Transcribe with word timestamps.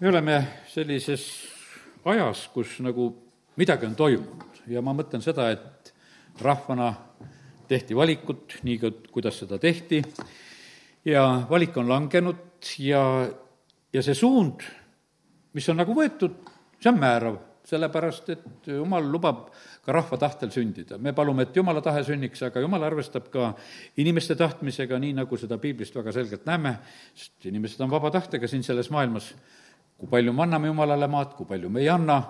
me 0.00 0.08
oleme 0.08 0.36
sellises 0.70 1.22
ajas, 2.06 2.44
kus 2.54 2.76
nagu 2.86 3.08
midagi 3.58 3.88
on 3.88 3.96
toimunud. 3.98 4.60
Ja 4.70 4.82
ma 4.84 4.94
mõtlen 4.94 5.24
seda, 5.24 5.48
et 5.50 5.92
rahvana 6.44 6.92
tehti 7.68 7.96
valikut, 7.96 8.60
nii 8.62 8.92
kuidas 9.10 9.40
seda 9.42 9.58
tehti, 9.58 10.02
ja 11.08 11.24
valik 11.50 11.76
on 11.80 11.90
langenud 11.90 12.70
ja, 12.84 13.02
ja 13.92 14.04
see 14.04 14.14
suund, 14.14 14.62
mis 15.56 15.68
on 15.68 15.80
nagu 15.82 15.96
võetud, 15.96 16.36
see 16.78 16.92
on 16.92 17.00
määrav, 17.00 17.42
sellepärast 17.68 18.30
et 18.32 18.70
jumal 18.70 19.04
lubab 19.12 19.48
ka 19.84 19.92
rahva 19.92 20.16
tahtel 20.20 20.52
sündida. 20.52 20.98
me 20.98 21.12
palume, 21.12 21.48
et 21.48 21.56
jumala 21.56 21.82
tahe 21.84 22.04
sünniks, 22.06 22.44
aga 22.46 22.60
jumal 22.62 22.86
arvestab 22.86 23.32
ka 23.32 23.50
inimeste 23.96 24.36
tahtmisega, 24.36 24.98
nii 25.00 25.16
nagu 25.18 25.36
seda 25.36 25.58
piiblist 25.58 25.96
väga 25.96 26.12
selgelt 26.12 26.46
näeme, 26.46 26.78
sest 27.16 27.50
inimesed 27.50 27.80
on 27.84 27.90
vaba 27.90 28.12
tahtega 28.14 28.48
siin 28.48 28.62
selles 28.62 28.92
maailmas 28.94 29.32
kui 29.98 30.08
palju 30.10 30.32
me 30.32 30.44
anname 30.44 30.70
Jumalale 30.70 31.08
maad, 31.10 31.34
kui 31.34 31.46
palju 31.46 31.70
me 31.70 31.82
ei 31.82 31.88
anna, 31.90 32.20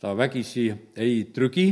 ta 0.00 0.12
vägisi 0.16 0.66
ei 0.96 1.24
trügi 1.32 1.70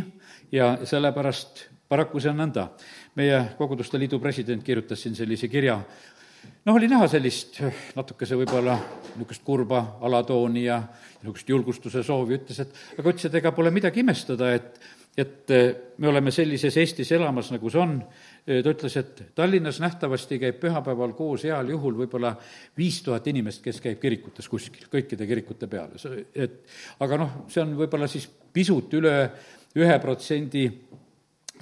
ja 0.52 0.78
sellepärast 0.88 1.66
paraku 1.92 2.20
see 2.20 2.32
on 2.32 2.40
nõnda. 2.40 2.70
meie 3.14 3.42
Koguduste 3.58 3.98
Liidu 4.00 4.16
president 4.18 4.62
kirjutas 4.64 5.02
siin 5.02 5.14
sellise 5.14 5.48
kirja, 5.52 5.74
noh, 6.64 6.74
oli 6.74 6.88
näha 6.88 7.04
sellist 7.12 7.58
natukese 7.96 8.38
võib-olla 8.40 8.78
niisugust 9.18 9.44
kurba 9.44 9.82
alatooni 10.00 10.64
ja 10.64 10.78
niisugust 11.20 11.48
julgustuse 11.52 12.02
soovi, 12.02 12.38
ütles, 12.40 12.62
et 12.64 12.98
aga 12.98 13.12
ütles, 13.12 13.26
et 13.28 13.36
ega 13.42 13.52
pole 13.52 13.70
midagi 13.70 14.00
imestada, 14.00 14.54
et 14.56 14.80
et 15.12 15.50
me 16.00 16.08
oleme 16.08 16.30
sellises 16.32 16.76
Eestis 16.80 17.10
elamas, 17.12 17.50
nagu 17.52 17.68
see 17.68 17.80
on, 17.82 17.98
ta 18.46 18.72
ütles, 18.72 18.96
et 18.98 19.22
Tallinnas 19.34 19.78
nähtavasti 19.82 20.38
käib 20.42 20.58
pühapäeval 20.62 21.14
koos 21.18 21.44
heal 21.46 21.68
juhul 21.70 21.94
võib-olla 22.00 22.34
viis 22.78 22.98
tuhat 23.06 23.26
inimest, 23.30 23.62
kes 23.62 23.80
käib 23.84 24.00
kirikutes 24.02 24.48
kuskil, 24.50 24.88
kõikide 24.90 25.26
kirikute 25.30 25.68
peale, 25.70 26.00
et 26.34 26.58
aga 27.00 27.20
noh, 27.22 27.36
see 27.52 27.62
on 27.62 27.76
võib-olla 27.78 28.10
siis 28.10 28.26
pisut 28.26 28.94
üle 28.98 29.14
ühe 29.78 29.98
protsendi 30.02 30.66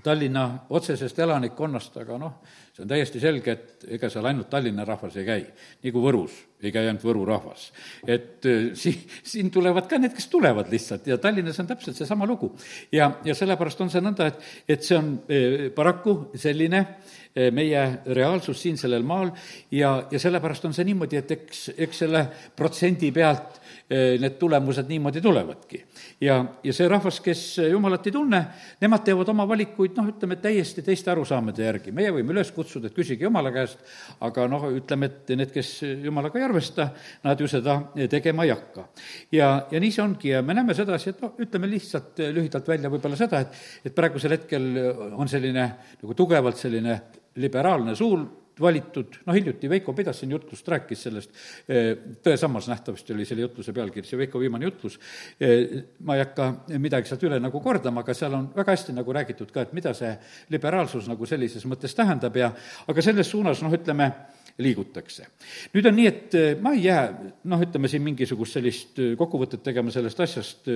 Tallinna 0.00 0.46
otsesest 0.72 1.19
elanikkonnast, 1.20 1.96
aga 2.00 2.16
noh, 2.19 2.41
see 2.80 2.86
on 2.86 2.88
täiesti 2.88 3.20
selge, 3.20 3.52
et 3.52 3.84
ega 3.96 4.08
seal 4.10 4.26
ainult 4.30 4.48
Tallinna 4.50 4.86
rahvas 4.88 5.16
ei 5.20 5.26
käi, 5.26 5.42
nagu 5.84 6.02
Võrus 6.04 6.36
ei 6.62 6.72
käi 6.72 6.88
ainult 6.88 7.04
Võru 7.04 7.24
rahvas. 7.28 7.70
et 8.06 8.46
äh, 8.48 8.70
si-, 8.74 8.96
siin 9.22 9.50
tulevad 9.52 9.88
ka 9.88 9.98
need, 9.98 10.14
kes 10.16 10.28
tulevad 10.32 10.70
lihtsalt 10.72 11.06
ja 11.06 11.18
Tallinnas 11.18 11.60
on 11.60 11.68
täpselt 11.68 11.96
seesama 11.96 12.26
lugu. 12.26 12.54
ja, 12.92 13.12
ja 13.24 13.34
sellepärast 13.34 13.80
on 13.80 13.90
see 13.92 14.00
nõnda, 14.04 14.30
et, 14.32 14.44
et 14.68 14.84
see 14.84 14.96
on 14.96 15.12
äh, 15.28 15.68
paraku 15.76 16.30
selline 16.34 16.80
äh, 16.80 17.50
meie 17.52 17.84
reaalsus 18.06 18.62
siin 18.62 18.80
sellel 18.80 19.04
maal 19.04 19.32
ja, 19.70 20.06
ja 20.10 20.20
sellepärast 20.22 20.64
on 20.68 20.76
see 20.76 20.88
niimoodi, 20.88 21.20
et 21.20 21.36
eks, 21.36 21.70
eks 21.76 22.04
selle 22.06 22.26
protsendi 22.56 23.12
pealt 23.12 23.60
need 23.91 24.36
tulemused 24.38 24.86
niimoodi 24.88 25.20
tulevadki. 25.20 25.84
ja, 26.20 26.36
ja 26.62 26.72
see 26.72 26.88
rahvas, 26.88 27.19
kes 27.20 27.41
Jumalat 27.70 28.06
ei 28.06 28.12
tunne, 28.14 28.41
nemad 28.80 29.02
teevad 29.05 29.28
oma 29.32 29.47
valikuid 29.50 29.97
noh, 29.98 30.10
ütleme, 30.12 30.36
täiesti 30.38 30.84
teiste 30.86 31.10
arusaamade 31.10 31.64
järgi. 31.64 31.92
meie 31.92 32.12
võime 32.14 32.30
üles 32.36 32.52
kutsuda, 32.55 32.86
et 32.86 32.94
küsige 32.94 33.27
Jumala 33.27 33.50
käest, 33.55 33.82
aga 34.22 34.47
noh, 34.50 34.69
ütleme, 34.78 35.10
et 35.10 35.34
need, 35.34 35.50
kes 35.55 35.72
Jumalaga 36.05 36.38
ei 36.38 36.47
arvesta, 36.47 36.91
nad 37.27 37.41
ju 37.41 37.50
seda 37.50 37.80
tegema 38.10 38.47
ei 38.47 38.55
hakka. 38.55 38.86
ja, 39.34 39.50
ja 39.70 39.82
nii 39.82 39.94
see 39.97 40.04
ongi 40.04 40.34
ja 40.36 40.42
me 40.47 40.54
näeme 40.54 40.77
sedasi, 40.78 41.10
et 41.10 41.25
noh, 41.27 41.34
ütleme 41.42 41.70
lihtsalt 41.70 42.22
lühidalt 42.30 42.70
välja 42.70 42.92
võib-olla 42.92 43.19
seda, 43.19 43.42
et, 43.42 43.58
et 43.91 43.97
praegusel 43.97 44.38
hetkel 44.38 44.70
on 45.16 45.28
selline 45.28 45.66
nagu 46.02 46.14
tugevalt 46.14 46.62
selline 46.62 47.00
liberaalne 47.42 47.97
suul 47.98 48.22
valitud, 48.61 49.20
noh 49.27 49.36
hiljuti 49.36 49.69
Veiko 49.70 49.92
pidas 49.97 50.20
siin 50.20 50.33
jutlust, 50.34 50.69
rääkis 50.69 51.05
sellest, 51.06 51.30
eh, 51.69 51.91
Tõesammas 52.25 52.69
nähtavasti 52.70 53.14
oli 53.14 53.25
selle 53.28 53.47
jutluse 53.47 53.72
pealkiri, 53.72 54.06
see 54.06 54.19
Veiko 54.19 54.41
viimane 54.41 54.69
jutlus, 54.69 54.98
eh, 55.41 55.83
ma 56.05 56.16
ei 56.16 56.25
hakka 56.25 56.50
midagi 56.78 57.08
sealt 57.08 57.25
üle 57.28 57.41
nagu 57.41 57.61
kordama, 57.61 58.05
aga 58.05 58.14
seal 58.14 58.34
on 58.34 58.50
väga 58.56 58.76
hästi 58.76 58.97
nagu 58.97 59.12
räägitud 59.12 59.53
ka, 59.53 59.62
et 59.62 59.72
mida 59.76 59.94
see 59.94 60.12
liberaalsus 60.50 61.09
nagu 61.09 61.26
sellises 61.26 61.65
mõttes 61.65 61.94
tähendab 61.97 62.37
ja 62.37 62.53
aga 62.88 63.03
selles 63.03 63.31
suunas 63.31 63.62
noh, 63.62 63.72
ütleme, 63.72 64.12
liigutakse. 64.60 65.26
nüüd 65.75 65.87
on 65.87 65.97
nii, 65.97 66.06
et 66.06 66.34
eh, 66.34 66.54
ma 66.60 66.75
ei 66.76 66.84
jää 66.84 67.32
noh, 67.44 67.60
ütleme 67.60 67.88
siin 67.88 68.03
mingisugust 68.04 68.59
sellist 68.59 69.00
kokkuvõtet 69.19 69.62
tegema 69.65 69.91
sellest 69.91 70.20
asjast, 70.20 70.69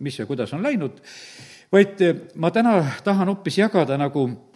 mis 0.00 0.18
ja 0.18 0.26
kuidas 0.26 0.52
on 0.56 0.62
läinud, 0.62 1.02
vaid 1.72 2.00
ma 2.34 2.50
täna 2.50 2.78
tahan 3.04 3.28
hoopis 3.28 3.58
jagada 3.58 3.98
nagu 4.00 4.49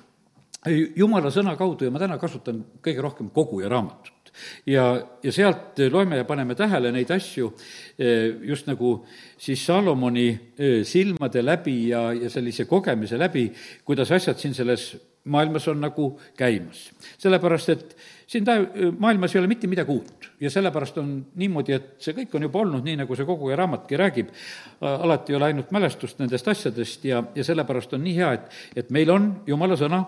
jumala 0.72 1.30
sõna 1.32 1.54
kaudu 1.58 1.86
ja 1.86 1.92
ma 1.92 2.00
täna 2.02 2.18
kasutan 2.20 2.62
kõige 2.84 3.02
rohkem 3.04 3.30
koguja 3.34 3.68
raamatut. 3.68 4.32
ja, 4.66 4.84
ja 5.22 5.32
sealt 5.32 5.78
loeme 5.92 6.16
ja 6.16 6.24
paneme 6.24 6.54
tähele 6.54 6.92
neid 6.92 7.10
asju 7.10 7.52
eh, 7.98 8.34
just 8.42 8.66
nagu 8.66 9.04
siis 9.38 9.66
Salomoni 9.66 10.28
eh, 10.58 10.84
silmade 10.84 11.42
läbi 11.42 11.88
ja, 11.88 12.12
ja 12.12 12.30
sellise 12.30 12.64
kogemise 12.64 13.18
läbi, 13.18 13.50
kuidas 13.84 14.10
asjad 14.10 14.38
siin 14.38 14.54
selles 14.54 14.94
maailmas 15.24 15.68
on 15.68 15.80
nagu 15.80 16.18
käimas. 16.36 16.90
sellepärast, 17.18 17.68
et 17.68 17.96
siin 18.34 18.46
ta, 18.46 18.56
maailmas 18.98 19.34
ei 19.34 19.40
ole 19.40 19.48
mitte 19.50 19.68
midagi 19.70 19.94
uut. 19.94 20.28
Ja 20.42 20.50
sellepärast 20.50 20.98
on 21.00 21.10
niimoodi, 21.40 21.76
et 21.76 22.02
see 22.02 22.14
kõik 22.16 22.34
on 22.34 22.46
juba 22.46 22.60
olnud 22.64 22.84
nii, 22.86 22.96
nagu 23.00 23.16
see 23.16 23.26
koguja 23.28 23.56
raamatki 23.60 23.98
räägib, 24.00 24.32
alati 24.80 25.32
ei 25.32 25.38
ole 25.38 25.48
ainult 25.50 25.70
mälestust 25.74 26.20
nendest 26.22 26.48
asjadest 26.50 27.06
ja, 27.08 27.22
ja 27.34 27.46
sellepärast 27.46 27.94
on 27.96 28.04
nii 28.04 28.16
hea, 28.18 28.32
et, 28.38 28.60
et 28.84 28.92
meil 28.94 29.12
on 29.14 29.30
jumala 29.46 29.78
sõna, 29.80 30.02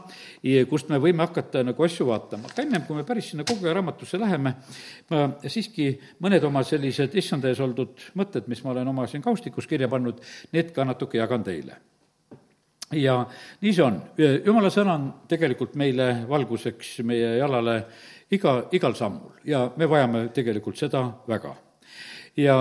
kust 0.70 0.90
me 0.92 1.00
võime 1.02 1.24
hakata 1.26 1.64
nagu 1.66 1.86
asju 1.86 2.08
vaatama. 2.10 2.50
aga 2.52 2.66
ennem, 2.66 2.86
kui 2.88 2.98
me 2.98 3.06
päris 3.08 3.32
sinna 3.32 3.46
koguja 3.48 3.74
raamatusse 3.78 4.20
läheme, 4.20 4.56
ma 5.10 5.26
siiski 5.46 5.92
mõned 6.24 6.44
oma 6.48 6.64
sellised 6.66 7.14
issanda 7.16 7.52
ees 7.52 7.62
oldud 7.62 8.08
mõtted, 8.18 8.50
mis 8.50 8.64
ma 8.64 8.74
olen 8.74 8.94
oma 8.94 9.06
siin 9.10 9.24
kaustikus 9.24 9.68
kirja 9.70 9.88
pannud, 9.92 10.22
need 10.52 10.74
ka 10.74 10.84
natuke 10.88 11.22
jagan 11.22 11.46
teile. 11.46 11.78
Ja 12.94 13.16
nii 13.64 13.72
see 13.74 13.82
on, 13.82 13.96
jumala 14.46 14.68
sõna 14.70 14.92
on 14.94 15.06
tegelikult 15.26 15.72
meile 15.74 16.20
valguseks 16.28 17.00
meie 17.06 17.32
jalale 17.40 17.80
iga, 18.30 18.56
igal 18.72 18.94
sammul 18.94 19.38
ja 19.44 19.66
me 19.76 19.86
vajame 19.86 20.28
tegelikult 20.34 20.78
seda 20.78 21.02
väga. 21.28 21.54
ja 22.36 22.56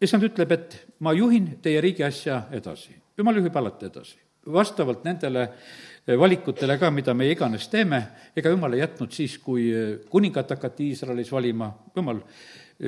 issand 0.00 0.26
ütleb, 0.28 0.52
et 0.52 0.78
ma 1.00 1.12
juhin 1.16 1.56
teie 1.62 1.80
riigi 1.80 2.04
asja 2.04 2.46
edasi, 2.52 2.94
jumal 3.16 3.36
juhib 3.40 3.56
alati 3.56 3.88
edasi, 3.88 4.18
vastavalt 4.52 5.04
nendele 5.04 5.48
valikutele 6.06 6.78
ka, 6.78 6.90
mida 6.90 7.14
me 7.14 7.26
iganes 7.30 7.66
teeme, 7.68 8.02
ega 8.36 8.52
jumal 8.52 8.76
ei 8.76 8.84
jätnud 8.84 9.10
siis, 9.10 9.38
kui 9.42 9.72
kuningat 10.10 10.52
hakati 10.54 10.92
Iisraelis 10.92 11.32
valima, 11.32 11.72
jumal 11.96 12.20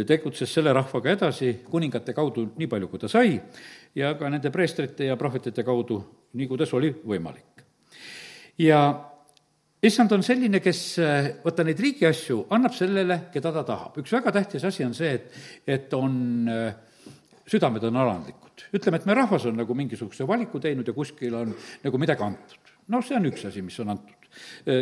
tegutses 0.07 0.53
selle 0.53 0.73
rahvaga 0.77 1.11
edasi 1.17 1.55
kuningate 1.71 2.13
kaudu 2.15 2.51
nii 2.59 2.69
palju, 2.71 2.91
kui 2.93 3.01
ta 3.03 3.09
sai, 3.11 3.39
ja 3.97 4.13
ka 4.21 4.31
nende 4.31 4.53
preestrite 4.55 5.09
ja 5.09 5.17
prohvetite 5.17 5.65
kaudu, 5.67 6.03
nii 6.37 6.49
kuidas 6.51 6.75
oli 6.77 6.93
võimalik. 6.93 7.65
ja 8.59 9.08
issand 9.83 10.13
on 10.17 10.25
selline, 10.27 10.61
kes 10.63 10.81
vaata 11.45 11.67
neid 11.67 11.81
riigi 11.83 12.07
asju 12.09 12.45
annab 12.55 12.75
sellele, 12.75 13.21
keda 13.33 13.53
ta 13.55 13.65
tahab. 13.67 13.99
üks 14.03 14.15
väga 14.17 14.33
tähtis 14.35 14.65
asi 14.65 14.85
on 14.85 14.95
see, 14.97 15.13
et, 15.15 15.43
et 15.67 15.95
on, 15.95 16.17
südamed 17.49 17.85
on 17.89 18.01
alandlikud. 18.05 18.65
ütleme, 18.75 18.99
et 18.99 19.07
me 19.07 19.15
rahvas 19.15 19.47
on 19.47 19.57
nagu 19.57 19.75
mingisuguse 19.75 20.27
valiku 20.27 20.61
teinud 20.61 20.87
ja 20.87 20.97
kuskil 20.97 21.35
on 21.35 21.55
nagu 21.85 21.99
midagi 21.99 22.27
antud. 22.27 22.75
noh, 22.89 23.05
see 23.05 23.17
on 23.17 23.31
üks 23.31 23.47
asi, 23.49 23.63
mis 23.63 23.79
on 23.81 23.95
antud. 23.95 24.33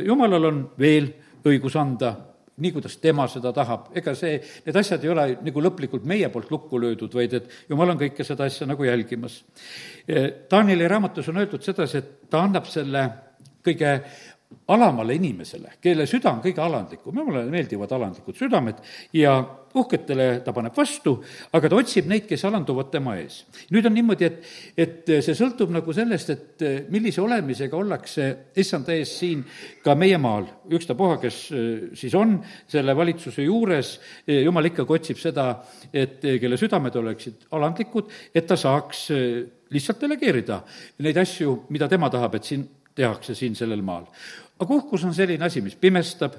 jumalal 0.06 0.50
on 0.52 0.64
veel 0.78 1.12
õigus 1.46 1.76
anda 1.78 2.16
nii, 2.56 2.72
kuidas 2.72 2.96
tema 3.02 3.26
seda 3.28 3.52
tahab, 3.52 3.90
ega 3.96 4.14
see, 4.16 4.38
need 4.64 4.76
asjad 4.80 5.02
ei 5.04 5.10
ole 5.12 5.26
nagu 5.44 5.62
lõplikult 5.64 6.06
meie 6.08 6.30
poolt 6.32 6.48
lukku 6.50 6.80
löödud, 6.80 7.12
vaid 7.12 7.34
et 7.36 7.50
jumal 7.68 7.92
on 7.92 8.00
kõike 8.00 8.24
seda 8.24 8.46
asja 8.48 8.68
nagu 8.68 8.86
jälgimas. 8.86 9.42
Danieli 10.50 10.88
raamatus 10.88 11.28
on 11.32 11.42
öeldud 11.42 11.66
sedasi, 11.66 12.00
et 12.00 12.30
ta 12.32 12.40
annab 12.46 12.68
selle 12.70 13.04
kõige 13.66 13.92
alamale 14.68 15.14
inimesele, 15.14 15.76
kelle 15.82 16.06
süda 16.10 16.32
on 16.34 16.40
kõige 16.42 16.62
alandlikum, 16.62 17.14
jumalale 17.14 17.50
meeldivad 17.50 17.92
alandlikud 17.94 18.34
südamed 18.38 18.80
ja 19.14 19.36
uhketele 19.76 20.40
ta 20.44 20.54
paneb 20.56 20.74
vastu, 20.74 21.12
aga 21.54 21.70
ta 21.70 21.78
otsib 21.78 22.08
neid, 22.10 22.24
kes 22.26 22.44
alanduvad 22.48 22.88
tema 22.90 23.16
ees. 23.20 23.42
nüüd 23.74 23.86
on 23.86 23.94
niimoodi, 23.94 24.26
et, 24.26 24.38
et 24.78 25.12
see 25.22 25.36
sõltub 25.38 25.70
nagu 25.74 25.94
sellest, 25.94 26.32
et 26.32 26.64
millise 26.90 27.22
olemisega 27.22 27.78
ollakse 27.78 28.28
issanda 28.58 28.96
ees 28.96 29.12
siin 29.20 29.44
ka 29.84 29.94
meie 29.98 30.18
maal, 30.22 30.48
ükstapuha, 30.72 31.20
kes 31.22 31.42
eh, 31.52 31.68
siis 31.98 32.16
on 32.18 32.38
selle 32.72 32.96
valitsuse 32.96 33.46
juures, 33.46 33.92
eh, 34.26 34.42
jumal 34.46 34.70
ikkagi 34.70 34.98
otsib 34.98 35.20
seda, 35.22 35.50
et 35.92 36.24
eh, 36.24 36.40
kelle 36.42 36.58
südamed 36.58 36.96
oleksid 37.02 37.46
alandlikud, 37.54 38.10
et 38.34 38.48
ta 38.48 38.58
saaks 38.58 39.06
lihtsalt 39.70 40.02
delegeerida 40.02 40.60
neid 41.04 41.22
asju, 41.22 41.60
mida 41.74 41.90
tema 41.90 42.10
tahab, 42.10 42.38
et 42.38 42.50
siin 42.50 42.66
tehakse 42.96 43.34
siin 43.36 43.56
sellel 43.56 43.82
maal. 43.84 44.06
Aga 44.60 44.74
uhkus 44.74 45.04
on 45.04 45.14
selline 45.14 45.44
asi, 45.44 45.62
mis 45.64 45.76
pimestab, 45.80 46.36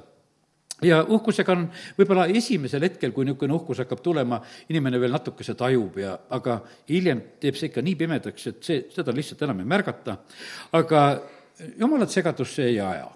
ja 0.85 1.01
uhkusega 1.03 1.53
on 1.55 1.65
võib-olla 1.97 2.27
esimesel 2.29 2.85
hetkel, 2.85 3.13
kui 3.13 3.25
niisugune 3.25 3.55
uhkus 3.57 3.81
hakkab 3.81 4.01
tulema, 4.05 4.39
inimene 4.69 4.99
veel 5.01 5.15
natukese 5.15 5.55
tajub 5.57 5.97
ja, 6.01 6.13
aga 6.37 6.59
hiljem 6.89 7.23
teeb 7.41 7.57
see 7.57 7.71
ikka 7.71 7.83
nii 7.85 7.95
pimedaks, 7.97 8.49
et 8.51 8.59
see, 8.65 8.83
seda 8.93 9.15
lihtsalt 9.15 9.41
enam 9.47 9.63
ei 9.63 9.69
märgata. 9.69 10.19
aga 10.77 11.03
jumalat 11.79 12.13
segadusse 12.13 12.67
ei 12.69 12.79
aja 12.79 13.09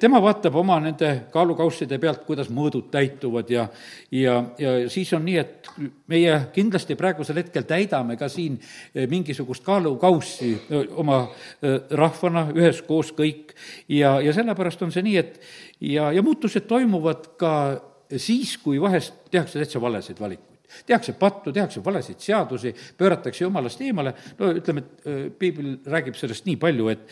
tema 0.00 0.20
vaatab 0.22 0.56
oma 0.60 0.78
nende 0.82 1.10
kaalukausside 1.32 1.98
pealt, 2.02 2.22
kuidas 2.26 2.50
mõõdud 2.54 2.90
täituvad 2.92 3.50
ja, 3.50 3.66
ja, 4.14 4.36
ja 4.58 4.74
siis 4.92 5.12
on 5.16 5.24
nii, 5.26 5.36
et 5.40 5.70
meie 6.10 6.38
kindlasti 6.54 6.96
praegusel 6.98 7.42
hetkel 7.42 7.66
täidame 7.68 8.16
ka 8.20 8.28
siin 8.32 8.58
mingisugust 9.10 9.64
kaalukaussi 9.66 10.54
oma 11.00 11.24
rahvana 11.90 12.46
üheskoos 12.54 13.12
kõik. 13.16 13.54
Ja, 13.88 14.18
ja 14.24 14.32
sellepärast 14.36 14.82
on 14.86 14.94
see 14.94 15.04
nii, 15.06 15.20
et 15.20 15.38
ja, 15.80 16.10
ja 16.12 16.22
muutused 16.22 16.68
toimuvad 16.70 17.34
ka 17.40 17.54
siis, 18.16 18.56
kui 18.62 18.80
vahest 18.80 19.14
tehakse 19.30 19.60
täitsa 19.60 19.80
valesid 19.82 20.20
valikuid 20.20 20.53
tehakse 20.86 21.14
pattu, 21.18 21.52
tehakse 21.54 21.82
valesid 21.84 22.22
seadusi, 22.22 22.72
pööratakse 22.98 23.44
jumalast 23.44 23.82
eemale, 23.84 24.14
no 24.38 24.50
ütleme, 24.58 24.84
et 24.84 25.36
piibel 25.38 25.74
räägib 25.90 26.18
sellest 26.18 26.48
nii 26.48 26.56
palju, 26.60 26.88
et, 26.92 27.04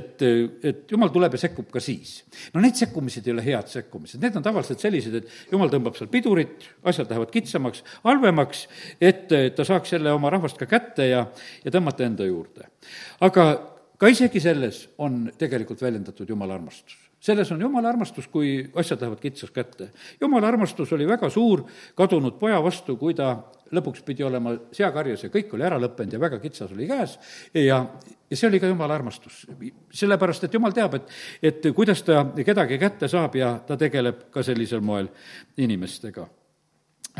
et, 0.00 0.26
et 0.70 0.92
jumal 0.92 1.12
tuleb 1.14 1.36
ja 1.36 1.42
sekkub 1.46 1.70
ka 1.72 1.82
siis. 1.82 2.18
no 2.54 2.62
need 2.64 2.78
sekkumised 2.78 3.26
ei 3.26 3.34
ole 3.34 3.46
head 3.46 3.70
sekkumised, 3.72 4.20
need 4.22 4.36
on 4.38 4.46
tavaliselt 4.46 4.82
sellised, 4.82 5.20
et 5.20 5.52
jumal 5.52 5.72
tõmbab 5.72 5.98
seal 5.98 6.10
pidurit, 6.12 6.68
asjad 6.86 7.10
lähevad 7.12 7.32
kitsamaks, 7.34 7.84
halvemaks, 8.04 8.66
et 9.00 9.26
ta 9.30 9.66
saaks 9.66 9.96
jälle 9.96 10.12
oma 10.14 10.30
rahvast 10.32 10.60
ka 10.60 10.68
kätte 10.70 11.10
ja, 11.10 11.26
ja 11.64 11.74
tõmmata 11.74 12.06
enda 12.06 12.28
juurde. 12.28 12.70
aga 13.24 13.48
ka 13.96 14.12
isegi 14.12 14.40
selles 14.42 14.86
on 14.98 15.26
tegelikult 15.38 15.82
väljendatud 15.82 16.28
jumala 16.28 16.58
armastus 16.58 17.05
selles 17.26 17.50
on 17.52 17.60
jumala 17.60 17.90
armastus, 17.90 18.28
kui 18.30 18.60
asjad 18.78 19.02
lähevad 19.02 19.20
kitsaks 19.20 19.52
kätte. 19.52 19.90
jumala 20.20 20.48
armastus 20.48 20.92
oli 20.92 21.08
väga 21.08 21.30
suur 21.30 21.64
kadunud 21.94 22.38
poja 22.38 22.62
vastu, 22.62 22.96
kui 22.96 23.14
ta 23.14 23.34
lõpuks 23.74 24.04
pidi 24.06 24.22
olema 24.22 24.54
seakarjas 24.72 25.26
ja 25.26 25.32
kõik 25.32 25.54
oli 25.56 25.66
ära 25.66 25.80
lõppenud 25.82 26.14
ja 26.14 26.22
väga 26.22 26.38
kitsas 26.42 26.72
oli 26.72 26.86
käes 26.86 27.18
ja, 27.54 27.82
ja 28.30 28.36
see 28.36 28.48
oli 28.48 28.62
ka 28.62 28.70
jumala 28.70 28.94
armastus. 28.94 29.46
sellepärast, 29.90 30.46
et 30.46 30.54
jumal 30.54 30.74
teab, 30.76 30.94
et, 30.94 31.12
et 31.42 31.70
kuidas 31.74 32.02
ta 32.06 32.24
kedagi 32.36 32.78
kätte 32.78 33.08
saab 33.08 33.34
ja 33.34 33.56
ta 33.66 33.76
tegeleb 33.76 34.28
ka 34.30 34.42
sellisel 34.46 34.80
moel 34.80 35.10
inimestega 35.56 36.28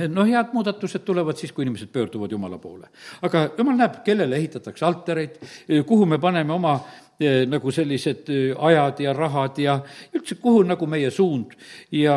no 0.08 0.25
head 0.29 0.53
muudatused 0.53 1.05
tulevad 1.05 1.38
siis, 1.41 1.53
kui 1.53 1.64
inimesed 1.64 1.88
pöörduvad 1.93 2.32
Jumala 2.32 2.58
poole. 2.58 2.88
aga 3.23 3.49
Jumal 3.58 3.79
näeb, 3.81 4.03
kellele 4.05 4.37
ehitatakse 4.37 4.85
altareid, 4.85 5.38
kuhu 5.87 6.06
me 6.06 6.19
paneme 6.19 6.53
oma 6.53 6.75
eh, 6.76 7.06
nagu 7.48 7.72
sellised 7.72 8.28
eh, 8.32 8.50
ajad 8.68 9.00
ja 9.00 9.12
rahad 9.16 9.60
ja 9.62 9.78
üldse, 10.14 10.36
kuhu 10.40 10.62
nagu 10.68 10.88
meie 10.90 11.10
suund 11.10 11.54
ja 11.94 12.16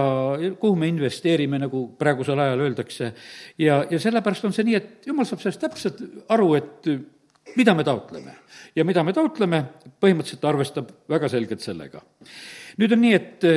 kuhu 0.59 0.75
me 0.75 0.89
investeerime, 0.91 1.59
nagu 1.61 1.85
praegusel 1.99 2.39
ajal 2.39 2.65
öeldakse. 2.67 3.13
ja, 3.57 3.85
ja 3.89 3.99
sellepärast 3.99 4.45
on 4.45 4.55
see 4.55 4.67
nii, 4.67 4.75
et 4.75 5.07
Jumal 5.07 5.27
saab 5.29 5.43
sellest 5.43 5.63
täpselt 5.63 6.03
aru, 6.29 6.53
et 6.59 6.91
mida 7.55 7.73
me 7.73 7.83
taotleme. 7.83 8.35
ja 8.75 8.85
mida 8.85 9.03
me 9.03 9.13
taotleme, 9.15 9.63
põhimõtteliselt 10.01 10.45
arvestab 10.45 10.91
väga 11.09 11.31
selgelt 11.31 11.63
sellega. 11.63 12.03
nüüd 12.77 12.93
on 12.93 13.03
nii, 13.05 13.15
et 13.15 13.49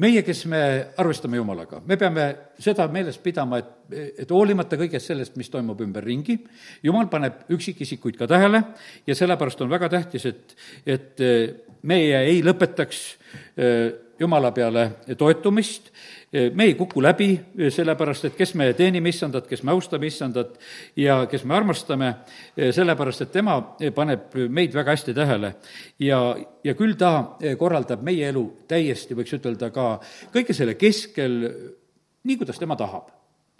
meie, 0.00 0.22
kes 0.26 0.44
me 0.50 0.60
arvestame 1.00 1.38
Jumalaga, 1.40 1.80
me 1.86 1.98
peame 2.00 2.26
seda 2.60 2.86
meeles 2.92 3.18
pidama, 3.22 3.60
et, 3.60 3.72
et 4.24 4.30
hoolimata 4.32 4.78
kõigest 4.80 5.12
sellest, 5.12 5.36
mis 5.40 5.50
toimub 5.52 5.80
ümberringi, 5.84 6.38
Jumal 6.86 7.10
paneb 7.12 7.44
üksikisikuid 7.52 8.18
ka 8.20 8.28
tähele 8.30 8.62
ja 9.06 9.16
sellepärast 9.16 9.60
on 9.64 9.72
väga 9.72 9.90
tähtis, 9.92 10.28
et, 10.30 10.56
et 10.86 11.24
meie 11.88 12.22
ei 12.28 12.40
lõpetaks 12.44 13.02
eh, 13.56 13.90
Jumala 14.20 14.50
peale 14.52 14.90
toetumist 15.16 15.88
me 16.54 16.64
ei 16.64 16.74
kuku 16.78 17.02
läbi, 17.02 17.32
sellepärast 17.72 18.28
et 18.28 18.34
kes 18.38 18.52
me 18.54 18.68
teenime 18.76 19.10
issandat, 19.10 19.46
kes 19.50 19.62
me 19.66 19.72
austame 19.72 20.06
issandat 20.06 20.58
ja 21.00 21.24
kes 21.30 21.44
me 21.48 21.56
armastame, 21.56 22.10
sellepärast 22.54 23.24
et 23.24 23.32
tema 23.34 23.56
paneb 23.96 24.36
meid 24.48 24.76
väga 24.76 24.94
hästi 24.94 25.14
tähele. 25.16 25.54
ja, 25.98 26.20
ja 26.64 26.74
küll 26.78 26.94
ta 27.00 27.38
korraldab 27.58 28.04
meie 28.06 28.28
elu 28.28 28.44
täiesti, 28.68 29.16
võiks 29.18 29.34
ütelda 29.40 29.72
ka 29.74 29.86
kõige 30.34 30.54
selle 30.54 30.76
keskel, 30.78 31.40
nii, 32.22 32.36
kuidas 32.36 32.60
tema 32.60 32.76
tahab 32.76 33.10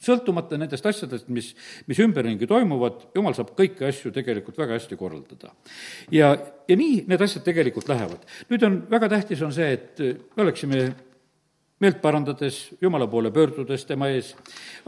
sõltumata 0.00 0.58
nendest 0.60 0.86
asjadest, 0.86 1.28
mis, 1.32 1.52
mis 1.90 2.00
ümberringi 2.02 2.48
toimuvad, 2.50 3.10
jumal 3.16 3.36
saab 3.36 3.52
kõiki 3.58 3.86
asju 3.88 4.12
tegelikult 4.14 4.58
väga 4.60 4.78
hästi 4.78 4.98
korraldada. 5.00 5.52
ja, 6.14 6.32
ja 6.68 6.78
nii 6.80 7.04
need 7.10 7.26
asjad 7.26 7.44
tegelikult 7.46 7.88
lähevad. 7.90 8.24
nüüd 8.50 8.66
on, 8.66 8.82
väga 8.90 9.12
tähtis 9.16 9.42
on 9.46 9.52
see, 9.54 9.72
et 9.76 10.00
me 10.00 10.46
oleksime 10.46 10.88
meelt 11.80 12.00
parandades, 12.02 12.58
Jumala 12.80 13.06
poole 13.08 13.30
pöördudes 13.32 13.86
tema 13.88 14.10
ees, 14.12 14.34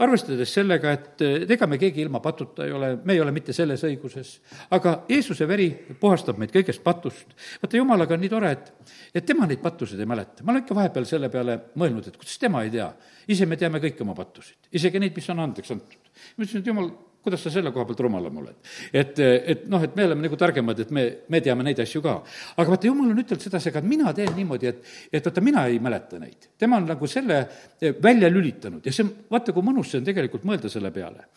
arvestades 0.03 0.51
sellega, 0.53 0.93
et 0.93 1.23
ega 1.55 1.67
me 1.69 1.79
keegi 1.81 2.03
ilma 2.05 2.21
patuta 2.21 2.67
ei 2.67 2.73
ole, 2.75 2.91
me 3.03 3.15
ei 3.15 3.21
ole 3.21 3.33
mitte 3.33 3.53
selles 3.55 3.81
õiguses, 3.87 4.35
aga 4.77 4.99
Jeesuse 5.09 5.47
veri 5.49 5.69
puhastab 5.99 6.37
meid 6.41 6.53
kõigest 6.53 6.83
patust. 6.85 7.33
vaata, 7.61 7.77
Jumalaga 7.77 8.13
on 8.13 8.21
nii 8.21 8.33
tore, 8.33 8.51
et, 8.53 8.93
et 9.15 9.25
tema 9.25 9.49
neid 9.49 9.63
pattusid 9.63 9.99
ei 9.99 10.09
mäleta. 10.09 10.43
ma 10.43 10.53
olen 10.53 10.65
ikka 10.65 10.77
vahepeal 10.77 11.09
selle 11.09 11.31
peale 11.33 11.57
mõelnud, 11.81 12.07
et 12.07 12.19
kuidas 12.19 12.37
tema 12.39 12.61
ei 12.63 12.69
tea. 12.73 12.91
ise 13.27 13.45
me 13.49 13.57
teame 13.57 13.81
kõiki 13.81 14.05
oma 14.05 14.13
pattusid, 14.13 14.69
isegi 14.71 15.01
neid, 15.01 15.15
mis 15.15 15.29
on 15.33 15.43
andeks 15.47 15.73
antud. 15.73 16.13
ma 16.37 16.45
ütlesin, 16.45 16.61
et 16.61 16.71
jumal, 16.73 16.93
kuidas 17.23 17.43
sa 17.45 17.51
selle 17.53 17.71
koha 17.71 17.85
pealt 17.87 18.03
rumalam 18.03 18.37
oled? 18.41 18.57
et, 18.91 19.19
et 19.19 19.65
noh, 19.71 19.83
et 19.83 19.95
me 19.95 20.05
oleme 20.07 20.25
nagu 20.25 20.37
targemad, 20.39 20.79
et 20.83 20.91
me, 20.91 21.05
me 21.31 21.41
teame 21.43 21.65
neid 21.65 21.79
asju 21.83 22.03
ka. 22.03 22.17
aga 22.57 22.75
vaata, 22.75 22.89
jumal 22.89 23.13
on 23.13 23.23
ütelnud 23.23 23.45
sedasi, 23.45 23.71
aga 23.71 23.81
mina 23.87 24.13
teen 24.15 24.33
niimoodi, 24.35 24.71
et, 24.71 24.93
et 25.11 25.29
vaata, 25.29 25.43
mina 25.45 25.65
ei 25.71 25.79
mäleta 25.83 26.19
neid. 26.21 26.49
tema 26.59 26.81
on 26.81 26.87
nagu 26.91 27.09
selle 27.09 27.39
eh, 27.79 27.95
välja 28.03 28.31
lülitanud 28.31 28.85
ja 28.85 28.93
see 28.93 29.07
on, 29.07 29.13
vaata, 29.31 29.55
kui 29.55 29.65
mõnus 29.65 29.93
see 29.93 30.03
on 30.03 30.07
tegelikult 30.11 30.47
mõelda 30.47 30.71
selle 30.71 30.91
peale. 30.95 31.29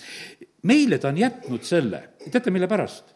meile 0.66 0.98
ta 1.02 1.12
on 1.14 1.22
jätnud 1.22 1.66
selle, 1.66 2.02
teate, 2.30 2.54
mille 2.54 2.70
pärast? 2.70 3.14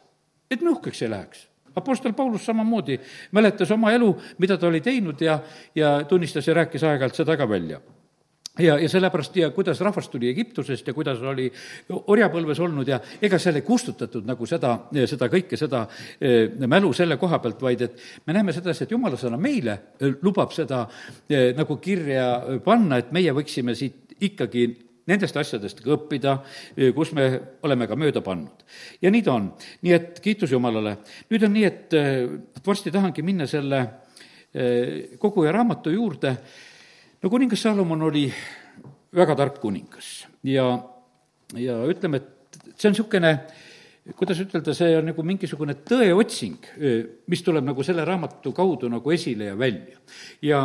et 0.51 0.63
me 0.63 0.77
uhkeks 0.77 1.07
ei 1.07 1.15
läheks 1.15 1.47
Apostel 1.79 2.13
Paulus 2.19 2.43
samamoodi 2.47 2.97
mäletas 3.33 3.71
oma 3.71 3.93
elu, 3.95 4.11
mida 4.43 4.57
ta 4.59 4.67
oli 4.67 4.81
teinud 4.83 5.21
ja, 5.23 5.39
ja 5.75 6.01
tunnistas 6.09 6.49
ja 6.49 6.55
rääkis 6.59 6.83
aeg-ajalt 6.83 7.23
seda 7.23 7.37
ka 7.39 7.47
välja 7.49 7.79
ja, 8.61 8.77
ja 8.79 8.89
sellepärast 8.89 9.37
ja 9.37 9.51
kuidas 9.55 9.81
rahvas 9.81 10.09
tuli 10.09 10.29
Egiptusest 10.31 10.89
ja 10.89 10.95
kuidas 10.95 11.23
oli 11.23 11.49
orjapõlves 11.91 12.61
olnud 12.61 12.89
ja 12.89 13.01
ega 13.23 13.39
seal 13.39 13.59
ei 13.61 13.67
kustutatud 13.67 14.27
nagu 14.29 14.47
seda, 14.49 14.77
seda 15.11 15.31
kõike, 15.33 15.59
seda 15.61 15.85
eh, 16.21 16.53
mälu 16.67 16.93
selle 16.97 17.17
koha 17.21 17.41
pealt, 17.43 17.63
vaid 17.63 17.87
et 17.87 18.05
me 18.27 18.37
näeme 18.37 18.55
sedasi, 18.57 18.85
et 18.85 18.95
jumala 18.95 19.19
sõna 19.21 19.41
meile 19.41 19.79
eh, 19.99 20.13
lubab 20.23 20.55
seda 20.57 20.85
eh, 21.29 21.51
nagu 21.57 21.79
kirja 21.83 22.61
panna, 22.65 23.01
et 23.01 23.13
meie 23.17 23.35
võiksime 23.37 23.75
siit 23.79 24.17
ikkagi 24.21 24.69
nendest 25.11 25.37
asjadest 25.41 25.81
ka 25.83 25.95
õppida, 25.97 26.37
kus 26.95 27.11
me 27.17 27.25
oleme 27.67 27.89
ka 27.91 27.97
mööda 27.99 28.21
pannud. 28.23 28.63
ja 29.03 29.11
nii 29.11 29.25
ta 29.27 29.33
on. 29.33 29.49
nii 29.83 29.95
et 29.97 30.21
kiitus 30.23 30.53
Jumalale. 30.53 30.99
nüüd 31.33 31.47
on 31.49 31.55
nii, 31.57 31.65
et 31.67 31.97
varsti 32.67 32.93
tahangi 32.95 33.25
minna 33.27 33.49
selle 33.51 33.81
koguja 35.19 35.55
raamatu 35.57 35.91
juurde 35.91 36.37
no 37.23 37.31
kuningas 37.31 37.61
Salomon 37.61 38.03
oli 38.09 38.27
väga 39.17 39.37
tark 39.37 39.59
kuningas 39.61 40.27
ja, 40.47 40.67
ja 41.59 41.81
ütleme, 41.89 42.21
et 42.21 42.61
see 42.77 42.89
on 42.89 42.95
niisugune 42.95 43.33
kuidas 44.17 44.41
ütelda, 44.41 44.73
see 44.75 44.95
on 44.97 45.11
nagu 45.11 45.23
mingisugune 45.27 45.77
tõeotsing, 45.87 46.71
mis 47.31 47.43
tuleb 47.45 47.67
nagu 47.69 47.85
selle 47.87 48.07
raamatu 48.09 48.55
kaudu 48.57 48.89
nagu 48.91 49.13
esile 49.13 49.51
ja 49.51 49.59
välja. 49.59 50.01
ja 50.43 50.63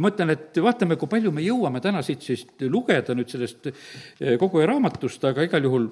mõtlen, 0.00 0.32
et 0.32 0.56
vaatame, 0.62 0.96
kui 0.96 1.10
palju 1.10 1.32
me 1.34 1.44
jõuame 1.44 1.82
täna 1.84 2.00
siit 2.06 2.24
siis 2.24 2.46
lugeda 2.64 3.14
nüüd 3.14 3.30
sellest 3.30 3.68
kogu 4.40 4.64
raamatust, 4.64 5.28
aga 5.28 5.44
igal 5.44 5.68
juhul 5.68 5.90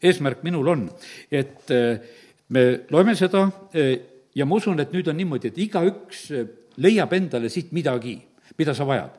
eesmärk 0.00 0.40
minul 0.46 0.72
on, 0.72 0.88
et 1.30 1.68
me 2.48 2.64
loeme 2.90 3.14
seda 3.18 3.44
ja 3.76 4.48
ma 4.48 4.56
usun, 4.56 4.80
et 4.80 4.96
nüüd 4.96 5.12
on 5.12 5.20
niimoodi, 5.20 5.52
et 5.52 5.62
igaüks 5.68 6.24
leiab 6.80 7.12
endale 7.12 7.52
siit 7.52 7.74
midagi 7.76 8.16
mida 8.60 8.74
sa 8.74 8.84
vajad. 8.84 9.16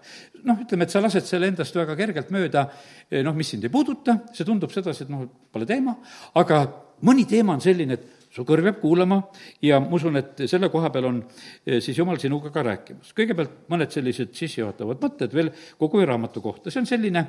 Noh, 0.47 0.61
ütleme, 0.63 0.87
et 0.87 0.93
sa 0.93 1.01
lased 1.03 1.27
selle 1.27 1.49
endast 1.51 1.75
väga 1.77 1.95
kergelt 1.99 2.31
mööda, 2.33 2.65
eh, 3.09 3.21
noh, 3.25 3.35
mis 3.37 3.51
sind 3.53 3.67
ei 3.67 3.73
puuduta, 3.73 4.21
see 4.35 4.47
tundub 4.47 4.73
sedasi, 4.73 5.05
et 5.05 5.13
noh, 5.13 5.27
pole 5.51 5.67
teema, 5.69 5.95
aga 6.39 6.63
mõni 7.07 7.27
teema 7.29 7.55
on 7.57 7.63
selline, 7.63 7.97
et 7.97 8.17
su 8.31 8.45
kõrv 8.47 8.69
jääb 8.69 8.79
kuulama 8.79 9.17
ja 9.65 9.81
ma 9.83 9.91
usun, 9.97 10.15
et 10.21 10.43
selle 10.47 10.69
koha 10.71 10.89
peal 10.93 11.09
on 11.09 11.21
eh, 11.21 11.79
siis 11.83 11.97
Jumal 11.97 12.19
sinuga 12.21 12.51
ka 12.53 12.63
rääkimas. 12.63 13.11
kõigepealt 13.17 13.65
mõned 13.71 13.91
sellised 13.91 14.35
sissejuhatavad 14.37 15.01
mõtted 15.03 15.33
veel 15.35 15.51
kogu 15.79 16.03
raamatu 16.05 16.43
kohta, 16.43 16.71
see 16.71 16.83
on 16.83 16.89
selline, 16.89 17.25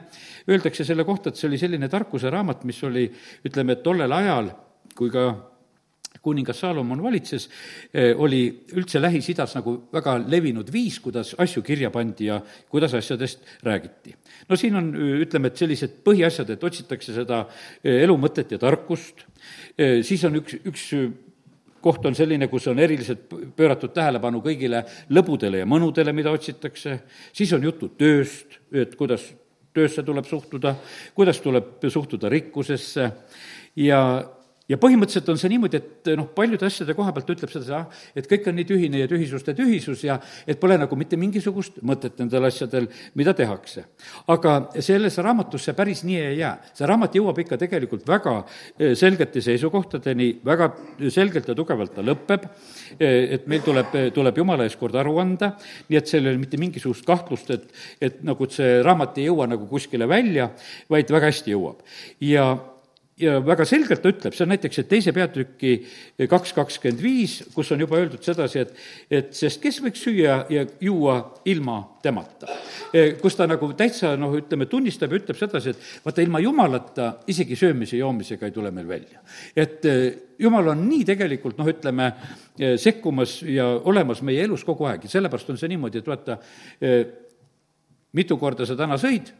öeldakse 0.49 0.87
selle 0.87 1.07
kohta, 1.09 1.31
et 1.31 1.40
see 1.40 1.49
oli 1.50 1.59
selline 1.59 1.90
tarkuse 1.90 2.31
raamat, 2.31 2.62
mis 2.69 2.83
oli, 2.87 3.09
ütleme, 3.47 3.75
et 3.75 3.83
tollel 3.83 4.14
ajal, 4.14 4.52
kui 4.95 5.11
ka 5.11 5.31
kuningas 6.23 6.61
Saalomon 6.62 7.02
valitses, 7.02 7.49
eh, 7.93 8.12
oli 8.17 8.43
üldse 8.76 9.00
Lähis-Idas 9.02 9.57
nagu 9.59 9.75
väga 9.93 10.19
levinud 10.23 10.71
viis, 10.73 11.00
kuidas 11.02 11.35
asju 11.38 11.62
kirja 11.67 11.91
pandi 11.91 12.29
ja 12.31 12.41
kuidas 12.69 12.95
asjadest 12.95 13.43
räägiti. 13.62 14.14
no 14.49 14.57
siin 14.57 14.76
on, 14.76 14.95
ütleme, 14.95 15.49
et 15.49 15.57
sellised 15.57 15.99
põhiasjad, 16.05 16.50
et 16.50 16.64
otsitakse 16.64 17.14
seda 17.14 17.47
eh, 17.83 18.02
elu 18.05 18.17
mõtet 18.17 18.55
ja 18.55 18.59
tarkust, 18.59 19.26
eh, 19.79 20.02
siis 20.02 20.25
on 20.25 20.41
üks, 20.43 20.59
üks 20.64 20.88
koht 21.83 22.07
on 22.07 22.14
selline, 22.14 22.47
kus 22.49 22.69
on 22.71 22.79
eriliselt 22.79 23.26
pööratud 23.57 23.91
tähelepanu 23.95 24.43
kõigile 24.45 24.85
lõbudele 25.11 25.64
ja 25.64 25.67
mõnudele, 25.67 26.14
mida 26.14 26.31
otsitakse, 26.31 27.00
siis 27.35 27.52
on 27.52 27.64
juttu 27.67 27.91
tööst, 27.99 28.61
et 28.71 28.95
kuidas 28.97 29.26
töösse 29.75 30.05
tuleb 30.07 30.29
suhtuda, 30.29 30.76
kuidas 31.17 31.41
tuleb 31.43 31.83
suhtuda 31.88 32.31
rikkusesse. 32.33 33.11
Ja 33.76 34.02
ja 34.71 34.78
põhimõtteliselt 34.81 35.31
on 35.33 35.40
see 35.40 35.50
niimoodi, 35.52 35.78
et 35.81 36.11
noh, 36.19 36.28
paljude 36.37 36.66
asjade 36.66 36.95
koha 36.95 37.12
pealt 37.14 37.31
ütleb 37.35 37.50
seda, 37.52 37.83
et 38.14 38.28
kõik 38.31 38.47
on 38.50 38.57
nii 38.59 38.66
tühine 38.69 39.02
ja 39.02 39.09
tühisuste 39.11 39.54
tühisus 39.59 40.04
ja 40.07 40.19
et 40.47 40.61
pole 40.62 40.76
nagu 40.78 40.99
mitte 40.99 41.19
mingisugust 41.19 41.81
mõtet 41.87 42.21
nendel 42.23 42.47
asjadel, 42.47 42.87
mida 43.19 43.35
tehakse. 43.38 43.85
aga 44.31 44.54
selles 44.78 45.19
raamatus 45.19 45.66
see 45.66 45.76
päris 45.78 46.04
nii 46.07 46.21
ei 46.21 46.38
jää. 46.38 46.54
see 46.75 46.87
raamat 46.87 47.19
jõuab 47.19 47.38
ikka 47.42 47.59
tegelikult 47.59 48.07
väga 48.09 48.37
eh, 48.78 48.95
selgete 48.95 49.42
seisukohtadeni, 49.42 50.38
väga 50.45 50.71
selgelt 51.11 51.49
ja 51.49 51.54
tugevalt 51.59 51.95
ta 51.95 52.02
lõpeb, 52.07 52.47
eh, 52.99 53.35
et 53.35 53.47
meil 53.47 53.62
tuleb, 53.66 53.97
tuleb 54.14 54.38
jumala 54.38 54.64
ees 54.64 54.76
kord 54.76 54.95
aru 54.95 55.19
anda, 55.19 55.57
nii 55.88 55.99
et 55.99 56.07
seal 56.07 56.26
ei 56.26 56.35
ole 56.35 56.42
mitte 56.45 56.61
mingisugust 56.61 57.07
kahtlust, 57.07 57.50
et, 57.50 57.66
et 58.00 58.23
nagu 58.23 58.47
see 58.50 58.78
raamat 58.83 59.19
ei 59.19 59.26
jõua 59.26 59.49
nagu 59.50 59.66
kuskile 59.66 60.07
välja, 60.09 60.52
vaid 60.90 61.11
väga 61.11 61.33
hästi 61.33 61.57
jõuab. 61.57 61.83
ja 62.21 62.52
ja 63.21 63.37
väga 63.45 63.64
selgelt 63.69 64.00
ta 64.02 64.11
ütleb, 64.12 64.35
see 64.35 64.45
on 64.47 64.52
näiteks, 64.54 64.78
et 64.81 64.88
teise 64.88 65.12
peatüki 65.14 65.73
kaks 66.31 66.54
kakskümmend 66.57 67.02
viis, 67.02 67.38
kus 67.52 67.73
on 67.75 67.83
juba 67.85 67.99
öeldud 68.00 68.25
sedasi, 68.25 68.62
et, 68.64 68.73
et 69.12 69.35
sest 69.37 69.61
kes 69.62 69.83
võiks 69.85 70.00
süüa 70.07 70.38
ja 70.52 70.64
juua 70.81 71.19
ilma 71.50 71.78
temata. 72.02 72.49
kus 73.21 73.37
ta 73.37 73.47
nagu 73.49 73.69
täitsa 73.76 74.14
noh, 74.21 74.33
ütleme, 74.37 74.66
tunnistab 74.71 75.12
ja 75.12 75.21
ütleb 75.21 75.38
sedasi, 75.38 75.75
et 75.75 76.04
vaata, 76.07 76.25
ilma 76.25 76.40
jumalata 76.40 77.12
isegi 77.31 77.57
söömise 77.59 77.97
ja 77.97 78.07
joomisega 78.07 78.49
ei 78.49 78.57
tule 78.57 78.71
meil 78.71 78.88
välja. 78.88 79.21
et 79.57 79.85
eh, 79.85 80.02
jumal 80.38 80.73
on 80.73 80.87
nii 80.88 81.04
tegelikult 81.04 81.61
noh, 81.61 81.69
ütleme, 81.69 82.12
eh, 82.59 82.76
sekkumas 82.81 83.42
ja 83.45 83.69
olemas 83.76 84.23
meie 84.23 84.45
elus 84.45 84.64
kogu 84.64 84.88
aeg 84.88 85.04
ja 85.04 85.16
sellepärast 85.19 85.52
on 85.52 85.61
see 85.61 85.69
niimoodi, 85.73 86.00
et 86.00 86.09
vaata, 86.09 86.38
eh, 86.81 87.02
mitu 88.12 88.40
korda 88.40 88.66
sa 88.66 88.76
täna 88.76 88.97
sõid, 89.00 89.35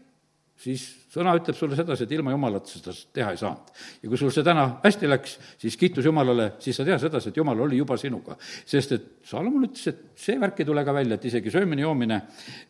siis 0.61 1.02
sõna 1.13 1.35
ütleb 1.37 1.57
sulle 1.57 1.77
sedasi, 1.77 2.07
et 2.07 2.15
ilma 2.17 2.33
Jumalata 2.33 2.71
seda 2.71 2.95
teha 3.15 3.33
ei 3.35 3.41
saanud. 3.41 3.73
ja 4.03 4.09
kui 4.09 4.21
sul 4.21 4.33
see 4.33 4.45
täna 4.47 4.65
hästi 4.85 5.11
läks, 5.11 5.37
siis 5.61 5.77
kiitus 5.81 6.07
Jumalale, 6.09 6.53
siis 6.63 6.79
sa 6.79 6.87
tea 6.89 6.99
sedasi, 7.01 7.33
et 7.33 7.37
Jumal 7.37 7.61
oli 7.67 7.81
juba 7.81 7.97
sinuga. 8.01 8.37
sest 8.67 8.93
et 8.97 9.09
Salomon 9.29 9.67
ütles, 9.69 9.85
et 9.93 10.01
see 10.19 10.39
värk 10.41 10.63
ei 10.63 10.69
tule 10.69 10.85
ka 10.85 10.95
välja, 10.95 11.19
et 11.19 11.25
isegi 11.29 11.53
söömine, 11.53 11.85
joomine, 11.85 12.21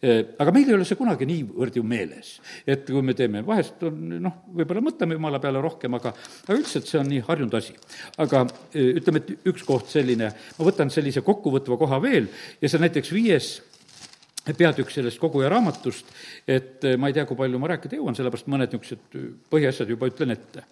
eh, 0.03 0.35
aga 0.39 0.53
meil 0.53 0.69
ei 0.69 0.77
ole 0.77 0.89
see 0.89 0.99
kunagi 0.99 1.27
niivõrd 1.29 1.79
ju 1.79 1.83
meeles. 1.83 2.41
et 2.67 2.87
kui 2.87 3.03
me 3.03 3.15
teeme, 3.15 3.45
vahest 3.47 3.83
on 3.87 4.19
noh, 4.27 4.39
võib-olla 4.53 4.85
mõtleme 4.89 5.19
Jumala 5.19 5.39
peale 5.39 5.63
rohkem, 5.63 5.95
aga, 5.95 6.15
aga 6.45 6.59
üldiselt 6.59 6.91
see 6.91 6.99
on 6.99 7.09
nii 7.09 7.23
harjunud 7.29 7.55
asi. 7.55 7.77
aga 8.19 8.47
eh, 8.75 8.97
ütleme, 8.99 9.23
et 9.23 9.51
üks 9.53 9.67
koht 9.67 9.87
selline, 9.93 10.33
ma 10.59 10.67
võtan 10.67 10.91
sellise 10.91 11.23
kokkuvõtva 11.23 11.79
koha 11.79 12.03
veel 12.03 12.27
ja 12.61 12.69
see 12.69 12.81
on 12.81 12.89
näiteks 12.89 13.15
viies 13.15 13.61
peatükk 14.59 14.91
sellest 14.91 15.21
koguja 15.23 15.49
raamatust, 15.53 16.09
et 16.49 16.85
eh, 16.85 16.97
ma 16.99 17.11
ei 17.11 17.17
tea, 17.17 17.27
kui 17.29 17.39
palju 17.39 17.61
ma 17.63 17.71
rääkida 17.71 17.99
jõuan, 17.99 18.17
sellepärast 18.19 18.49
mõned 18.51 18.73
niisugused 18.75 19.45
põhiasjad 19.53 19.93
juba 19.95 20.09
ütlen 20.11 20.35
ette. 20.35 20.65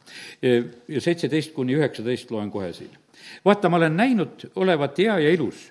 ja 0.43 1.01
seitseteist 1.01 1.55
kuni 1.55 1.77
üheksateist 1.79 2.31
loen 2.31 2.51
kohe 2.51 2.73
siin. 2.75 2.91
vaata, 3.45 3.69
ma 3.69 3.77
olen 3.77 3.97
näinud 3.97 4.51
olevat 4.57 4.99
hea 4.99 5.19
ja 5.19 5.31
ilus, 5.31 5.71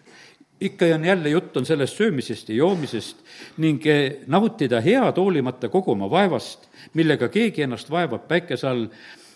ikka 0.61 0.85
ja 0.85 0.99
jälle 1.05 1.29
jutt 1.29 1.57
on 1.57 1.65
sellest 1.65 1.97
söömisest 1.97 2.49
ja 2.49 2.55
joomisest 2.55 3.17
ning 3.57 3.85
eh, 3.87 4.23
nautida 4.27 4.81
head 4.81 5.17
hoolimata 5.17 5.69
kogu 5.69 5.91
oma 5.91 6.09
vaevast, 6.09 6.69
millega 6.93 7.27
keegi 7.27 7.61
ennast 7.67 7.91
vaevab 7.91 8.27
päikese 8.27 8.67
all 8.67 8.87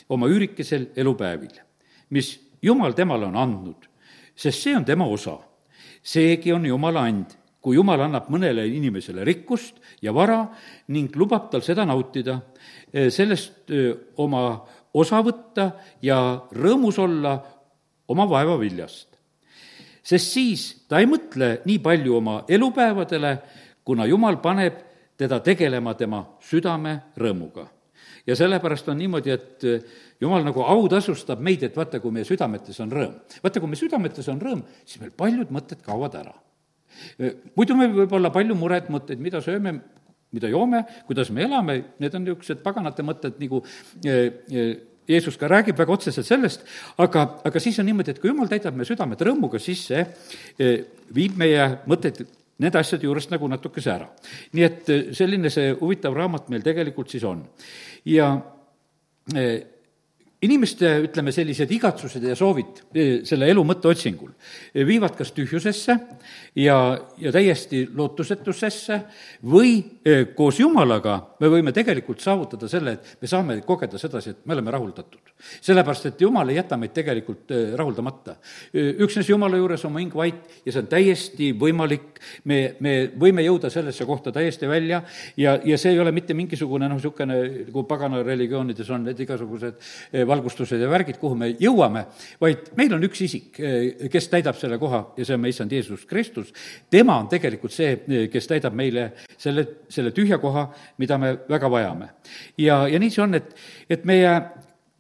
oma 0.09 0.27
üürikesel 0.27 0.87
elupäevil, 0.95 1.59
mis 2.09 2.39
Jumal 2.63 2.93
temale 2.95 3.25
on 3.25 3.35
andnud, 3.35 3.89
sest 4.35 4.63
see 4.63 4.75
on 4.75 4.85
tema 4.85 5.05
osa. 5.05 5.37
seegi 6.03 6.53
on 6.53 6.65
Jumala 6.65 7.01
and 7.07 7.42
kui 7.63 7.77
Jumal 7.77 8.01
annab 8.03 8.27
mõnele 8.33 8.65
inimesele 8.67 9.23
rikkust 9.23 9.79
ja 10.03 10.11
vara 10.15 10.41
ning 10.91 11.15
lubab 11.15 11.47
tal 11.51 11.63
seda 11.63 11.85
nautida, 11.87 12.35
eh, 12.91 13.07
sellest 13.09 13.71
eh, 13.71 13.93
oma 14.19 14.43
osa 14.99 15.21
võtta 15.23 15.69
ja 16.03 16.17
rõõmus 16.51 16.99
olla 16.99 17.37
oma 18.11 18.27
vaevaviljast. 18.29 19.07
sest 20.03 20.33
siis 20.35 20.63
ta 20.87 20.99
ei 20.99 21.07
mõtle 21.07 21.61
nii 21.65 21.79
palju 21.79 22.17
oma 22.17 22.43
elupäevadele, 22.47 23.37
kuna 23.83 24.05
Jumal 24.05 24.41
paneb 24.43 24.73
teda 25.17 25.39
tegelema 25.39 25.93
tema 25.93 26.25
südame 26.41 26.99
rõõmuga. 27.15 27.67
ja 28.27 28.35
sellepärast 28.35 28.89
on 28.89 28.97
niimoodi, 28.97 29.31
et 29.31 29.63
eh, 29.63 29.81
Jumal 30.19 30.43
nagu 30.43 30.61
autasustab 30.61 31.39
meid, 31.39 31.63
et 31.63 31.77
vaata, 31.77 31.99
kui 31.99 32.11
meie 32.11 32.25
südametes 32.25 32.79
on 32.79 32.91
rõõm. 32.91 33.21
vaata, 33.41 33.59
kui 33.59 33.69
meie 33.69 33.79
südametes 33.79 34.27
on 34.27 34.41
rõõm, 34.41 34.63
siis 34.83 34.99
meil 34.99 35.11
paljud 35.15 35.47
mõtted 35.47 35.79
kaovad 35.81 36.15
ära 36.19 36.35
muidu 37.57 37.77
meil 37.79 37.93
võib 38.03 38.15
olla 38.19 38.31
palju 38.33 38.55
muret, 38.57 38.89
mõtteid, 38.93 39.21
mida 39.23 39.41
sööme, 39.43 39.75
mida 40.33 40.49
joome, 40.49 40.83
kuidas 41.07 41.29
me 41.33 41.45
elame, 41.45 41.77
need 42.01 42.15
on 42.17 42.25
niisugused 42.25 42.63
paganate 42.65 43.05
mõtted, 43.05 43.37
nagu 43.41 43.61
Jeesus 45.07 45.35
ka 45.37 45.49
räägib 45.51 45.77
väga 45.77 45.93
otseselt 45.93 46.27
sellest, 46.27 46.63
aga, 47.03 47.25
aga 47.43 47.61
siis 47.61 47.79
on 47.81 47.89
niimoodi, 47.89 48.13
et 48.13 48.21
kui 48.23 48.31
jumal 48.31 48.47
täidab 48.51 48.77
meie 48.77 48.87
südamed 48.87 49.19
rõõmuga, 49.27 49.59
siis 49.61 49.83
see 49.89 50.05
viib 51.13 51.35
meie 51.39 51.67
mõtteid 51.89 52.23
nende 52.63 52.79
asjade 52.79 53.07
juurest 53.07 53.33
nagu 53.33 53.49
natukese 53.49 53.91
ära. 53.91 54.07
nii 54.53 54.63
et 54.63 54.91
selline 55.17 55.51
see 55.53 55.73
huvitav 55.79 56.15
raamat 56.15 56.49
meil 56.53 56.63
tegelikult 56.63 57.11
siis 57.11 57.25
on. 57.27 57.43
ja 58.05 58.29
inimeste, 60.43 60.89
ütleme, 61.07 61.31
sellised 61.33 61.71
igatsused 61.71 62.23
ja 62.27 62.35
soovid 62.37 62.81
eh, 62.93 63.11
selle 63.27 63.47
elu 63.51 63.63
mõtte 63.67 63.89
otsingul 63.91 64.31
eh, 64.33 64.83
viivad 64.87 65.15
kas 65.17 65.31
tühjusesse 65.35 65.95
ja, 66.59 66.77
ja 67.21 67.31
täiesti 67.33 67.85
lootusetusesse 67.95 68.99
või 69.49 69.75
eh, 70.03 70.25
koos 70.35 70.59
Jumalaga 70.59 71.15
me 71.39 71.51
võime 71.51 71.73
tegelikult 71.75 72.23
saavutada 72.23 72.67
selle, 72.71 72.97
et 72.97 73.23
me 73.23 73.29
saame 73.29 73.57
kogeda 73.67 73.99
sedasi, 74.01 74.33
et 74.33 74.45
me 74.47 74.57
oleme 74.57 74.73
rahuldatud. 74.73 75.33
sellepärast, 75.61 76.05
et 76.11 76.21
Jumal 76.21 76.49
ei 76.49 76.59
jäta 76.59 76.77
meid 76.79 76.93
tegelikult 76.95 77.51
rahuldamata. 77.75 78.35
üksnes 78.73 79.29
Jumala 79.29 79.57
juures 79.57 79.83
on 79.85 79.91
mu 79.93 79.99
hing 79.99 80.13
vait 80.15 80.61
ja 80.65 80.71
see 80.71 80.83
on 80.83 80.87
täiesti 80.91 81.51
võimalik, 81.59 82.19
me, 82.49 82.75
me 82.79 82.93
võime 83.19 83.43
jõuda 83.43 83.69
sellesse 83.71 84.05
kohta 84.05 84.31
täiesti 84.31 84.67
välja 84.67 85.01
ja, 85.37 85.57
ja 85.63 85.77
see 85.77 85.93
ei 85.93 85.99
ole 85.99 86.11
mitte 86.15 86.33
mingisugune 86.33 86.87
noh, 86.87 86.99
niisugune, 86.99 87.39
nagu 87.67 87.83
pagana 87.87 88.23
religioonides 88.23 88.89
on 88.93 89.07
need 89.09 89.19
igasugused 89.25 89.79
valgustused 90.33 90.81
ja 90.81 90.89
värgid, 90.91 91.19
kuhu 91.21 91.37
me 91.39 91.51
jõuame, 91.61 92.05
vaid 92.41 92.71
meil 92.79 92.95
on 92.97 93.05
üks 93.07 93.23
isik, 93.25 93.59
eh, 93.59 94.07
kes 94.11 94.29
täidab 94.31 94.57
selle 94.59 94.79
koha 94.81 95.03
ja 95.17 95.27
see 95.27 95.37
on 95.37 95.43
meie 95.43 95.55
issand 95.55 95.71
Jeesus 95.71 96.05
Kristus. 96.09 96.53
tema 96.89 97.17
on 97.19 97.29
tegelikult 97.31 97.73
see, 97.73 97.91
eh, 98.07 98.27
kes 98.29 98.49
täidab 98.49 98.73
meile 98.73 99.11
selle, 99.37 99.67
selle 99.89 100.11
tühja 100.11 100.39
koha, 100.41 100.67
mida 100.97 101.17
me 101.17 101.37
väga 101.49 101.69
vajame. 101.69 102.09
ja, 102.57 102.87
ja 102.87 102.99
nii 102.99 103.09
see 103.13 103.23
on, 103.23 103.35
et, 103.39 103.55
et 103.89 104.05
meie 104.05 104.33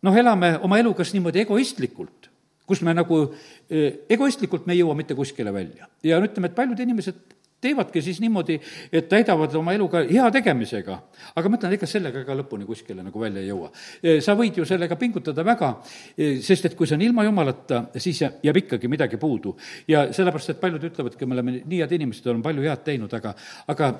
noh, 0.03 0.15
elame 0.15 0.57
oma 0.63 0.79
elu 0.81 0.93
kas 0.93 1.13
niimoodi 1.13 1.43
egoistlikult, 1.45 2.29
kus 2.67 2.81
me 2.81 2.93
nagu 2.93 3.23
eh, 3.69 4.03
egoistlikult 4.09 4.67
me 4.67 4.73
ei 4.73 4.83
jõua 4.83 4.95
mitte 4.95 5.15
kuskile 5.15 5.53
välja. 5.53 5.87
ja 6.03 6.21
ütleme, 6.21 6.51
et 6.51 6.55
paljud 6.55 6.79
inimesed 6.79 7.32
teevadki 7.63 8.03
siis 8.03 8.19
niimoodi, 8.23 8.59
et 8.91 9.09
täidavad 9.11 9.55
oma 9.59 9.73
elu 9.75 9.87
ka 9.91 10.03
hea 10.09 10.29
tegemisega. 10.35 10.99
aga 11.35 11.49
ma 11.49 11.59
ütlen, 11.59 11.75
ega 11.77 11.89
sellega 11.89 12.23
ka 12.27 12.37
lõpuni 12.37 12.67
kuskile 12.67 13.03
nagu 13.03 13.19
välja 13.19 13.41
ei 13.41 13.49
jõua. 13.49 13.71
E, 14.03 14.19
sa 14.21 14.35
võid 14.39 14.59
ju 14.59 14.65
sellega 14.67 14.97
pingutada 14.99 15.45
väga, 15.45 15.73
e, 16.17 16.37
sest 16.43 16.69
et 16.69 16.77
kui 16.77 16.87
see 16.87 16.97
on 16.99 17.05
ilma 17.05 17.25
jumalata, 17.27 17.85
siis 17.97 18.23
jääb 18.23 18.63
ikkagi 18.63 18.91
midagi 18.91 19.17
puudu. 19.17 19.55
ja 19.87 20.07
sellepärast, 20.13 20.53
et 20.53 20.61
paljud 20.61 20.83
ütlevadki, 20.83 21.25
me 21.25 21.37
oleme 21.37 21.59
nii 21.63 21.79
head 21.83 21.91
inimesed, 21.99 22.27
oleme 22.27 22.43
palju 22.43 22.65
head 22.67 22.83
teinud, 22.85 23.13
aga, 23.13 23.35
aga 23.67 23.93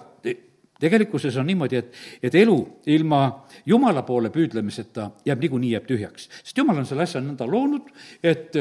tegelikkuses 0.84 1.38
on 1.38 1.48
niimoodi, 1.48 1.80
et, 1.80 2.02
et 2.24 2.36
elu 2.44 2.58
ilma 2.92 3.22
Jumala 3.66 4.04
poole 4.08 4.32
püüdlemiseta 4.34 5.10
jääb 5.28 5.46
niikuinii, 5.46 5.72
jääb 5.78 5.88
tühjaks. 5.88 6.28
sest 6.42 6.58
Jumal 6.58 6.82
on 6.82 6.90
selle 6.90 7.06
asja 7.08 7.22
nõnda 7.24 7.48
loonud, 7.50 7.92
et 8.24 8.58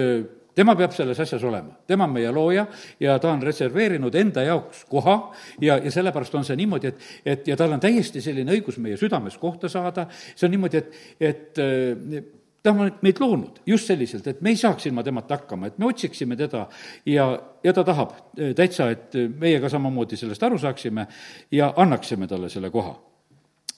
tema 0.55 0.75
peab 0.77 0.93
selles 0.97 1.21
asjas 1.21 1.45
olema, 1.49 1.77
tema 1.89 2.07
on 2.09 2.15
meie 2.15 2.31
looja 2.33 2.67
ja 3.01 3.19
ta 3.23 3.33
on 3.33 3.43
reserveerinud 3.43 4.15
enda 4.15 4.45
jaoks 4.47 4.85
koha 4.91 5.17
ja, 5.61 5.79
ja 5.79 5.91
sellepärast 5.93 6.35
on 6.39 6.47
see 6.49 6.59
niimoodi, 6.61 6.93
et, 6.93 7.09
et 7.25 7.51
ja 7.53 7.57
tal 7.57 7.73
on 7.77 7.83
täiesti 7.83 8.23
selline 8.25 8.55
õigus 8.57 8.79
meie 8.83 8.99
südames 9.01 9.39
kohta 9.41 9.71
saada, 9.73 10.09
see 10.35 10.47
on 10.49 10.57
niimoodi, 10.57 10.83
et, 10.83 10.99
et 11.21 11.63
äh, 11.63 12.25
ta 12.63 12.75
on 12.75 12.91
meid 13.03 13.21
loonud 13.21 13.63
just 13.67 13.91
selliselt, 13.91 14.27
et 14.29 14.43
me 14.43 14.53
ei 14.53 14.61
saaks 14.61 14.87
ilma 14.91 15.05
temata 15.07 15.41
hakkama, 15.41 15.71
et 15.71 15.79
me 15.83 15.89
otsiksime 15.91 16.37
teda 16.39 16.67
ja, 17.09 17.31
ja 17.65 17.77
ta 17.77 17.87
tahab 17.87 18.13
äh, 18.17 18.53
täitsa, 18.59 18.91
et 18.93 19.17
meie 19.39 19.63
ka 19.63 19.73
samamoodi 19.73 20.21
sellest 20.21 20.43
aru 20.49 20.61
saaksime 20.61 21.09
ja 21.53 21.73
annaksime 21.77 22.29
talle 22.31 22.53
selle 22.53 22.71
koha 22.71 22.95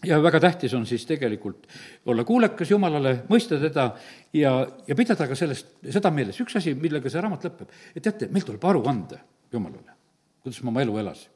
ja 0.06 0.18
väga 0.22 0.40
tähtis 0.40 0.74
on 0.74 0.86
siis 0.86 1.06
tegelikult 1.06 1.68
olla 2.06 2.24
kuulekas 2.24 2.70
Jumalale, 2.70 3.16
mõista 3.28 3.58
teda 3.60 3.90
ja, 4.32 4.54
ja 4.86 4.96
pidada 4.98 5.28
ka 5.30 5.38
sellest, 5.38 5.76
seda 5.90 6.10
meeles. 6.14 6.40
üks 6.40 6.58
asi, 6.60 6.74
millega 6.78 7.10
see 7.10 7.22
raamat 7.22 7.46
lõpeb, 7.48 7.78
et 7.94 8.02
teate, 8.02 8.28
meil 8.32 8.46
tuleb 8.46 8.64
aru 8.70 8.84
anda 8.90 9.20
Jumalale, 9.52 9.96
kuidas 10.42 10.62
me 10.62 10.74
oma 10.74 10.84
elu 10.84 10.98
elasime. 11.04 11.32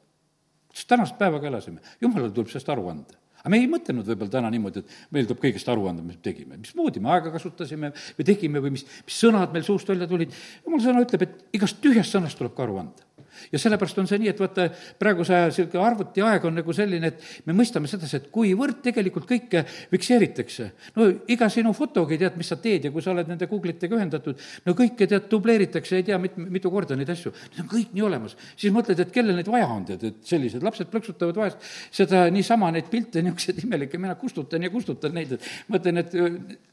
kuidas 0.68 0.90
tänast 0.90 1.18
päeva 1.18 1.40
ka 1.40 1.50
elasime, 1.52 1.80
Jumalale 2.00 2.32
tuleb 2.34 2.52
sellest 2.52 2.74
aru 2.74 2.88
anda 2.92 3.18
aga 3.38 3.52
me 3.54 3.60
ei 3.62 3.68
mõtelnud 3.70 4.06
võib-olla 4.06 4.32
täna 4.32 4.50
niimoodi, 4.50 4.82
et 4.82 4.94
meil 5.14 5.26
tuleb 5.28 5.42
kõigest 5.44 5.68
aru 5.70 5.86
anda, 5.88 6.02
mis 6.02 6.18
me 6.18 6.24
tegime, 6.24 6.56
mismoodi 6.58 7.02
me 7.02 7.12
aega 7.14 7.30
kasutasime 7.30 7.92
või 8.18 8.26
tegime 8.26 8.62
või 8.64 8.74
mis, 8.74 8.82
mis 9.06 9.18
sõnad 9.22 9.54
meil 9.54 9.66
suust 9.66 9.88
välja 9.88 10.08
tulid. 10.10 10.34
jumala 10.64 10.82
sõna 10.82 11.04
ütleb, 11.04 11.24
et 11.24 11.58
igast 11.58 11.78
tühjast 11.84 12.16
sõnast 12.16 12.40
tuleb 12.40 12.56
ka 12.56 12.66
aru 12.66 12.80
anda 12.82 13.06
ja 13.52 13.60
sellepärast 13.60 13.98
on 14.02 14.08
see 14.10 14.20
nii, 14.22 14.32
et 14.32 14.40
vaata, 14.42 14.68
praeguse 14.98 15.34
aja 15.34 15.50
niisugune 15.50 15.84
arvutiaeg 15.84 16.44
on 16.48 16.58
nagu 16.60 16.74
selline, 16.76 17.12
et 17.12 17.46
me 17.48 17.56
mõistame 17.56 17.90
sedasi, 17.90 18.20
et 18.20 18.28
kuivõrd 18.34 18.80
tegelikult 18.84 19.28
kõike 19.28 19.64
fikseeritakse. 19.90 20.70
no 20.96 21.08
iga 21.30 21.48
sinu 21.52 21.72
fotogi 21.76 22.18
tead, 22.18 22.36
mis 22.40 22.50
sa 22.50 22.58
teed 22.60 22.88
ja 22.88 22.92
kui 22.94 23.04
sa 23.04 23.12
oled 23.12 23.28
nende 23.30 23.48
Google'itega 23.50 23.98
ühendatud, 23.98 24.40
no 24.66 24.74
kõike 24.78 25.08
tead, 25.08 25.28
dubleeritakse, 25.30 25.96
ei 25.96 26.06
tea 26.06 26.18
mit-, 26.22 26.38
mitu 26.38 26.70
korda 26.72 26.96
neid 26.98 27.10
asju. 27.12 27.32
Need 27.52 27.64
on 27.64 27.70
kõik 27.70 27.94
nii 27.96 28.06
olemas. 28.06 28.36
siis 28.56 28.72
mõtled, 28.74 29.00
et 29.00 29.12
kellel 29.14 29.38
neid 29.38 29.48
vaja 29.50 29.68
on, 29.72 29.84
tead, 29.88 30.04
et 30.04 30.20
sellised 30.28 30.64
lapsed 30.64 30.90
plõksutavad 30.92 31.36
vahest 31.36 31.68
seda 31.94 32.26
niisama, 32.32 32.70
neid 32.74 32.88
pilte, 32.90 33.22
niisuguseid 33.22 33.62
imelikke, 33.64 33.98
mina 34.00 34.14
kustutan 34.18 34.62
ja 34.62 34.70
kustutan 34.72 35.14
neid, 35.14 35.36
et 35.36 35.48
mõtlen, 35.72 36.02
et 36.02 36.14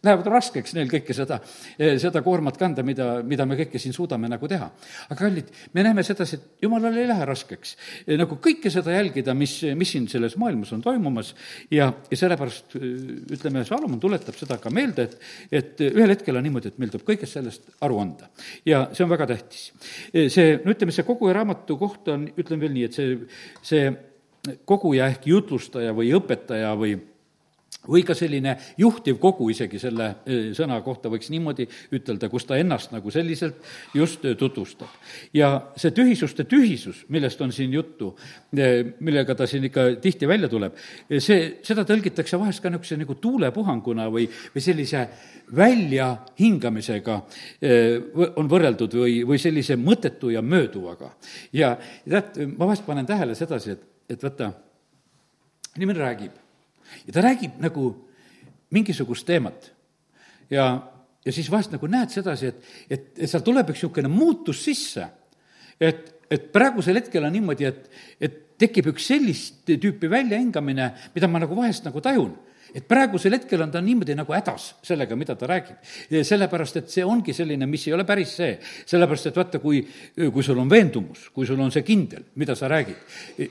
lähevad 0.05 0.29
raskeks 0.35 0.75
neil 0.77 0.89
kõike 0.91 1.15
seda, 1.17 1.39
seda 1.77 2.21
koormat 2.25 2.57
kanda, 2.59 2.83
mida, 2.85 3.09
mida 3.25 3.47
me 3.47 3.57
kõike 3.59 3.81
siin 3.81 3.95
suudame 3.95 4.29
nagu 4.31 4.49
teha. 4.49 4.69
aga 5.09 5.19
kallid, 5.19 5.51
me 5.73 5.85
näeme 5.85 6.03
sedasi, 6.03 6.39
et 6.39 6.54
jumalale 6.61 7.01
ei 7.03 7.09
lähe 7.09 7.25
raskeks 7.27 7.75
nagu 8.19 8.37
kõike 8.41 8.71
seda 8.73 8.95
jälgida, 8.95 9.35
mis, 9.37 9.57
mis 9.77 9.91
siin 9.95 10.07
selles 10.11 10.37
maailmas 10.41 10.73
on 10.75 10.83
toimumas 10.83 11.33
ja, 11.73 11.91
ja 12.11 12.19
sellepärast 12.19 12.77
ütleme, 12.77 13.65
Salomon 13.67 13.99
tuletab 14.01 14.37
seda 14.39 14.57
ka 14.61 14.71
meelde, 14.73 15.07
et, 15.09 15.17
et 15.51 15.85
ühel 15.89 16.13
hetkel 16.13 16.37
on 16.37 16.45
niimoodi, 16.45 16.71
et 16.71 16.81
meil 16.81 16.93
tuleb 16.93 17.07
kõigest 17.07 17.37
sellest 17.37 17.71
aru 17.85 17.99
anda. 18.03 18.29
ja 18.65 18.85
see 18.93 19.05
on 19.05 19.11
väga 19.11 19.29
tähtis. 19.33 19.71
see, 20.13 20.59
no 20.63 20.73
ütleme, 20.75 20.95
see 20.95 21.07
kogu 21.07 21.31
raamatu 21.33 21.77
koht 21.79 22.11
on, 22.13 22.27
ütlen 22.35 22.61
veel 22.61 22.75
nii, 22.75 22.87
et 22.89 22.99
see, 22.99 23.17
see 23.65 23.89
koguja 24.69 25.09
ehk 25.11 25.27
jutlustaja 25.29 25.93
või 25.95 26.13
õpetaja 26.15 26.73
või 26.77 26.95
või 27.87 28.03
ka 28.05 28.15
selline 28.17 28.55
juhtiv 28.77 29.17
kogu 29.21 29.49
isegi 29.53 29.79
selle 29.81 30.07
eh, 30.25 30.49
sõna 30.57 30.79
kohta 30.85 31.09
võiks 31.11 31.29
niimoodi 31.33 31.67
ütelda, 31.95 32.29
kus 32.31 32.47
ta 32.47 32.57
ennast 32.59 32.93
nagu 32.93 33.11
selliselt 33.13 33.61
just 33.95 34.25
eh, 34.25 34.35
tutvustab. 34.39 34.89
ja 35.33 35.51
see 35.77 35.93
tühisuste 35.95 36.45
tühisus, 36.49 37.03
millest 37.13 37.41
on 37.41 37.53
siin 37.55 37.73
juttu, 37.73 38.13
eh, 38.57 38.81
millega 38.99 39.35
ta 39.35 39.47
siin 39.49 39.67
ikka 39.69 39.87
tihti 40.01 40.27
välja 40.29 40.49
tuleb, 40.51 40.77
see, 41.19 41.57
seda 41.65 41.85
tõlgitakse 41.87 42.39
vahest 42.41 42.63
ka 42.63 42.69
niisuguse 42.69 42.99
nagu 42.99 43.17
tuulepuhanguna 43.21 44.07
või, 44.11 44.27
või 44.53 44.63
sellise 44.63 45.05
väljahingamisega 45.55 47.15
on 48.35 48.47
võrreldud 48.49 48.95
või, 48.99 49.19
või 49.27 49.39
sellise 49.41 49.77
mõttetu 49.79 50.31
ja 50.33 50.41
mööduvaga. 50.41 51.13
ja 51.53 51.75
tead, 52.03 52.41
ma 52.57 52.65
vahest 52.67 52.85
panen 52.85 53.05
tähele 53.05 53.35
sedasi, 53.37 53.77
et, 53.77 53.85
et 54.09 54.25
vaata, 54.25 54.51
inimene 55.77 56.01
räägib 56.01 56.44
ja 57.07 57.13
ta 57.13 57.23
räägib 57.25 57.59
nagu 57.63 57.91
mingisugust 58.75 59.25
teemat. 59.27 59.71
ja, 60.49 60.65
ja 61.25 61.33
siis 61.33 61.51
vahest 61.51 61.73
nagu 61.73 61.87
näed 61.87 62.13
sedasi, 62.13 62.51
et, 62.53 62.73
et, 62.89 63.05
et 63.17 63.29
seal 63.29 63.43
tuleb 63.45 63.69
üks 63.73 63.81
niisugune 63.81 64.11
muutus 64.11 64.63
sisse, 64.65 65.07
et, 65.79 66.11
et 66.31 66.51
praegusel 66.53 67.01
hetkel 67.01 67.25
on 67.25 67.33
niimoodi, 67.33 67.69
et, 67.69 67.87
et 68.19 68.41
tekib 68.61 68.93
üks 68.93 69.07
sellist 69.11 69.65
tüüpi 69.67 70.09
väljahingamine, 70.11 70.91
mida 71.15 71.27
ma 71.27 71.41
nagu 71.43 71.57
vahest 71.57 71.87
nagu 71.87 72.01
tajun 72.01 72.35
et 72.75 72.83
praegusel 72.87 73.37
hetkel 73.37 73.63
on 73.63 73.71
ta 73.71 73.81
niimoodi 73.83 74.15
nagu 74.17 74.35
hädas 74.35 74.73
sellega, 74.83 75.15
mida 75.15 75.35
ta 75.39 75.47
räägib. 75.47 75.79
sellepärast, 76.11 76.77
et 76.81 76.91
see 76.91 77.05
ongi 77.05 77.33
selline, 77.33 77.65
mis 77.65 77.87
ei 77.87 77.93
ole 77.93 78.03
päris 78.05 78.35
see. 78.35 78.59
sellepärast, 78.85 79.31
et 79.31 79.35
vaata, 79.35 79.59
kui, 79.59 79.81
kui 80.15 80.43
sul 80.43 80.59
on 80.59 80.69
veendumus, 80.69 81.29
kui 81.33 81.47
sul 81.47 81.59
on 81.59 81.71
see 81.71 81.83
kindel, 81.87 82.27
mida 82.35 82.55
sa 82.55 82.67
räägid. 82.67 82.95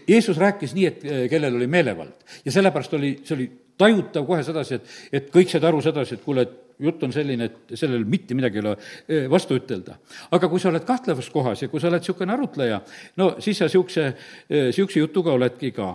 Jeesus 0.09 0.39
rääkis 0.39 0.75
nii, 0.75 0.87
et 0.87 1.05
kellel 1.31 1.57
oli 1.57 1.67
meelevald 1.67 2.45
ja 2.45 2.53
sellepärast 2.53 2.95
oli, 2.95 3.17
see 3.25 3.37
oli 3.37 3.51
tajutav 3.79 4.27
kohe 4.27 4.43
sedasi, 4.47 4.79
et, 4.79 4.93
et 5.13 5.33
kõik 5.35 5.51
said 5.51 5.65
aru 5.67 5.81
sedasi, 5.83 6.19
et 6.19 6.25
kuule, 6.25 6.45
et 6.47 6.61
jutt 6.85 7.03
on 7.07 7.13
selline, 7.15 7.47
et 7.47 7.77
sellel 7.79 8.05
mitte 8.09 8.35
midagi 8.35 8.59
ei 8.59 8.65
ole 8.65 8.75
eh, 8.75 9.27
vastu 9.31 9.59
ütelda. 9.59 9.97
aga 10.35 10.49
kui 10.51 10.61
sa 10.61 10.71
oled 10.73 10.85
kahtlevas 10.87 11.31
kohas 11.31 11.63
ja 11.63 11.69
kui 11.71 11.81
sa 11.81 11.89
oled 11.89 12.03
niisugune 12.03 12.35
arutleja, 12.35 12.81
no 13.21 13.35
siis 13.39 13.59
sa 13.59 13.69
niisuguse, 13.69 14.07
niisuguse 14.51 14.99
eh, 14.99 15.05
jutuga 15.05 15.35
oledki 15.35 15.71
ka. 15.75 15.95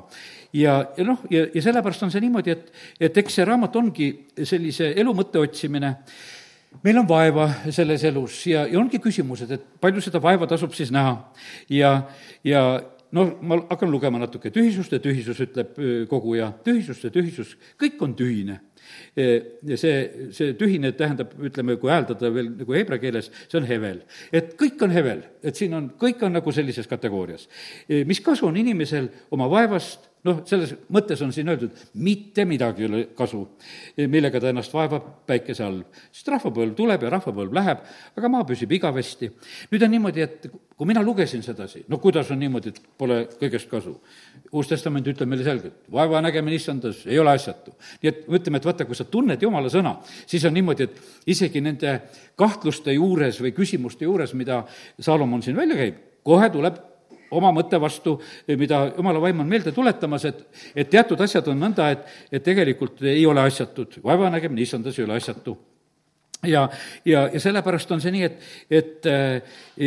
Ja, 0.54 0.80
ja 0.98 1.06
noh, 1.06 1.24
ja, 1.30 1.46
ja 1.54 1.62
sellepärast 1.62 2.08
on 2.08 2.12
see 2.14 2.24
niimoodi, 2.24 2.56
et, 2.56 2.72
et 3.10 3.18
eks 3.22 3.40
see 3.40 3.48
raamat 3.48 3.76
ongi 3.80 4.10
sellise 4.44 4.94
elu 4.98 5.14
mõtte 5.14 5.42
otsimine, 5.42 5.94
meil 6.84 7.02
on 7.02 7.10
vaeva 7.10 7.50
selles 7.74 8.04
elus 8.08 8.46
ja, 8.50 8.64
ja 8.70 8.80
ongi 8.80 9.02
küsimused, 9.04 9.52
et 9.52 9.68
palju 9.82 10.02
seda 10.06 10.22
vaeva 10.24 10.48
tasub 10.50 10.74
siis 10.78 10.94
näha. 10.96 11.18
Ja, 11.74 11.94
ja 12.46 12.64
no 13.16 13.26
ma 13.42 13.60
hakkan 13.70 13.92
lugema 13.92 14.20
natuke, 14.22 14.52
tühisust 14.54 14.94
ja 14.94 15.00
tühisus, 15.04 15.40
ütleb 15.46 15.78
koguja, 16.12 16.52
tühisust 16.66 17.08
ja 17.08 17.14
tühisus, 17.14 17.56
kõik 17.80 18.02
on 18.06 18.16
tühine. 18.18 18.60
Ja 19.16 19.78
see, 19.78 20.30
see 20.34 20.54
tühine 20.58 20.92
tähendab, 20.98 21.36
ütleme, 21.46 21.76
kui 21.82 21.92
hääldada 21.94 22.32
veel 22.34 22.50
nagu 22.62 22.74
heebrea 22.74 23.02
keeles, 23.02 23.30
see 23.46 23.60
on 23.60 23.68
hevel. 23.70 24.02
et 24.34 24.56
kõik 24.58 24.82
on 24.86 24.94
hevel, 24.94 25.22
et 25.44 25.58
siin 25.60 25.76
on, 25.78 25.92
kõik 26.00 26.24
on 26.26 26.34
nagu 26.34 26.52
sellises 26.52 26.90
kategoorias. 26.90 27.48
mis 28.06 28.22
kasu 28.26 28.48
on 28.48 28.58
inimesel 28.58 29.10
oma 29.32 29.50
vaevast, 29.52 30.09
noh, 30.28 30.42
selles 30.48 30.74
mõttes 30.92 31.22
on 31.24 31.32
siin 31.36 31.50
öeldud, 31.52 31.76
mitte 32.04 32.44
midagi 32.48 32.84
ei 32.84 32.90
ole 32.90 33.02
kasu, 33.16 33.42
millega 34.12 34.42
ta 34.42 34.52
ennast 34.52 34.74
vaevab 34.76 35.06
päikese 35.30 35.64
all. 35.64 35.82
sest 36.12 36.32
rahvapõlv 36.34 36.76
tuleb 36.76 37.06
ja 37.06 37.12
rahvapõlv 37.14 37.56
läheb, 37.56 37.86
aga 38.20 38.32
maa 38.32 38.48
püsib 38.48 38.72
igavesti. 38.76 39.32
nüüd 39.72 39.86
on 39.86 39.94
niimoodi, 39.96 40.26
et 40.26 40.50
kui 40.76 40.88
mina 40.88 41.04
lugesin 41.04 41.44
sedasi, 41.44 41.86
no 41.88 41.98
kuidas 42.04 42.32
on 42.32 42.40
niimoodi, 42.40 42.74
et 42.74 42.82
pole 42.98 43.22
kõigest 43.40 43.72
kasu? 43.72 43.96
uus 44.52 44.68
testament 44.68 45.06
ütleb 45.08 45.30
meile 45.30 45.44
selgelt, 45.46 45.84
vaeva 45.94 46.22
nägemine 46.26 46.58
issandas 46.58 47.06
ei 47.08 47.20
ole 47.20 47.32
asjatu. 47.32 47.76
nii 48.02 48.10
et 48.12 48.28
ütleme, 48.28 48.58
et 48.58 48.66
vaata, 48.66 48.86
kui 48.86 48.98
sa 48.98 49.06
tunned 49.06 49.42
Jumala 49.42 49.72
sõna, 49.72 50.00
siis 50.28 50.44
on 50.46 50.54
niimoodi, 50.54 50.90
et 50.90 51.32
isegi 51.32 51.62
nende 51.62 52.02
kahtluste 52.36 52.94
juures 52.94 53.40
või 53.40 53.54
küsimuste 53.56 54.04
juures, 54.10 54.34
mida 54.34 54.64
Saalomon 55.00 55.44
siin 55.46 55.56
välja 55.56 55.80
käib, 55.80 56.06
kohe 56.24 56.50
tuleb 56.52 56.89
oma 57.32 57.52
mõtte 57.56 57.80
vastu, 57.82 58.18
mida 58.58 58.86
jumala 58.98 59.22
vaim 59.22 59.40
on 59.44 59.50
meelde 59.50 59.72
tuletamas, 59.76 60.26
et, 60.26 60.46
et 60.76 60.90
teatud 60.90 61.20
asjad 61.22 61.48
on 61.52 61.60
nõnda, 61.60 61.90
et, 61.96 62.06
et 62.32 62.44
tegelikult 62.44 63.04
ei 63.04 63.26
ole 63.26 63.42
asjatud. 63.42 64.00
vaevanägemine 64.04 64.62
issandas 64.66 65.00
ei 65.00 65.06
ole 65.06 65.20
asjatu 65.20 65.58
ja, 66.48 66.70
ja, 67.06 67.30
ja 67.34 67.40
sellepärast 67.40 67.92
on 67.92 68.02
see 68.02 68.14
nii, 68.16 68.28
et, 68.28 68.44
et 68.72 69.08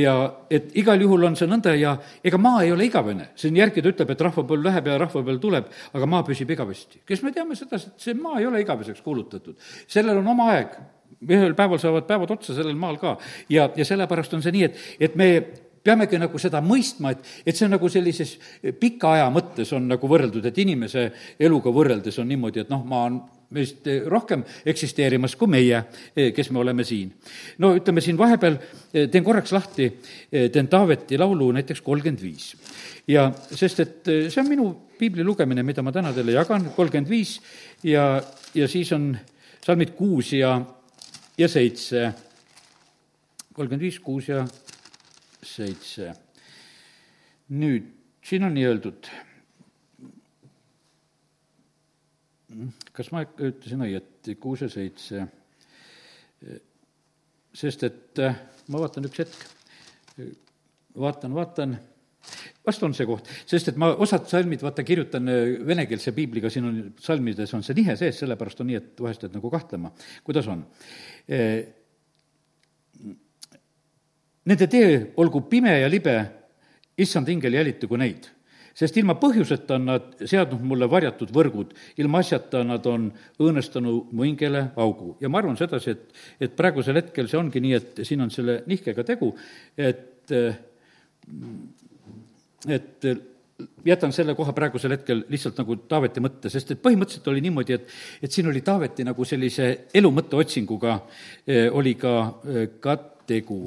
ja 0.02 0.14
et 0.52 0.74
igal 0.78 1.00
juhul 1.00 1.24
on 1.28 1.36
see 1.38 1.48
nõnda 1.48 1.74
ja 1.78 1.94
ega 2.24 2.38
maa 2.40 2.62
ei 2.66 2.72
ole 2.72 2.86
igavene. 2.88 3.30
siin 3.36 3.56
järgi 3.56 3.82
ta 3.82 3.92
ütleb, 3.92 4.12
et 4.12 4.24
rahvapõlv 4.28 4.68
läheb 4.68 4.90
ja 4.90 4.98
rahvapõlv 5.00 5.40
tuleb, 5.40 5.70
aga 5.92 6.08
maa 6.08 6.26
püsib 6.26 6.50
igavesti. 6.52 7.02
kes 7.08 7.22
me 7.22 7.32
teame 7.32 7.56
sedasi, 7.56 7.92
et 7.94 8.08
see 8.08 8.14
maa 8.14 8.40
ei 8.40 8.46
ole 8.46 8.60
igaveseks 8.60 9.00
kuulutatud. 9.00 9.56
sellel 9.86 10.20
on 10.20 10.28
oma 10.34 10.50
aeg 10.56 10.76
ühel 11.22 11.54
päeval 11.54 11.78
saavad 11.78 12.06
päevad 12.08 12.30
otsa 12.36 12.54
sellel 12.54 12.76
maal 12.76 12.98
ka. 13.00 13.16
ja, 13.48 13.70
ja 13.76 13.84
sellepärast 13.84 14.34
on 14.34 14.42
see 14.42 14.52
nii, 14.52 14.64
et, 14.68 14.80
et 15.00 15.16
me 15.16 15.28
peamegi 15.84 16.18
nagu 16.20 16.38
seda 16.38 16.62
mõistma, 16.64 17.12
et, 17.12 17.28
et 17.46 17.56
see 17.56 17.66
on 17.66 17.74
nagu 17.76 17.90
sellises 17.90 18.36
pika 18.80 19.16
aja 19.16 19.28
mõttes 19.34 19.72
on 19.76 19.88
nagu 19.90 20.10
võrreldud, 20.10 20.46
et 20.46 20.58
inimese 20.62 21.08
eluga 21.42 21.72
võrreldes 21.74 22.18
on 22.22 22.28
niimoodi, 22.30 22.62
et 22.62 22.72
noh, 22.72 22.84
ma 22.86 23.04
olen 23.06 23.22
meist 23.52 23.88
rohkem 24.08 24.44
eksisteerimas 24.68 25.34
kui 25.36 25.50
meie, 25.52 25.82
kes 26.34 26.50
me 26.52 26.62
oleme 26.62 26.84
siin. 26.88 27.10
no 27.58 27.74
ütleme 27.76 28.00
siin 28.00 28.18
vahepeal, 28.18 28.56
teen 28.92 29.24
korraks 29.24 29.52
lahti, 29.52 29.90
teen 30.30 30.70
Taaveti 30.72 31.18
laulu 31.20 31.50
näiteks 31.52 31.82
kolmkümmend 31.84 32.22
viis. 32.22 32.54
ja 33.06 33.30
sest, 33.50 33.80
et 33.80 34.12
see 34.28 34.40
on 34.40 34.48
minu 34.48 34.68
piibli 34.98 35.24
lugemine, 35.24 35.64
mida 35.66 35.82
ma 35.82 35.92
täna 35.92 36.14
teile 36.16 36.36
jagan, 36.36 36.70
kolmkümmend 36.76 37.10
viis 37.10 37.40
ja, 37.84 38.22
ja 38.54 38.68
siis 38.68 38.92
on 38.96 39.12
salmid 39.62 39.96
kuus 39.98 40.32
ja, 40.32 40.56
ja 41.38 41.48
seitse. 41.48 42.12
kolmkümmend 43.52 43.84
viis, 43.84 44.00
kuus 44.00 44.28
ja 44.32 44.46
seitse. 45.42 46.12
nüüd, 47.52 47.88
siin 48.24 48.46
on 48.46 48.54
nii 48.56 48.64
öeldud, 48.64 49.08
kas 52.96 53.10
ma 53.12 53.24
ütlesin 53.26 53.84
õieti, 53.88 54.36
kuus 54.40 54.64
ja 54.64 54.70
seitse? 54.72 55.26
sest 57.52 57.82
et 57.86 58.20
äh, 58.24 58.36
ma 58.72 58.80
vaatan 58.80 59.06
üks 59.06 59.20
hetk, 59.20 59.42
vaatan, 60.98 61.34
vaatan, 61.36 61.74
vast 62.66 62.86
on 62.86 62.94
see 62.96 63.06
koht, 63.06 63.28
sest 63.46 63.68
et 63.72 63.78
ma 63.80 63.90
osad 63.92 64.24
salmid, 64.30 64.64
vaata, 64.64 64.84
kirjutan 64.86 65.28
äh, 65.30 65.52
venekeelse 65.68 66.14
piibliga, 66.16 66.50
siin 66.50 66.66
on, 66.70 66.80
salmides 67.02 67.52
on 67.54 67.62
see 67.66 67.76
nihe 67.78 67.94
sees, 68.00 68.18
sellepärast 68.22 68.64
on 68.64 68.70
nii, 68.72 68.80
et 68.80 69.04
vahest 69.04 69.26
jääd 69.26 69.36
nagu 69.36 69.52
kahtlema, 69.52 69.92
kuidas 70.26 70.48
on 70.50 70.64
äh, 71.28 71.60
Nende 74.50 74.66
tee 74.66 74.94
olgu 75.22 75.44
pime 75.46 75.74
ja 75.78 75.90
libe, 75.90 76.16
issand 76.98 77.28
ingel 77.30 77.54
jälitagu 77.60 77.98
neid. 78.00 78.30
sest 78.72 78.96
ilma 78.96 79.12
põhjuseta 79.20 79.76
on 79.76 79.82
nad 79.84 80.22
seadnud 80.24 80.62
mulle 80.64 80.86
varjatud 80.88 81.28
võrgud, 81.36 81.74
ilma 82.00 82.22
asjata 82.24 82.62
nad 82.64 82.86
on 82.88 83.10
õõnestanud 83.36 84.14
mu 84.16 84.24
hingele 84.24 84.62
augu. 84.80 85.16
ja 85.20 85.28
ma 85.28 85.38
arvan 85.42 85.58
sedasi, 85.60 85.90
et, 85.90 86.22
et 86.40 86.56
praegusel 86.56 86.96
hetkel 86.96 87.28
see 87.28 87.38
ongi 87.38 87.60
nii, 87.60 87.74
et 87.76 88.00
siin 88.08 88.24
on 88.24 88.32
selle 88.32 88.62
nihkega 88.66 89.04
tegu, 89.04 89.28
et, 89.76 90.32
et 92.66 93.10
jätan 93.84 94.12
selle 94.12 94.34
koha 94.34 94.54
praegusel 94.56 94.96
hetkel 94.96 95.24
lihtsalt 95.30 95.58
nagu 95.60 95.76
Taaveti 95.88 96.22
mõtte, 96.24 96.50
sest 96.50 96.72
et 96.74 96.82
põhimõtteliselt 96.82 97.28
oli 97.30 97.42
niimoodi, 97.44 97.76
et, 97.76 97.90
et 98.22 98.32
siin 98.32 98.48
oli 98.50 98.64
Taaveti 98.64 99.04
nagu 99.06 99.26
sellise 99.28 99.72
elu 99.94 100.10
mõtte 100.16 100.40
otsinguga, 100.40 100.96
eh, 101.46 101.68
oli 101.70 101.94
ka, 102.00 102.16
eh, 102.48 102.70
ka 102.80 102.96
tegu 103.28 103.66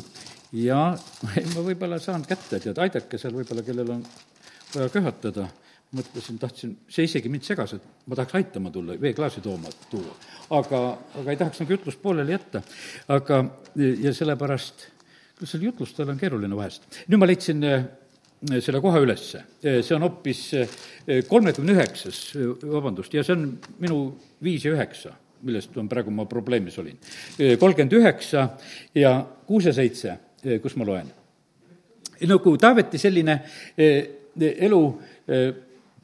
ja 0.56 0.82
ma 1.54 1.66
võib-olla 1.68 2.00
saan 2.00 2.26
kätte, 2.28 2.60
tead, 2.64 2.80
aidake 2.80 3.20
seal 3.22 3.36
võib-olla, 3.36 3.66
kellel 3.68 3.96
on 3.98 4.08
vaja 4.76 4.90
köhatada 4.94 5.50
mõtlesin, 5.96 6.40
tahtsin, 6.40 6.74
see 6.92 7.08
isegi 7.08 7.30
mind 7.32 7.46
segas, 7.46 7.76
et 7.78 7.84
ma 8.10 8.18
tahaks 8.18 8.38
aitama 8.40 8.72
tulla, 8.74 8.98
veeklaasi 9.00 9.44
tooma, 9.46 9.72
tuua. 9.92 10.16
aga, 10.58 10.82
aga 11.22 11.32
ei 11.32 11.40
tahaks 11.40 11.62
nagu 11.62 11.76
jutlust 11.76 12.02
pooleli 12.02 12.36
jätta. 12.36 12.62
aga, 13.14 13.42
ja 13.76 14.14
sellepärast, 14.14 14.88
kuidas 15.38 15.54
seal 15.54 15.68
jutlustajal 15.70 16.14
on 16.14 16.22
keeruline 16.22 16.58
vahest. 16.58 16.88
nüüd 17.08 17.22
ma 17.22 17.30
leidsin 17.30 17.64
eh, 17.70 17.86
selle 18.60 18.82
koha 18.84 19.02
ülesse. 19.04 19.44
Eh, 19.64 19.82
see 19.86 19.96
on 19.96 20.08
hoopis 20.08 20.42
eh, 20.58 20.80
kolmekümne 21.30 21.78
üheksas, 21.78 22.26
vabandust, 22.66 23.14
ja 23.14 23.24
see 23.24 23.38
on 23.38 23.48
minu 23.84 24.02
viis 24.44 24.66
ja 24.66 24.76
üheksa, 24.76 25.16
millest 25.46 25.78
on 25.78 25.90
praegu 25.92 26.12
ma 26.12 26.26
probleemis 26.30 26.78
olin. 26.82 26.98
kolmkümmend 27.38 27.94
üheksa 27.94 28.50
ja 28.98 29.20
kuus 29.46 29.68
ja 29.70 29.74
seitse, 29.76 30.18
kus 30.62 30.76
ma 30.76 30.88
loen. 30.88 31.12
nagu 32.26 32.58
Taaveti 32.58 32.98
selline 33.02 33.40
elu 33.76 34.82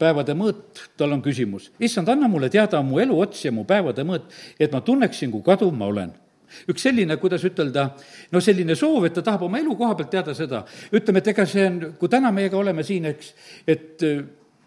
päevade 0.02 0.34
mõõt, 0.34 0.82
tal 0.96 1.14
on 1.14 1.22
küsimus. 1.22 1.70
issand, 1.80 2.08
anna 2.08 2.28
mulle 2.28 2.50
teada 2.50 2.82
mu 2.82 2.98
elu 2.98 3.20
ots 3.20 3.44
ja 3.44 3.52
mu 3.52 3.64
päevade 3.64 4.04
mõõt, 4.04 4.28
et 4.58 4.72
ma 4.72 4.80
tunneksin, 4.80 5.30
kui 5.30 5.42
kaduv 5.46 5.72
ma 5.74 5.86
olen 5.86 6.12
üks 6.68 6.84
selline, 6.84 7.16
kuidas 7.20 7.44
ütelda, 7.48 7.86
no 8.32 8.40
selline 8.44 8.76
soov, 8.78 9.06
et 9.08 9.14
ta 9.16 9.24
tahab 9.24 9.46
oma 9.46 9.60
elu 9.60 9.72
koha 9.78 9.96
pealt 9.96 10.10
teada 10.12 10.34
seda. 10.36 10.64
ütleme, 10.92 11.22
et 11.22 11.32
ega 11.32 11.46
see 11.48 11.64
on, 11.66 11.80
kui 11.98 12.12
täna 12.12 12.32
meiega 12.34 12.58
oleme 12.58 12.84
siin, 12.84 13.08
eks, 13.08 13.32
et 13.66 14.04
äh, 14.06 14.20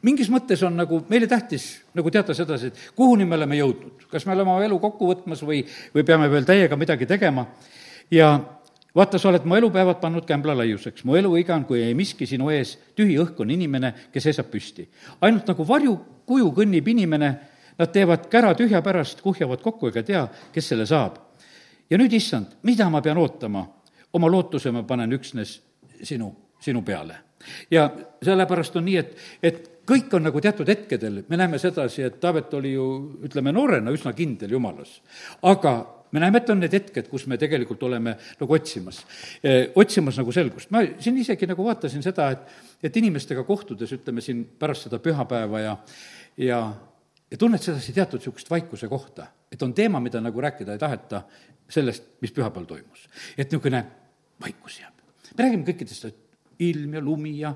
mingis 0.06 0.30
mõttes 0.34 0.64
on 0.66 0.76
nagu 0.78 1.04
meile 1.10 1.30
tähtis 1.30 1.68
nagu 1.98 2.12
teada 2.14 2.34
sedasi, 2.38 2.72
et 2.72 2.98
kuhuni 2.98 3.26
me 3.26 3.38
oleme 3.38 3.60
jõudnud. 3.60 4.10
kas 4.12 4.26
me 4.26 4.34
oleme 4.34 4.56
oma 4.56 4.66
elu 4.66 4.80
kokku 4.82 5.12
võtmas 5.14 5.44
või, 5.46 5.64
või 5.96 6.06
peame 6.08 6.30
veel 6.32 6.48
täiega 6.48 6.78
midagi 6.78 7.06
tegema. 7.10 7.48
ja 8.12 8.40
vaata, 8.96 9.20
sa 9.20 9.30
oled 9.30 9.46
mu 9.46 9.56
elupäevad 9.56 10.00
pannud 10.02 10.26
kämbla 10.26 10.56
laiuseks, 10.58 11.04
mu 11.04 11.16
eluiga 11.16 11.56
on, 11.56 11.66
kui 11.66 11.82
ei 11.84 11.94
miski 11.98 12.28
sinu 12.30 12.50
ees, 12.54 12.76
tühi 12.96 13.18
õhk 13.22 13.42
on 13.44 13.52
inimene, 13.52 13.94
kes 14.14 14.30
seisab 14.30 14.50
püsti. 14.52 14.88
ainult 15.22 15.48
nagu 15.48 15.68
varjukuju 15.68 16.52
kõnnib 16.56 16.88
inimene, 16.88 17.36
nad 17.78 17.92
teevad 17.92 18.30
kära 18.32 18.54
tühja 18.56 18.82
pärast, 18.82 19.22
kuhjavad 19.22 19.62
kokku 19.62 19.92
ega 19.92 20.04
tea, 20.04 20.28
kes 20.54 20.68
selle 20.68 20.86
saab. 20.86 21.18
ja 21.90 21.98
nüüd, 21.98 22.14
issand, 22.14 22.58
mida 22.64 22.90
ma 22.90 23.02
pean 23.02 23.18
ootama? 23.18 23.68
oma 24.14 24.32
lootuse 24.32 24.72
ma 24.72 24.84
panen 24.84 25.12
üksnes 25.12 25.60
sinu, 26.04 26.32
sinu 26.60 26.82
peale. 26.82 27.18
ja 27.72 27.90
sellepärast 28.24 28.76
on 28.76 28.86
nii, 28.86 28.98
et, 28.98 29.18
et 29.44 29.72
kõik 29.86 30.14
on 30.16 30.24
nagu 30.24 30.42
teatud 30.42 30.68
hetkedel, 30.68 31.24
me 31.30 31.38
näeme 31.38 31.60
sedasi, 31.62 32.02
et 32.08 32.20
Taavet 32.20 32.54
oli 32.54 32.74
ju, 32.74 32.86
ütleme, 33.28 33.52
noorena 33.52 33.92
üsna 33.92 34.14
kindel 34.14 34.56
jumalas. 34.56 35.02
aga 35.44 35.95
me 36.12 36.20
näeme, 36.20 36.42
et 36.42 36.50
on 36.50 36.60
need 36.62 36.74
hetked, 36.74 37.08
kus 37.12 37.26
me 37.28 37.38
tegelikult 37.42 37.84
oleme 37.88 38.16
nagu 38.40 38.56
otsimas, 38.58 39.02
eh, 39.44 39.72
otsimas 39.76 40.20
nagu 40.22 40.32
selgust. 40.32 40.72
ma 40.72 40.84
siin 41.00 41.18
isegi 41.18 41.48
nagu 41.50 41.66
vaatasin 41.66 42.04
seda, 42.04 42.30
et, 42.32 42.58
et 42.84 42.98
inimestega 42.98 43.44
kohtudes, 43.44 43.92
ütleme 43.98 44.22
siin 44.22 44.44
pärast 44.60 44.88
seda 44.88 45.00
pühapäeva 45.00 45.62
ja, 45.64 45.78
ja, 46.38 46.60
ja 47.32 47.38
tunned 47.38 47.64
sedasi 47.64 47.94
teatud 47.94 48.22
niisugust 48.22 48.50
vaikuse 48.50 48.88
kohta, 48.92 49.28
et 49.52 49.62
on 49.64 49.74
teema, 49.74 50.00
mida 50.00 50.22
nagu 50.22 50.42
rääkida 50.42 50.76
ei 50.76 50.82
taheta 50.82 51.24
sellest, 51.70 52.16
mis 52.22 52.32
pühapäeval 52.32 52.70
toimus. 52.70 53.10
et 53.38 53.50
niisugune 53.50 53.86
vaikus 54.42 54.80
jääb. 54.80 54.94
me 55.38 55.44
räägime 55.44 55.68
kõikidest, 55.68 56.14
ilm 56.60 56.94
ja 56.94 57.02
lumi 57.02 57.40
ja, 57.40 57.56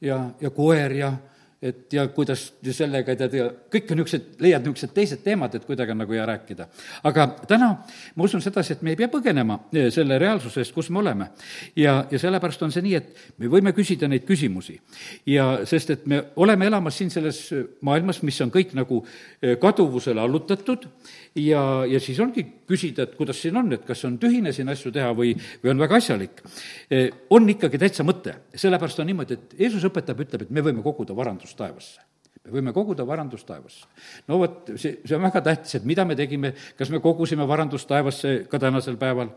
ja, 0.00 0.30
ja 0.40 0.50
koer 0.50 0.92
ja 0.92 1.12
et 1.62 1.92
ja 1.92 2.04
kuidas 2.14 2.44
sellega 2.62 3.16
tead 3.18 3.32
ja 3.34 3.48
kõik 3.72 3.90
on 3.90 3.98
niisugused, 3.98 4.36
leiad 4.44 4.62
niisugused 4.62 4.92
teised 4.94 5.22
teemad, 5.24 5.56
et 5.58 5.64
kuidagi 5.66 5.90
on 5.90 5.98
nagu 6.04 6.14
hea 6.14 6.26
rääkida. 6.28 6.68
aga 7.10 7.26
täna 7.50 7.70
ma 8.14 8.24
usun 8.24 8.42
sedasi, 8.42 8.76
et 8.76 8.82
me 8.82 8.94
ei 8.94 8.98
pea 9.00 9.08
põgenema 9.10 9.58
eh, 9.72 9.88
selle 9.94 10.20
reaalsuse 10.22 10.62
eest, 10.62 10.74
kus 10.74 10.90
me 10.90 11.00
oleme. 11.02 11.30
ja, 11.76 12.04
ja 12.10 12.18
sellepärast 12.18 12.62
on 12.62 12.72
see 12.72 12.84
nii, 12.86 12.94
et 12.94 13.38
me 13.38 13.50
võime 13.50 13.72
küsida 13.74 14.08
neid 14.08 14.26
küsimusi. 14.28 14.78
ja 15.26 15.48
sest, 15.66 15.90
et 15.90 16.06
me 16.06 16.22
oleme 16.36 16.66
elamas 16.70 16.98
siin 16.98 17.10
selles 17.10 17.42
maailmas, 17.82 18.22
mis 18.22 18.40
on 18.40 18.54
kõik 18.54 18.76
nagu 18.78 19.02
eh, 19.42 19.56
kaduvusele 19.58 20.20
allutatud 20.20 20.86
ja, 21.34 21.84
ja 21.90 22.00
siis 22.00 22.20
ongi 22.22 22.46
küsida, 22.68 23.08
et 23.08 23.18
kuidas 23.18 23.42
siin 23.42 23.56
on, 23.58 23.72
et 23.74 23.84
kas 23.86 24.04
on 24.06 24.18
tühine 24.20 24.52
siin 24.54 24.70
asju 24.70 24.92
teha 24.94 25.10
või, 25.16 25.34
või 25.62 25.74
on 25.74 25.82
väga 25.82 25.98
asjalik. 25.98 26.42
Eh, 26.90 27.10
on 27.34 27.48
ikkagi 27.50 27.82
täitsa 27.82 28.06
mõte, 28.06 28.34
sellepärast 28.54 29.02
on 29.02 29.10
niimoodi, 29.10 29.38
et 29.38 29.60
Jeesus 29.64 29.86
õpetab, 29.88 30.22
ütleb, 30.22 30.46
et 30.46 30.54
me 30.54 30.62
võime 30.64 30.86
koguda 30.86 31.16
varandust 31.16 31.47
taevasse 31.56 32.08
me 32.48 32.54
võime 32.56 32.72
koguda 32.74 33.04
varandust 33.06 33.46
taevasse. 33.48 33.86
no 34.28 34.38
vot, 34.40 34.70
see, 34.76 34.98
see 35.04 35.16
on 35.16 35.24
väga 35.26 35.42
tähtis, 35.44 35.74
et 35.78 35.86
mida 35.88 36.04
me 36.08 36.16
tegime, 36.18 36.52
kas 36.78 36.90
me 36.92 37.00
kogusime 37.04 37.46
varandust 37.48 37.88
taevasse 37.88 38.34
ka 38.50 38.60
tänasel 38.62 38.96
päeval. 39.00 39.30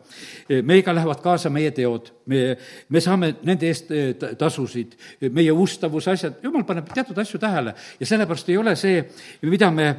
Eh, 0.47 0.61
meiega 0.63 0.95
lähevad 0.95 1.21
kaasa 1.23 1.51
meie 1.53 1.71
teod, 1.75 2.11
me, 2.31 2.55
me 2.89 3.01
saame 3.03 3.33
nende 3.47 3.67
eest 3.67 3.91
eh, 3.95 4.13
tasusid, 4.39 4.95
meie 5.31 5.51
ustavuse 5.51 6.13
asjad, 6.15 6.39
jumal 6.43 6.65
paneb 6.67 6.89
teatud 6.93 7.17
asju 7.21 7.41
tähele 7.41 7.75
ja 7.99 8.07
sellepärast 8.07 8.49
ei 8.49 8.61
ole 8.61 8.75
see, 8.79 9.03
mida 9.49 9.71
me 9.71 9.91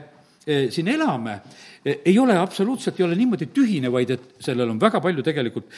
siin 0.42 0.88
elame, 0.90 1.36
ei 1.86 2.16
ole 2.18 2.34
absoluutselt, 2.34 2.96
ei 2.98 3.04
ole 3.06 3.14
niimoodi 3.14 3.46
tühine, 3.54 3.92
vaid 3.94 4.10
et 4.10 4.24
sellel 4.42 4.72
on 4.72 4.80
väga 4.80 4.98
palju 4.98 5.22
tegelikult 5.22 5.68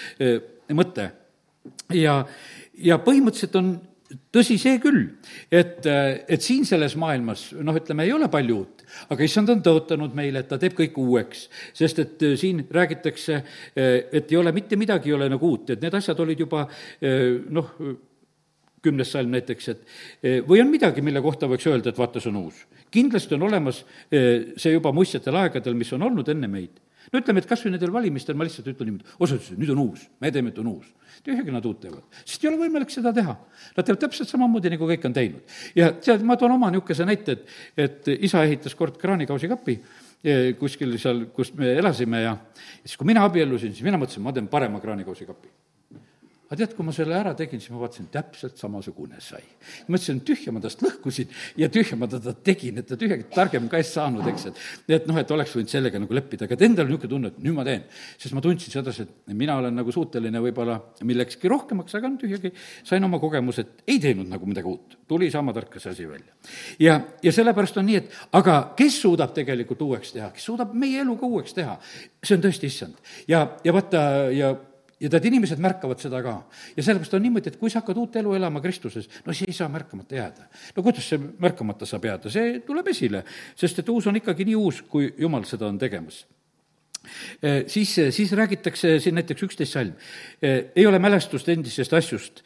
mõte. 0.73 1.11
ja, 1.93 2.15
ja 2.81 2.97
põhimõtteliselt 3.05 3.59
on 3.61 3.75
tõsi 4.35 4.57
see 4.61 4.79
küll, 4.83 5.03
et, 5.53 5.87
et 5.87 6.45
siin 6.45 6.67
selles 6.69 6.97
maailmas, 7.01 7.49
noh, 7.57 7.77
ütleme, 7.79 8.07
ei 8.07 8.15
ole 8.15 8.29
palju 8.33 8.57
uut, 8.61 8.85
aga 9.15 9.27
issand 9.27 9.53
on 9.55 9.63
tõotanud 9.65 10.17
meile, 10.17 10.45
et 10.45 10.51
ta 10.51 10.59
teeb 10.61 10.77
kõik 10.79 10.99
uueks. 11.01 11.49
sest 11.75 12.03
et 12.03 12.25
siin 12.41 12.65
räägitakse, 12.71 13.43
et 13.75 14.33
ei 14.33 14.41
ole 14.41 14.53
mitte 14.53 14.79
midagi, 14.81 15.11
ei 15.11 15.19
ole 15.19 15.29
nagu 15.33 15.55
uut, 15.55 15.75
et 15.75 15.83
need 15.83 15.95
asjad 15.95 16.21
olid 16.21 16.45
juba 16.47 16.67
noh, 17.01 17.75
kümnes 18.85 19.11
salm 19.11 19.33
näiteks, 19.33 19.69
et 19.73 20.45
või 20.49 20.61
on 20.61 20.69
midagi, 20.71 21.03
mille 21.03 21.23
kohta 21.25 21.49
võiks 21.49 21.67
öelda, 21.71 21.91
et 21.91 21.99
vaata, 21.99 22.21
see 22.21 22.33
on 22.33 22.43
uus 22.45 22.65
kindlasti 22.95 23.35
on 23.35 23.49
olemas 23.49 23.83
see 24.11 24.73
juba 24.75 24.93
muistsetel 24.95 25.43
aegadel, 25.43 25.77
mis 25.79 25.93
on 25.97 26.07
olnud 26.09 26.29
enne 26.31 26.51
meid. 26.51 26.84
No 27.13 27.21
ütleme, 27.21 27.43
et 27.43 27.49
kas 27.49 27.65
või 27.65 27.75
nendel 27.75 27.93
valimistel 27.95 28.39
ma 28.39 28.47
lihtsalt 28.47 28.69
ütlen 28.73 28.91
niimoodi, 28.91 29.17
osa 29.19 29.39
ütles, 29.39 29.51
et 29.55 29.61
nüüd 29.61 29.73
on 29.75 29.83
uus, 29.87 30.07
me 30.23 30.31
teeme, 30.35 30.53
et 30.55 30.61
on 30.63 30.71
uus. 30.75 30.93
tühjagi 31.25 31.53
nad 31.55 31.67
uut 31.69 31.81
teevad, 31.81 32.05
sest 32.25 32.45
ei 32.45 32.51
ole 32.51 32.59
võimalik 32.61 32.91
seda 32.93 33.13
teha. 33.15 33.37
Nad 33.77 33.87
teevad 33.87 34.01
täpselt 34.03 34.29
samamoodi, 34.29 34.73
nagu 34.75 34.89
kõik 34.89 35.07
on 35.09 35.15
teinud. 35.17 35.59
ja 35.79 35.93
tead, 35.93 36.25
ma 36.27 36.37
toon 36.41 36.57
oma 36.57 36.71
niisuguse 36.75 37.07
näite, 37.09 37.39
et, 37.39 37.47
et 37.77 38.11
isa 38.29 38.45
ehitas 38.45 38.75
kord 38.79 38.99
kraanikausi-kapi 39.01 39.79
eh, 40.25 40.49
kuskil 40.61 40.99
seal, 40.99 41.27
kus 41.35 41.55
me 41.59 41.77
elasime 41.79 42.25
ja 42.25 42.37
siis, 42.83 42.97
kui 42.97 43.09
mina 43.09 43.25
abiellusin, 43.25 43.73
siis 43.75 43.87
mina 43.87 44.01
mõtlesin, 44.01 44.25
ma 44.25 44.35
teen 44.35 44.51
parema 44.53 44.83
kraanikausi-kapi 44.83 45.53
aga 46.55 46.63
tead, 46.63 46.75
kui 46.77 46.87
ma 46.87 46.93
selle 46.95 47.17
ära 47.19 47.33
tegin, 47.37 47.61
siis 47.63 47.73
ma 47.75 47.81
vaatasin, 47.83 48.07
täpselt 48.15 48.61
samasugune 48.61 49.19
sai. 49.23 49.43
mõtlesin, 49.89 50.21
tühja 50.27 50.53
ma 50.55 50.63
tast 50.63 50.83
lõhkusin 50.85 51.31
ja 51.59 51.69
tühja 51.73 51.99
ma 51.99 52.07
teda 52.11 52.35
tegin, 52.47 52.79
et 52.79 52.87
ta 52.87 52.99
tühjagi 53.01 53.27
targem 53.35 53.67
ka 53.71 53.81
ei 53.81 53.87
saanud, 53.89 54.27
eks, 54.31 54.47
et 54.51 54.99
et 54.99 55.09
noh, 55.11 55.19
et 55.19 55.31
oleks 55.35 55.55
võinud 55.57 55.73
sellega 55.73 56.01
nagu 56.01 56.15
leppida, 56.15 56.47
aga 56.47 56.57
et 56.57 56.65
endal 56.67 56.87
niisugune 56.89 57.11
tunne, 57.11 57.33
et 57.33 57.41
nüüd 57.43 57.57
ma 57.57 57.65
teen. 57.67 57.85
sest 58.19 58.35
ma 58.37 58.43
tundsin 58.45 58.73
sedasi, 58.73 59.07
et 59.07 59.35
mina 59.35 59.57
olen 59.59 59.75
nagu 59.75 59.93
suuteline 59.95 60.43
võib-olla 60.45 60.79
millekski 61.03 61.51
rohkemaks, 61.51 61.97
aga 61.99 62.13
tühjagi 62.21 62.53
sain 62.85 63.05
oma 63.05 63.19
kogemuse, 63.23 63.65
et 63.65 63.95
ei 63.95 64.03
teinud 64.03 64.31
nagu 64.31 64.47
midagi 64.47 64.71
uut. 64.71 64.99
tuli 65.09 65.31
sama 65.31 65.53
tark 65.53 65.81
see 65.81 65.91
asi 65.91 66.07
välja. 66.09 66.35
ja, 66.79 67.01
ja 67.23 67.33
sellepärast 67.33 67.81
on 67.83 67.89
nii, 67.91 67.97
et 67.97 68.13
aga 68.33 68.61
kes 68.77 69.01
suudab 69.03 69.35
tegelikult 69.35 69.83
uueks 69.83 70.15
teha, 70.15 70.31
kes 70.31 70.45
suudab 70.45 70.75
meie 70.75 71.03
elu 71.03 71.17
ka 71.19 71.27
uueks 71.27 71.57
teha, 71.57 71.79
see 72.23 72.39
on 72.39 72.47
tõesti 72.47 72.71
issand. 72.71 73.03
ja, 73.29 73.49
ja 73.65 73.75
vaata, 73.75 74.05
ja 74.35 74.55
ja 75.01 75.11
tead, 75.11 75.27
inimesed 75.31 75.63
märkavad 75.63 76.03
seda 76.03 76.21
ka. 76.25 76.37
ja 76.77 76.83
sellepärast 76.83 77.17
on 77.19 77.27
niimoodi, 77.27 77.53
et 77.53 77.59
kui 77.61 77.73
sa 77.73 77.83
hakkad 77.83 77.99
uut 78.01 78.21
elu 78.21 78.37
elama 78.39 78.63
Kristuses, 78.65 79.09
no 79.27 79.35
see 79.35 79.51
ei 79.51 79.57
saa 79.57 79.69
märkamata 79.73 80.21
jääda. 80.21 80.47
no 80.77 80.83
kuidas 80.87 81.09
see 81.09 81.19
märkamata 81.19 81.89
saab 81.89 82.07
jääda, 82.11 82.31
see 82.31 82.61
tuleb 82.67 82.89
esile, 82.95 83.25
sest 83.57 83.83
et 83.83 83.91
uus 83.93 84.07
on 84.11 84.21
ikkagi 84.21 84.47
nii 84.51 84.57
uus, 84.61 84.83
kui 84.89 85.13
Jumal 85.19 85.47
seda 85.49 85.69
on 85.69 85.79
tegemas 85.79 86.25
eh, 87.43 87.65
siis, 87.69 87.91
siis 88.17 88.33
räägitakse 88.33 88.95
siin 89.03 89.19
näiteks 89.19 89.43
üksteist 89.45 89.75
salm. 89.77 89.93
Eh, 90.43 90.71
ei 90.77 90.87
ole 90.87 90.99
mälestust 91.03 91.49
endisest 91.53 91.93
asjust, 91.93 92.41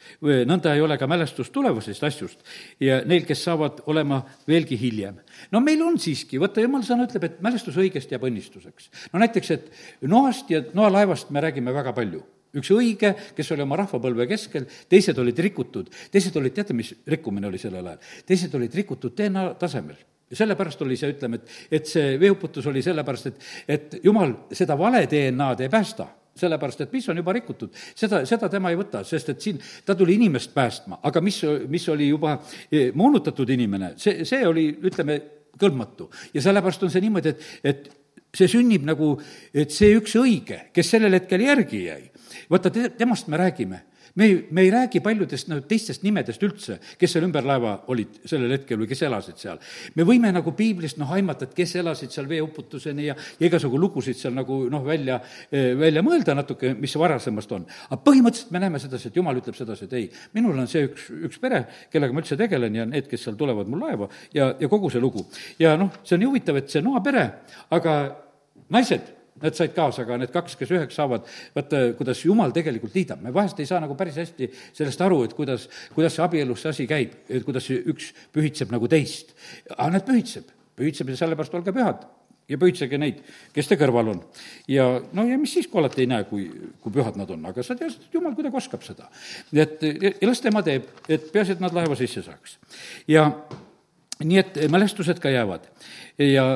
nõnda 0.49 0.73
ei 0.75 0.81
ole 0.83 0.97
ka 0.99 1.07
mälestust 1.07 1.53
tulevasest 1.55 2.03
asjust 2.03 2.43
ja 2.83 2.99
neil, 3.05 3.23
kes 3.29 3.45
saavad 3.45 3.83
olema 3.87 4.23
veelgi 4.47 4.79
hiljem. 4.79 5.21
no 5.51 5.61
meil 5.61 5.85
on 5.85 5.99
siiski, 5.99 6.41
vaata, 6.41 6.65
jumal 6.65 6.83
sõna 6.83 7.07
ütleb, 7.07 7.29
et 7.29 7.39
mälestus 7.45 7.77
õigest 7.77 8.11
jääb 8.11 8.25
õnnistuseks. 8.27 8.89
no 9.13 9.23
näiteks, 9.23 9.51
et 9.51 9.71
Noast 10.01 10.51
ja 10.51 10.63
Noa 10.73 10.91
laevast 10.91 11.29
me 11.29 11.45
räägime 11.45 11.73
väga 11.73 11.93
palju 11.93 12.25
üks 12.57 12.71
õige, 12.73 13.13
kes 13.37 13.51
oli 13.53 13.65
oma 13.65 13.77
rahvapõlve 13.83 14.25
keskel, 14.29 14.65
teised 14.89 15.17
olid 15.21 15.39
rikutud, 15.45 15.91
teised 16.11 16.35
olid, 16.39 16.55
teate, 16.55 16.73
mis 16.77 16.93
rikkumine 17.07 17.49
oli 17.49 17.61
sellel 17.61 17.91
ajal? 17.91 18.15
teised 18.25 18.55
olid 18.57 18.79
rikutud 18.81 19.13
DNA 19.17 19.51
tasemel 19.59 19.99
ja 20.29 20.37
sellepärast 20.37 20.81
oli 20.85 20.97
see, 20.97 21.11
ütleme, 21.15 21.39
et, 21.41 21.59
et 21.79 21.89
see 21.89 22.15
veeuputus 22.21 22.65
oli 22.69 22.83
sellepärast, 22.85 23.29
et, 23.31 23.51
et 23.67 23.99
jumal 24.03 24.35
seda 24.55 24.77
vale 24.77 25.05
DNA-d 25.09 25.65
ei 25.65 25.73
päästa 25.73 26.07
sellepärast, 26.39 26.85
et 26.85 26.93
mis 26.93 27.07
on 27.11 27.19
juba 27.19 27.33
rikutud, 27.35 27.73
seda, 27.97 28.21
seda 28.29 28.49
tema 28.51 28.71
ei 28.71 28.77
võta, 28.79 29.01
sest 29.07 29.33
et 29.33 29.43
siin 29.43 29.57
ta 29.85 29.95
tuli 29.97 30.15
inimest 30.15 30.53
päästma, 30.55 31.01
aga 31.03 31.21
mis, 31.25 31.41
mis 31.67 31.87
oli 31.91 32.09
juba 32.13 32.37
eh, 32.71 32.93
moonutatud 32.95 33.49
inimene, 33.55 33.93
see, 33.99 34.23
see 34.29 34.45
oli, 34.47 34.69
ütleme, 34.87 35.19
kõlbmatu. 35.59 36.07
ja 36.33 36.43
sellepärast 36.45 36.85
on 36.85 36.93
see 36.93 37.03
niimoodi, 37.03 37.33
et, 37.33 37.47
et 37.67 37.89
see 38.35 38.47
sünnib 38.47 38.85
nagu, 38.87 39.15
et 39.53 39.73
see 39.73 39.91
üks 39.97 40.15
õige, 40.19 40.61
kes 40.75 40.93
sellel 40.95 41.17
hetkel 41.17 41.43
järgi 41.43 41.83
jäi, 41.87 42.03
vaata, 42.49 42.71
te, 42.73 42.89
temast 42.97 43.27
me 43.27 43.37
räägime 43.37 43.83
me 44.15 44.25
ei, 44.25 44.47
me 44.51 44.61
ei 44.61 44.71
räägi 44.71 44.99
paljudest 44.99 45.47
no, 45.49 45.59
teistest 45.67 46.03
nimedest 46.03 46.43
üldse, 46.43 46.77
kes 46.99 47.13
seal 47.13 47.25
ümber 47.27 47.45
laeva 47.45 47.75
olid 47.91 48.19
sellel 48.29 48.53
hetkel 48.55 48.79
või 48.81 48.89
kes 48.89 49.03
elasid 49.07 49.39
seal. 49.41 49.59
me 49.95 50.05
võime 50.07 50.31
nagu 50.33 50.53
piiblist 50.57 50.99
noh, 50.99 51.11
aimata, 51.15 51.47
et 51.47 51.55
kes 51.57 51.75
elasid 51.81 52.13
seal 52.13 52.29
veeuputuseni 52.29 53.09
ja, 53.09 53.15
ja 53.39 53.49
igasugu 53.49 53.79
lugusid 53.79 54.17
seal 54.19 54.33
nagu 54.35 54.61
noh, 54.71 54.85
välja, 54.85 55.19
eh, 55.51 55.71
välja 55.79 56.03
mõelda 56.05 56.35
natuke, 56.37 56.73
mis 56.79 56.95
varasemast 56.99 57.53
on. 57.57 57.67
aga 57.89 58.01
põhimõtteliselt 58.05 58.53
me 58.55 58.63
näeme 58.65 58.81
sedasi, 58.81 59.11
et 59.11 59.21
jumal 59.21 59.39
ütleb 59.39 59.57
sedasi, 59.57 59.89
et 59.89 59.97
ei, 59.99 60.09
minul 60.37 60.57
on 60.57 60.69
see 60.69 60.89
üks, 60.89 61.09
üks 61.29 61.41
pere, 61.41 61.65
kellega 61.93 62.15
ma 62.15 62.23
üldse 62.23 62.39
tegelen 62.39 62.75
ja 62.75 62.87
need, 62.89 63.07
kes 63.11 63.27
seal 63.27 63.37
tulevad 63.39 63.69
mul 63.69 63.85
laeva 63.85 64.09
ja, 64.33 64.53
ja 64.59 64.71
kogu 64.71 64.91
see 64.91 65.03
lugu. 65.03 65.25
ja 65.59 65.77
noh, 65.79 66.01
see 66.03 66.17
on 66.17 66.25
nii 66.25 66.31
huvitav, 66.33 66.59
et 66.59 66.69
see 66.71 66.83
Noa 66.83 67.01
pere, 67.05 67.25
aga 67.75 67.95
naised 68.73 69.18
Nad 69.41 69.55
said 69.55 69.73
kaasa, 69.75 70.03
aga 70.03 70.19
need 70.19 70.33
kaks, 70.33 70.57
kes 70.59 70.71
üheks 70.75 70.97
saavad, 70.99 71.25
vaata, 71.55 71.81
kuidas 71.97 72.23
jumal 72.25 72.53
tegelikult 72.55 72.95
liidab. 72.95 73.21
me 73.23 73.33
vahest 73.33 73.59
ei 73.59 73.69
saa 73.69 73.79
nagu 73.83 73.95
päris 73.99 74.19
hästi 74.19 74.51
sellest 74.73 75.01
aru, 75.01 75.23
et 75.27 75.33
kuidas, 75.37 75.69
kuidas 75.95 76.15
see 76.15 76.25
abielus 76.25 76.63
see 76.63 76.73
asi 76.75 76.87
käib, 76.89 77.17
et 77.29 77.45
kuidas 77.47 77.69
üks 77.71 78.13
pühitseb 78.35 78.71
nagu 78.75 78.87
teist. 78.87 79.35
aga 79.75 79.91
nad 79.97 80.07
pühitseb, 80.07 80.49
pühitseb 80.79 81.11
ja 81.13 81.19
sellepärast 81.23 81.55
olge 81.59 81.75
pühad 81.75 82.07
ja 82.49 82.57
pühitsege 82.57 82.97
neid, 82.99 83.21
kes 83.53 83.69
te 83.69 83.77
kõrval 83.79 84.13
on. 84.15 84.21
ja 84.67 84.87
no 85.13 85.25
ja 85.27 85.37
mis 85.37 85.53
siis, 85.53 85.67
kui 85.69 85.81
alati 85.81 86.03
ei 86.03 86.09
näe, 86.09 86.25
kui, 86.29 86.47
kui 86.81 86.93
pühad 86.93 87.17
nad 87.19 87.29
on, 87.33 87.45
aga 87.51 87.63
sa 87.65 87.77
tead, 87.77 87.93
et 87.93 88.15
jumal 88.17 88.35
kuidagi 88.37 88.57
oskab 88.57 88.85
seda. 88.85 89.09
et 89.53 89.83
ja 90.09 90.29
las 90.29 90.41
tema 90.41 90.63
teeb, 90.65 90.89
et 91.07 91.29
peaasi, 91.33 91.57
et 91.57 91.63
nad 91.63 91.75
laeva 91.75 91.97
sisse 91.99 92.25
saaks. 92.25 92.57
ja 93.07 93.29
nii 94.23 94.41
et 94.41 94.59
mälestused 94.71 95.21
ka 95.21 95.31
jäävad 95.31 95.69
ja 96.19 96.47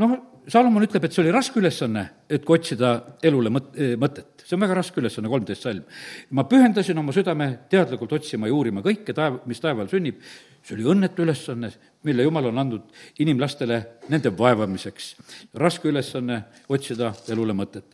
noh, 0.00 0.18
Salomon 0.48 0.84
ütleb, 0.86 1.04
et 1.04 1.14
see 1.14 1.20
oli 1.22 1.32
raske 1.34 1.60
ülesanne, 1.60 2.02
et 2.30 2.44
kui 2.46 2.56
otsida 2.56 2.92
elule 3.26 3.52
mõt-, 3.52 3.72
eh, 3.76 3.92
mõtet. 4.00 4.44
see 4.44 4.56
on 4.56 4.62
väga 4.64 4.78
raske 4.78 5.00
ülesanne, 5.00 5.28
kolmteist 5.28 5.62
salm. 5.62 5.84
ma 6.30 6.44
pühendasin 6.44 6.98
oma 6.98 7.12
südame 7.12 7.58
teadlikult 7.70 8.12
otsima 8.12 8.46
ja 8.48 8.54
uurima 8.54 8.80
kõike 8.80 9.14
taev-, 9.14 9.40
mis 9.46 9.60
taeval 9.60 9.88
sünnib, 9.88 10.20
see 10.62 10.74
oli 10.76 10.88
õnnetu 10.94 11.22
ülesanne, 11.22 11.70
mille 12.04 12.22
Jumal 12.22 12.46
on 12.46 12.58
andnud 12.58 12.82
inimlastele 13.18 13.82
nende 14.08 14.32
vaevamiseks. 14.36 15.14
raske 15.54 15.88
ülesanne 15.88 16.44
otsida 16.68 17.12
elule 17.28 17.52
mõtet. 17.52 17.84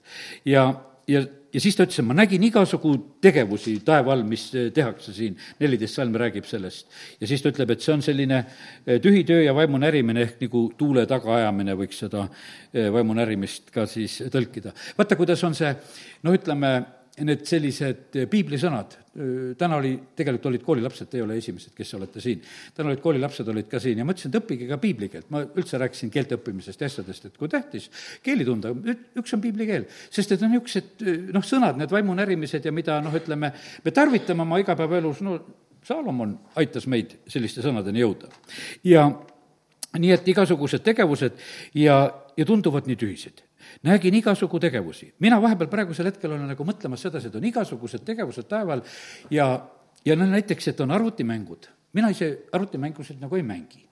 ja 0.45 0.73
ja, 1.09 1.23
ja 1.53 1.63
siis 1.63 1.77
ta 1.77 1.87
ütles, 1.87 2.01
et 2.03 2.07
ma 2.07 2.17
nägin 2.17 2.45
igasugu 2.49 2.93
tegevusi 3.25 3.77
taeva 3.87 4.15
all, 4.15 4.25
mis 4.29 4.49
eh, 4.55 4.69
tehakse 4.75 5.15
siin, 5.17 5.37
neliteist 5.63 6.01
salm 6.01 6.17
räägib 6.19 6.49
sellest. 6.49 6.89
ja 7.21 7.29
siis 7.31 7.43
ta 7.43 7.53
ütleb, 7.53 7.73
et 7.73 7.85
see 7.85 7.95
on 7.95 8.05
selline 8.05 8.43
eh, 8.43 8.99
tühi 9.03 9.25
töö 9.29 9.43
ja 9.45 9.55
vaimu 9.57 9.81
närimine 9.83 10.27
ehk 10.27 10.43
nagu 10.47 10.67
tuule 10.79 11.07
tagaajamine, 11.09 11.77
võiks 11.79 12.03
seda 12.05 12.27
eh, 12.27 12.91
vaimu 12.93 13.17
närimist 13.17 13.71
ka 13.75 13.87
siis 13.91 14.19
tõlkida. 14.33 14.75
vaata, 14.99 15.19
kuidas 15.19 15.45
on 15.47 15.57
see, 15.59 15.73
no 16.27 16.35
ütleme, 16.37 16.73
need 17.25 17.45
sellised 17.49 18.17
piiblisõnad, 18.29 18.95
täna 19.57 19.79
oli, 19.79 19.93
tegelikult 20.19 20.51
olid 20.51 20.65
koolilapsed, 20.67 21.09
te 21.09 21.17
ei 21.17 21.25
ole 21.25 21.39
esimesed, 21.41 21.73
kes 21.77 21.95
olete 21.97 22.21
siin, 22.21 22.43
täna 22.77 22.91
olid 22.91 23.01
koolilapsed, 23.01 23.49
olid 23.49 23.71
ka 23.71 23.81
siin 23.81 24.03
ja 24.03 24.05
ma 24.05 24.13
ütlesin, 24.13 24.35
et 24.35 24.41
õppige 24.43 24.69
ka 24.69 24.77
piiblikeelt, 24.83 25.31
ma 25.33 25.41
üldse 25.47 25.81
rääkisin 25.81 26.13
keelte 26.13 26.37
õppimisest 26.37 26.85
ja 26.85 26.91
asjadest, 26.91 27.31
et 27.31 27.39
kui 27.41 27.49
tähtis 27.53 27.89
keeli 28.27 28.45
tunda, 28.49 28.75
üks 29.17 29.37
on 29.37 29.45
piiblikeel, 29.45 29.89
sest 30.13 30.37
et 30.37 30.45
on 30.45 30.53
niisugused 30.53 31.07
noh, 31.33 31.47
sõnad, 31.47 31.81
need 31.81 31.95
vaimu 31.95 32.19
närimised 32.21 32.69
ja 32.69 32.75
mida 32.77 32.99
noh, 33.05 33.17
ütleme, 33.17 33.53
me 33.85 33.97
tarvitame 33.97 34.45
oma 34.45 34.61
igapäevaelus, 34.61 35.25
no 35.25 35.39
Saalomon 35.87 36.35
aitas 36.59 36.89
meid 36.91 37.15
selliste 37.31 37.63
sõnadeni 37.63 38.03
jõuda. 38.03 38.29
ja 38.85 39.07
nii 39.97 40.13
et 40.13 40.29
igasugused 40.29 40.83
tegevused 40.85 41.37
ja, 41.79 42.01
ja 42.37 42.45
tunduvad 42.45 42.91
nii 42.91 42.99
tühised 43.01 43.46
nägin 43.83 44.15
igasugu 44.15 44.61
tegevusi. 44.61 45.13
mina 45.19 45.41
vahepeal 45.43 45.71
praegusel 45.71 46.07
hetkel 46.07 46.33
olen 46.33 46.47
nagu 46.49 46.65
mõtlemas 46.65 47.03
sedasi, 47.03 47.29
et 47.29 47.35
on 47.35 47.45
igasugused 47.45 48.05
tegevused 48.05 48.49
taeval 48.49 48.83
ja, 49.31 49.49
ja 50.05 50.17
noh, 50.17 50.29
näiteks, 50.29 50.69
et 50.69 50.81
on 50.81 50.91
arvutimängud. 50.91 51.69
mina 51.93 52.11
ise 52.11 52.47
arvutimängusid 52.53 53.21
nagu 53.21 53.37
ei 53.37 53.43
mängi. 53.43 53.85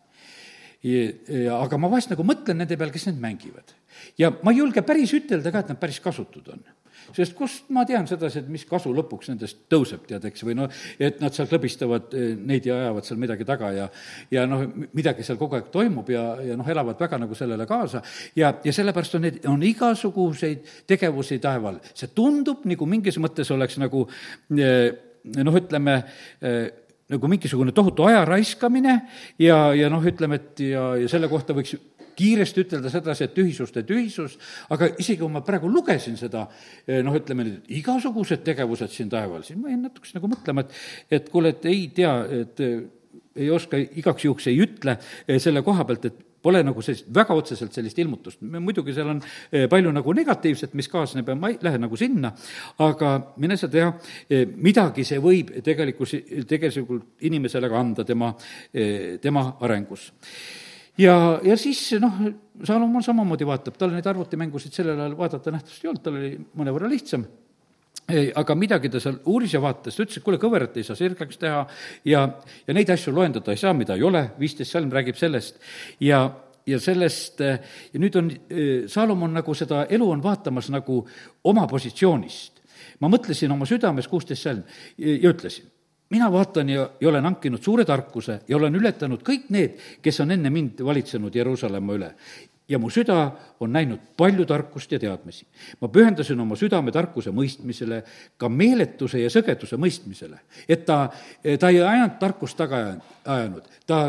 aga 1.51 1.79
ma 1.79 1.91
vahest 1.91 2.11
nagu 2.11 2.25
mõtlen 2.25 2.59
nende 2.61 2.77
peale, 2.77 2.93
kes 2.93 3.07
neid 3.07 3.21
mängivad. 3.21 3.75
ja 4.19 4.33
ma 4.43 4.53
ei 4.53 4.59
julge 4.59 4.83
päris 4.83 5.13
ütelda 5.13 5.53
ka, 5.53 5.59
et 5.59 5.69
nad 5.69 5.81
päris 5.81 6.01
kasutud 6.01 6.49
on 6.49 6.65
sest 7.13 7.37
kust 7.37 7.71
ma 7.75 7.85
tean 7.89 8.09
sedasi, 8.09 8.43
et 8.43 8.51
mis 8.53 8.65
kasu 8.69 8.93
lõpuks 8.95 9.31
nendest 9.33 9.65
tõuseb, 9.71 10.05
tead, 10.09 10.25
eks, 10.31 10.45
või 10.47 10.57
noh, 10.59 10.83
et 10.99 11.21
nad 11.23 11.35
seal 11.35 11.49
klõbistavad 11.51 12.15
eh, 12.17 12.35
neid 12.39 12.69
ja 12.69 12.79
ajavad 12.83 13.09
seal 13.09 13.21
midagi 13.23 13.49
taga 13.49 13.73
ja 13.75 13.89
ja 14.33 14.47
noh, 14.51 14.65
midagi 14.97 15.27
seal 15.27 15.39
kogu 15.41 15.59
aeg 15.59 15.71
toimub 15.75 16.11
ja, 16.13 16.25
ja 16.45 16.59
noh, 16.59 16.69
elavad 16.69 17.01
väga 17.01 17.21
nagu 17.21 17.37
sellele 17.39 17.67
kaasa 17.69 18.03
ja, 18.37 18.55
ja 18.65 18.75
sellepärast 18.75 19.19
on 19.19 19.27
neid, 19.29 19.41
on 19.51 19.63
igasuguseid 19.65 20.87
tegevusi 20.89 21.41
taeval. 21.43 21.81
see 21.95 22.13
tundub 22.15 22.65
nagu 22.69 22.87
mingis 22.89 23.19
mõttes 23.23 23.51
oleks 23.55 23.79
nagu 23.83 24.07
eh, 24.57 24.95
noh, 25.25 25.61
ütleme, 25.61 26.01
eh, 26.43 26.65
nagu 27.15 27.29
mingisugune 27.29 27.73
tohutu 27.77 28.07
aja 28.09 28.25
raiskamine 28.25 28.95
ja, 29.39 29.59
ja 29.77 29.91
noh, 29.93 30.05
ütleme, 30.05 30.41
et 30.41 30.65
ja, 30.71 30.95
ja 31.03 31.09
selle 31.11 31.29
kohta 31.29 31.57
võiks 31.57 31.77
kiiresti 32.17 32.65
ütelda 32.65 32.91
sedasi, 32.93 33.29
et 33.29 33.37
tühisuste 33.37 33.85
tühisus, 33.87 34.37
aga 34.75 34.91
isegi 34.99 35.21
kui 35.23 35.33
ma 35.33 35.45
praegu 35.47 35.71
lugesin 35.71 36.19
seda, 36.21 36.47
eh, 36.87 37.01
noh, 37.05 37.17
ütleme 37.19 37.47
nüüd, 37.47 37.73
igasugused 37.81 38.45
tegevused 38.47 38.93
siin 38.95 39.11
taeval, 39.13 39.45
siis 39.47 39.59
ma 39.61 39.73
jäin 39.73 39.83
natukese 39.87 40.19
nagu 40.19 40.31
mõtlema, 40.31 40.65
et, 40.65 40.77
et 41.19 41.33
kuule, 41.33 41.55
et 41.55 41.67
ei 41.71 41.89
tea, 41.95 42.15
et 42.43 42.63
eh, 42.65 42.79
ei 43.45 43.51
oska, 43.51 43.81
igaks 43.99 44.29
juhuks 44.29 44.47
ei 44.51 44.63
ütle 44.63 44.97
eh, 45.27 45.41
selle 45.43 45.65
koha 45.67 45.87
pealt, 45.89 46.09
et 46.11 46.23
pole 46.45 46.61
nagu 46.61 46.83
sellist, 46.85 47.07
väga 47.09 47.33
otseselt 47.39 47.73
sellist 47.73 47.97
ilmutust. 48.03 48.43
muidugi 48.45 48.93
seal 48.93 49.09
on 49.15 49.23
palju 49.73 49.93
nagu 49.97 50.13
negatiivset, 50.13 50.75
mis 50.77 50.91
kaasneb 50.93 51.31
ja 51.33 51.37
ma 51.41 51.49
ei 51.49 51.57
lähe 51.65 51.79
nagu 51.81 51.97
sinna, 51.97 52.35
aga 52.85 53.15
mine 53.41 53.57
sa 53.57 53.71
tea, 53.73 53.87
midagi 54.53 55.07
see 55.09 55.23
võib 55.25 55.55
tegelikus, 55.65 56.13
tegelikult 56.45 57.25
inimesele 57.25 57.73
ka 57.73 57.81
anda 57.81 58.05
tema, 58.05 58.29
tema 59.25 59.47
arengus 59.65 60.11
ja, 60.99 61.15
ja 61.43 61.57
siis 61.61 61.81
noh, 62.03 62.21
Salomon 62.65 63.03
samamoodi 63.03 63.47
vaatab, 63.47 63.79
tal 63.79 63.95
neid 63.95 64.07
arvutimängusid 64.07 64.77
sellel 64.77 65.01
ajal 65.01 65.17
vaadata 65.19 65.55
nähtavasti 65.55 65.87
ei 65.87 65.91
olnud, 65.91 66.05
tal 66.05 66.21
oli 66.21 66.31
mõnevõrra 66.61 66.91
lihtsam. 66.91 67.27
Ei, 68.05 68.29
aga 68.37 68.55
midagi 68.59 68.91
ta 68.93 69.01
seal 69.01 69.17
uuris 69.33 69.55
ja 69.55 69.63
vaatas, 69.65 69.97
ta 69.97 70.05
ütles, 70.05 70.19
et 70.21 70.25
kuule, 70.27 70.39
kõverat 70.41 70.75
ei 70.77 70.85
saa 70.85 70.97
sirgeks 70.99 71.39
teha 71.41 71.63
ja, 72.05 72.25
ja 72.67 72.77
neid 72.77 72.91
asju 72.93 73.15
loendada 73.17 73.55
ei 73.55 73.61
saa, 73.61 73.73
mida 73.77 73.97
ei 73.97 74.05
ole, 74.05 74.27
viisteist 74.39 74.77
salm 74.77 74.93
räägib 74.93 75.17
sellest. 75.17 75.57
Ja, 76.05 76.27
ja 76.69 76.81
sellest 76.81 77.41
ja 77.41 78.01
nüüd 78.01 78.19
on, 78.21 78.29
Salomon 78.93 79.33
nagu 79.33 79.57
seda 79.57 79.87
elu 79.89 80.11
on 80.11 80.23
vaatamas 80.25 80.69
nagu 80.75 81.01
oma 81.49 81.65
positsioonist. 81.71 82.61
ma 83.01 83.09
mõtlesin 83.11 83.51
oma 83.51 83.67
südames, 83.67 84.07
kuusteist 84.09 84.45
salm, 84.45 84.63
ja 84.99 85.31
ütlesin, 85.33 85.67
mina 86.15 86.31
vaatan 86.33 86.69
ja, 86.71 86.89
ja 87.01 87.09
olen 87.11 87.27
hankinud 87.27 87.63
suure 87.63 87.85
tarkuse 87.85 88.41
ja 88.49 88.57
olen 88.57 88.77
ületanud 88.79 89.23
kõik 89.27 89.51
need, 89.55 89.79
kes 90.03 90.21
on 90.23 90.35
enne 90.35 90.51
mind 90.55 90.83
valitsenud 90.87 91.35
Jeruusalemma 91.35 91.99
üle. 91.99 92.15
ja 92.69 92.79
mu 92.81 92.89
süda 92.91 93.17
on 93.61 93.73
näinud 93.73 94.01
palju 94.17 94.47
tarkust 94.49 94.93
ja 94.93 94.99
teadmisi. 94.99 95.47
ma 95.81 95.89
pühendasin 95.89 96.41
oma 96.41 96.57
südame 96.57 96.93
tarkuse 96.93 97.31
mõistmisele, 97.31 98.03
ka 98.39 98.49
meeletuse 98.49 99.21
ja 99.21 99.31
sõgeduse 99.31 99.77
mõistmisele. 99.77 100.39
et 100.69 100.87
ta, 100.87 101.09
ta 101.43 101.71
ei 101.71 101.81
ajanud 101.83 102.19
tarkust 102.21 102.57
taga 102.57 102.85
ajanud, 103.25 103.67
ta 103.87 104.07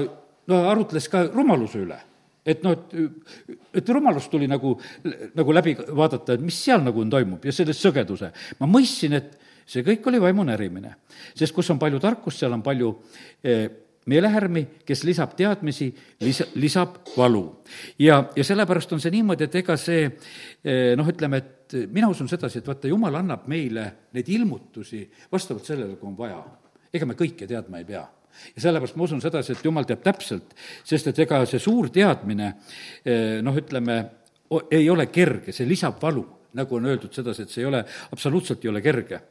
no 0.47 0.67
arutles 0.69 1.09
ka 1.09 1.25
rumaluse 1.33 1.79
üle 1.79 1.99
et 2.45 2.61
noh, 2.63 2.75
et, 2.77 3.55
et 3.73 3.89
rumalus 3.89 4.27
tuli 4.29 4.45
nagu, 4.47 4.75
nagu 5.33 5.53
läbi 5.53 5.73
vaadata, 5.81 6.35
et 6.35 6.43
mis 6.45 6.57
seal 6.67 6.83
nagu 6.85 7.01
on, 7.01 7.09
toimub 7.09 7.45
ja 7.45 7.51
selle 7.51 7.73
sõgeduse. 7.73 8.29
ma 8.59 8.69
mõistsin, 8.69 9.17
et 9.17 9.33
see 9.65 9.85
kõik 9.85 10.05
oli 10.09 10.21
vaimu 10.21 10.45
närimine. 10.45 10.95
sest 11.35 11.53
kus 11.55 11.69
on 11.69 11.79
palju 11.79 11.99
tarkust, 11.99 12.39
seal 12.39 12.53
on 12.53 12.63
palju 12.63 12.91
eh, 13.43 13.69
meelehärmi, 14.05 14.65
kes 14.85 15.03
lisab 15.03 15.33
teadmisi, 15.37 15.89
lisa, 16.21 16.45
lisab 16.55 16.97
valu. 17.17 17.63
ja, 17.99 18.23
ja 18.35 18.43
sellepärast 18.43 18.93
on 18.93 19.01
see 19.01 19.11
niimoodi, 19.11 19.47
et 19.47 19.55
ega 19.61 19.77
see 19.77 20.03
eh, 20.05 20.93
noh, 20.97 21.07
ütleme, 21.09 21.41
et 21.41 21.77
mina 21.91 22.09
usun 22.09 22.29
sedasi, 22.29 22.61
et 22.61 22.67
vaata, 22.67 22.87
jumal 22.87 23.21
annab 23.21 23.47
meile 23.51 23.87
neid 24.13 24.29
ilmutusi 24.29 25.01
vastavalt 25.31 25.65
sellele, 25.65 25.97
kui 25.97 26.09
on 26.09 26.17
vaja. 26.17 26.43
ega 26.93 27.05
me 27.05 27.17
kõike 27.17 27.47
teadma 27.49 27.81
ei 27.81 27.89
pea 27.89 28.05
ja 28.55 28.61
sellepärast 28.61 28.97
ma 28.99 29.07
usun 29.07 29.23
sedasi, 29.23 29.55
et 29.55 29.65
jumal 29.65 29.87
teab 29.87 30.03
täpselt, 30.03 30.53
sest 30.83 31.07
et 31.07 31.19
ega 31.25 31.41
see 31.49 31.59
suur 31.59 31.89
teadmine 31.89 32.53
eh, 33.05 33.41
noh, 33.41 33.57
ütleme, 33.57 33.99
ei 34.71 34.85
ole 34.89 35.07
kerge, 35.09 35.55
see 35.55 35.65
lisab 35.65 35.97
valu 36.03 36.34
nagu 36.55 36.77
on 36.79 36.89
öeldud 36.89 37.13
sedasi, 37.15 37.45
et 37.45 37.53
see 37.53 37.63
ei 37.63 37.69
ole, 37.69 37.81
absoluutselt 38.15 38.63
ei 38.65 38.71
ole 38.71 38.81
kerge. 38.85 39.21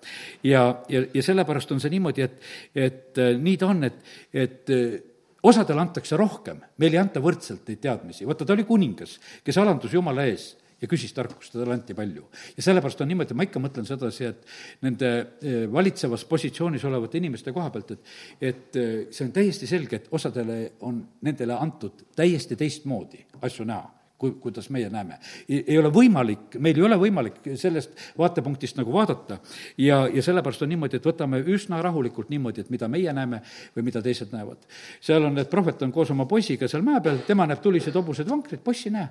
ja, 0.44 0.64
ja, 0.88 1.04
ja 1.14 1.22
sellepärast 1.22 1.72
on 1.72 1.80
see 1.82 1.92
niimoodi, 1.94 2.24
et, 2.24 2.42
et 2.74 3.22
äh, 3.22 3.34
nii 3.40 3.60
ta 3.60 3.70
on, 3.72 3.84
et, 3.88 4.02
et 4.32 4.74
äh, 4.74 4.98
osadele 5.44 5.84
antakse 5.84 6.18
rohkem, 6.20 6.60
meil 6.80 6.96
ei 6.96 7.02
anta 7.02 7.22
võrdselt 7.24 7.68
neid 7.68 7.80
teadmisi, 7.84 8.28
vaata, 8.28 8.46
ta 8.46 8.56
oli 8.56 8.66
kuningas, 8.68 9.18
kes 9.44 9.58
alandus 9.60 9.96
Jumala 9.96 10.26
ees 10.28 10.52
ja 10.82 10.88
küsis 10.90 11.14
tarkust 11.16 11.54
talle 11.54 11.72
anti 11.72 11.96
palju. 11.96 12.26
ja 12.56 12.62
sellepärast 12.66 13.00
on 13.00 13.08
niimoodi, 13.08 13.36
ma 13.36 13.46
ikka 13.46 13.62
mõtlen 13.62 13.88
sedasi, 13.88 14.28
et 14.28 14.54
nende 14.84 15.10
äh, 15.16 15.64
valitsevas 15.72 16.26
positsioonis 16.28 16.84
olevate 16.88 17.20
inimeste 17.22 17.52
koha 17.56 17.70
pealt, 17.74 17.96
et 17.96 18.52
et 18.52 18.80
see 19.10 19.26
on 19.26 19.32
täiesti 19.32 19.68
selge, 19.70 20.02
et 20.02 20.08
osadele 20.12 20.74
on 20.84 21.00
nendele 21.24 21.56
antud 21.56 22.08
täiesti 22.16 22.56
teistmoodi 22.60 23.24
asju 23.42 23.68
näha 23.68 24.03
kui, 24.24 24.34
kuidas 24.40 24.70
meie 24.72 24.88
näeme. 24.92 25.18
ei 25.48 25.76
ole 25.78 25.90
võimalik, 25.92 26.56
meil 26.62 26.78
ei 26.78 26.86
ole 26.86 26.98
võimalik 27.00 27.42
sellest 27.60 27.92
vaatepunktist 28.18 28.78
nagu 28.80 28.92
vaadata 28.94 29.38
ja, 29.78 30.04
ja 30.08 30.24
sellepärast 30.24 30.64
on 30.64 30.72
niimoodi, 30.72 31.00
et 31.00 31.08
võtame 31.08 31.42
üsna 31.54 31.82
rahulikult 31.84 32.32
niimoodi, 32.32 32.64
et 32.64 32.72
mida 32.72 32.88
meie 32.88 33.12
näeme 33.16 33.42
või 33.76 33.90
mida 33.90 34.02
teised 34.04 34.32
näevad. 34.32 34.64
seal 35.04 35.28
on, 35.28 35.36
et 35.42 35.50
prohvet 35.50 35.82
on 35.84 35.92
koos 35.92 36.12
oma 36.14 36.28
poisiga 36.30 36.68
seal 36.70 36.84
mäe 36.86 37.02
peal, 37.04 37.20
tema 37.26 37.46
näeb 37.50 37.62
tulised 37.64 37.94
hobused 37.94 38.28
vankrid, 38.30 38.64
poissi 38.64 38.88
ei 38.88 38.98
näe 38.98 39.08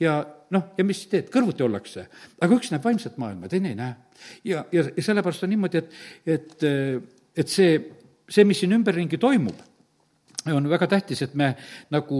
ja 0.00 0.16
noh, 0.54 0.70
ja 0.78 0.86
mis 0.86 1.04
teed, 1.10 1.28
kõrvuti 1.32 1.66
ollakse. 1.66 2.06
aga 2.40 2.56
üks 2.56 2.72
näeb 2.72 2.84
vaimset 2.84 3.20
maailma, 3.20 3.50
teine 3.52 3.74
ei 3.74 3.78
näe. 3.78 3.94
ja, 4.44 4.64
ja, 4.72 4.88
ja 4.96 5.02
sellepärast 5.02 5.44
on 5.46 5.54
niimoodi, 5.54 5.84
et, 5.84 6.00
et, 6.26 6.66
et 7.36 7.52
see, 7.52 7.78
see, 8.28 8.44
mis 8.48 8.64
siin 8.64 8.74
ümberringi 8.78 9.20
toimub 9.20 9.62
on 10.52 10.68
väga 10.68 10.88
tähtis, 10.90 11.22
et 11.24 11.34
me 11.38 11.50
nagu, 11.94 12.18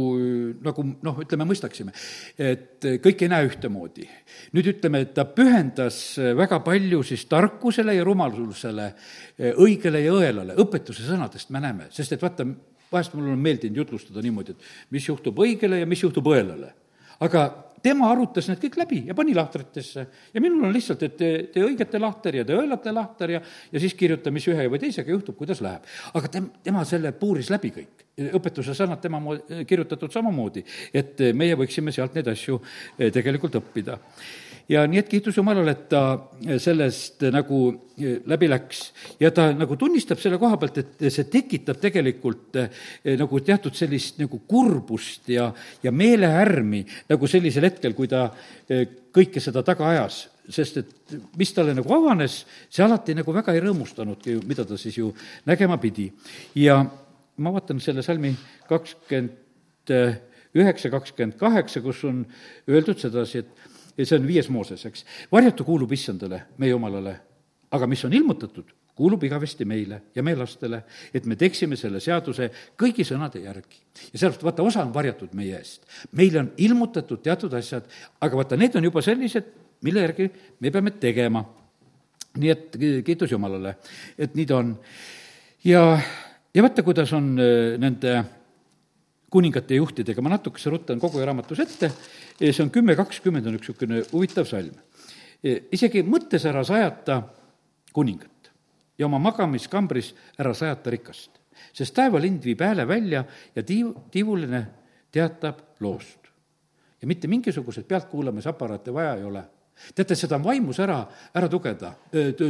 nagu 0.64 0.84
noh, 1.04 1.18
ütleme, 1.24 1.46
mõistaksime, 1.48 1.92
et 2.40 2.86
kõik 3.04 3.24
ei 3.24 3.32
näe 3.32 3.48
ühtemoodi. 3.50 4.08
nüüd 4.56 4.70
ütleme, 4.74 5.02
et 5.04 5.12
ta 5.14 5.26
pühendas 5.28 6.16
väga 6.36 6.60
palju 6.64 7.02
siis 7.04 7.26
tarkusele 7.28 7.96
ja 7.96 8.04
rumalusele, 8.04 8.92
õigele 9.60 10.04
ja 10.06 10.14
õelale, 10.16 10.56
õpetuse 10.64 11.04
sõnadest 11.04 11.50
me 11.50 11.60
näeme, 11.60 11.90
sest 11.92 12.16
et 12.16 12.22
vaata, 12.22 12.46
vahest 12.92 13.14
mul 13.14 13.32
on 13.34 13.44
meeldinud 13.44 13.82
jutlustada 13.82 14.22
niimoodi, 14.24 14.54
et 14.54 14.94
mis 14.94 15.08
juhtub 15.08 15.38
õigele 15.44 15.82
ja 15.82 15.86
mis 15.86 16.02
juhtub 16.02 16.26
õelale. 16.32 16.72
aga 17.20 17.48
tema 17.84 18.08
arutas 18.12 18.48
need 18.48 18.62
kõik 18.62 18.78
läbi 18.80 19.00
ja 19.08 19.16
pani 19.16 19.34
lahtritesse. 19.36 20.06
ja 20.34 20.42
minul 20.42 20.64
on 20.68 20.72
lihtsalt, 20.72 21.02
et 21.04 21.16
tee, 21.20 21.42
tee 21.52 21.64
õigete 21.66 22.00
lahter 22.00 22.40
ja 22.40 22.44
tee 22.48 22.56
õelate 22.58 22.94
lahter 22.94 23.34
ja, 23.36 23.42
ja 23.72 23.82
siis 23.82 23.96
kirjuta, 23.98 24.32
mis 24.34 24.46
ühe 24.48 24.68
või 24.72 24.80
teisega 24.82 25.12
juhtub, 25.12 25.36
kuidas 25.36 25.60
läheb. 25.64 25.84
aga 26.14 26.30
tem-, 26.32 26.50
tema 26.64 26.84
selle 26.88 27.12
puuris 27.12 27.50
läbi 27.52 27.72
kõik. 27.74 28.06
õpetuse 28.38 28.76
sõnad 28.78 29.02
tema 29.02 29.20
mo-, 29.20 29.40
kirjutatud 29.66 30.12
samamoodi, 30.12 30.64
et 30.94 31.20
meie 31.34 31.58
võiksime 31.58 31.92
sealt 31.92 32.14
neid 32.14 32.28
asju 32.30 32.60
eh, 32.98 33.10
tegelikult 33.12 33.60
õppida 33.60 33.98
ja 34.68 34.84
nii 34.88 35.00
et 35.00 35.08
kiitus 35.08 35.36
Jumalale, 35.36 35.74
et 35.74 35.88
ta 35.92 36.02
sellest 36.60 37.24
nagu 37.34 37.60
läbi 38.26 38.48
läks 38.48 38.84
ja 39.20 39.30
ta 39.34 39.50
nagu 39.52 39.76
tunnistab 39.80 40.20
selle 40.22 40.38
koha 40.40 40.58
pealt, 40.60 40.78
et 40.80 41.06
see 41.12 41.28
tekitab 41.30 41.80
tegelikult 41.82 42.60
nagu 43.20 43.40
teatud 43.44 43.76
sellist 43.76 44.20
nagu 44.22 44.40
kurbust 44.48 45.28
ja, 45.34 45.50
ja 45.82 45.92
meelehärmi 45.92 46.84
nagu 47.12 47.30
sellisel 47.30 47.68
hetkel, 47.68 47.96
kui 47.96 48.08
ta 48.10 48.28
kõike 49.14 49.42
seda 49.42 49.62
taga 49.66 49.90
ajas 49.92 50.24
sest 50.52 50.80
et 50.80 51.14
mis 51.38 51.52
talle 51.56 51.72
nagu 51.76 51.88
avanes, 51.96 52.42
see 52.68 52.84
alati 52.84 53.14
nagu 53.16 53.32
väga 53.32 53.54
ei 53.54 53.62
rõõmustanudki 53.64 54.36
mida 54.44 54.66
ta 54.68 54.76
siis 54.80 54.98
ju 54.98 55.08
nägema 55.48 55.78
pidi. 55.80 56.10
ja 56.54 56.82
ma 57.36 57.52
vaatan 57.52 57.80
selle 57.80 58.02
salmi 58.02 58.34
kakskümmend 58.68 59.92
üheksa, 60.54 60.90
kakskümmend 60.90 61.38
kaheksa, 61.38 61.80
kus 61.82 62.04
on 62.04 62.24
öeldud 62.68 63.00
sedasi, 63.00 63.42
et 63.42 63.73
ja 63.96 64.06
see 64.06 64.18
on 64.18 64.26
viies 64.26 64.48
Mooses, 64.50 64.86
eks. 64.86 65.04
varjatu 65.32 65.64
kuulub 65.64 65.92
issandale, 65.92 66.42
meie 66.58 66.72
Jumalale, 66.74 67.14
aga 67.74 67.86
mis 67.90 68.04
on 68.06 68.14
ilmutatud, 68.14 68.72
kuulub 68.94 69.24
igavesti 69.26 69.66
meile 69.66 70.00
ja 70.14 70.22
meie 70.22 70.38
lastele, 70.38 70.84
et 71.14 71.26
me 71.26 71.36
teeksime 71.38 71.76
selle 71.78 72.00
seaduse 72.02 72.50
kõigi 72.80 73.06
sõnade 73.06 73.42
järgi. 73.42 73.82
ja 74.12 74.18
sellepärast 74.18 74.46
vaata, 74.46 74.62
osa 74.62 74.84
on 74.84 74.94
varjatud 74.94 75.34
meie 75.34 75.58
eest. 75.58 75.82
meile 76.12 76.40
on 76.44 76.52
ilmutatud 76.56 77.22
teatud 77.22 77.52
asjad, 77.54 77.88
aga 78.20 78.36
vaata, 78.36 78.56
need 78.56 78.76
on 78.76 78.84
juba 78.84 79.02
sellised, 79.02 79.50
mille 79.82 80.06
järgi 80.06 80.30
me 80.60 80.70
peame 80.70 80.90
tegema. 80.90 81.44
nii 82.38 82.50
et 82.50 82.78
kiitus 83.04 83.30
Jumalale, 83.30 83.76
et 84.18 84.34
nii 84.34 84.46
ta 84.46 84.56
on. 84.56 84.78
ja, 85.64 86.00
ja 86.54 86.62
vaata, 86.62 86.82
kuidas 86.82 87.12
on 87.12 87.34
äh, 87.38 87.78
nende 87.78 88.24
kuningate 89.34 89.80
juhtidega, 89.80 90.22
ma 90.22 90.36
natukese 90.36 90.70
ruttan 90.70 91.00
kogu 91.02 91.22
raamatus 91.24 91.64
ette, 91.64 91.90
see 92.38 92.62
on 92.62 92.70
kümme 92.74 92.94
kakskümmend, 92.98 93.48
on 93.50 93.58
üks 93.58 93.72
niisugune 93.72 94.02
huvitav 94.12 94.46
salm. 94.46 94.76
isegi 95.44 96.04
mõttes 96.06 96.46
ära 96.48 96.62
sajata 96.64 97.18
kuningat 97.92 98.52
ja 98.98 99.06
oma 99.08 99.18
magamiskambris 99.18 100.12
ära 100.38 100.54
sajata 100.54 100.92
rikast, 100.94 101.40
sest 101.74 101.94
taevalind 101.96 102.44
viib 102.46 102.62
hääle 102.62 102.86
välja 102.88 103.24
ja 103.56 103.62
tiiv, 103.62 103.90
tiivuline 104.10 104.62
teatab 105.12 105.80
loost. 105.80 106.30
ja 107.02 107.06
mitte 107.06 107.28
mingisuguseid 107.28 107.86
pealtkuulamisaparaate 107.90 108.94
vaja 108.94 109.14
ei 109.18 109.24
ole 109.24 109.44
teate, 109.94 110.16
seda 110.18 110.38
on 110.38 110.44
vaimus 110.46 110.78
ära, 110.82 110.98
ära 111.36 111.48
tugeda, 111.50 111.92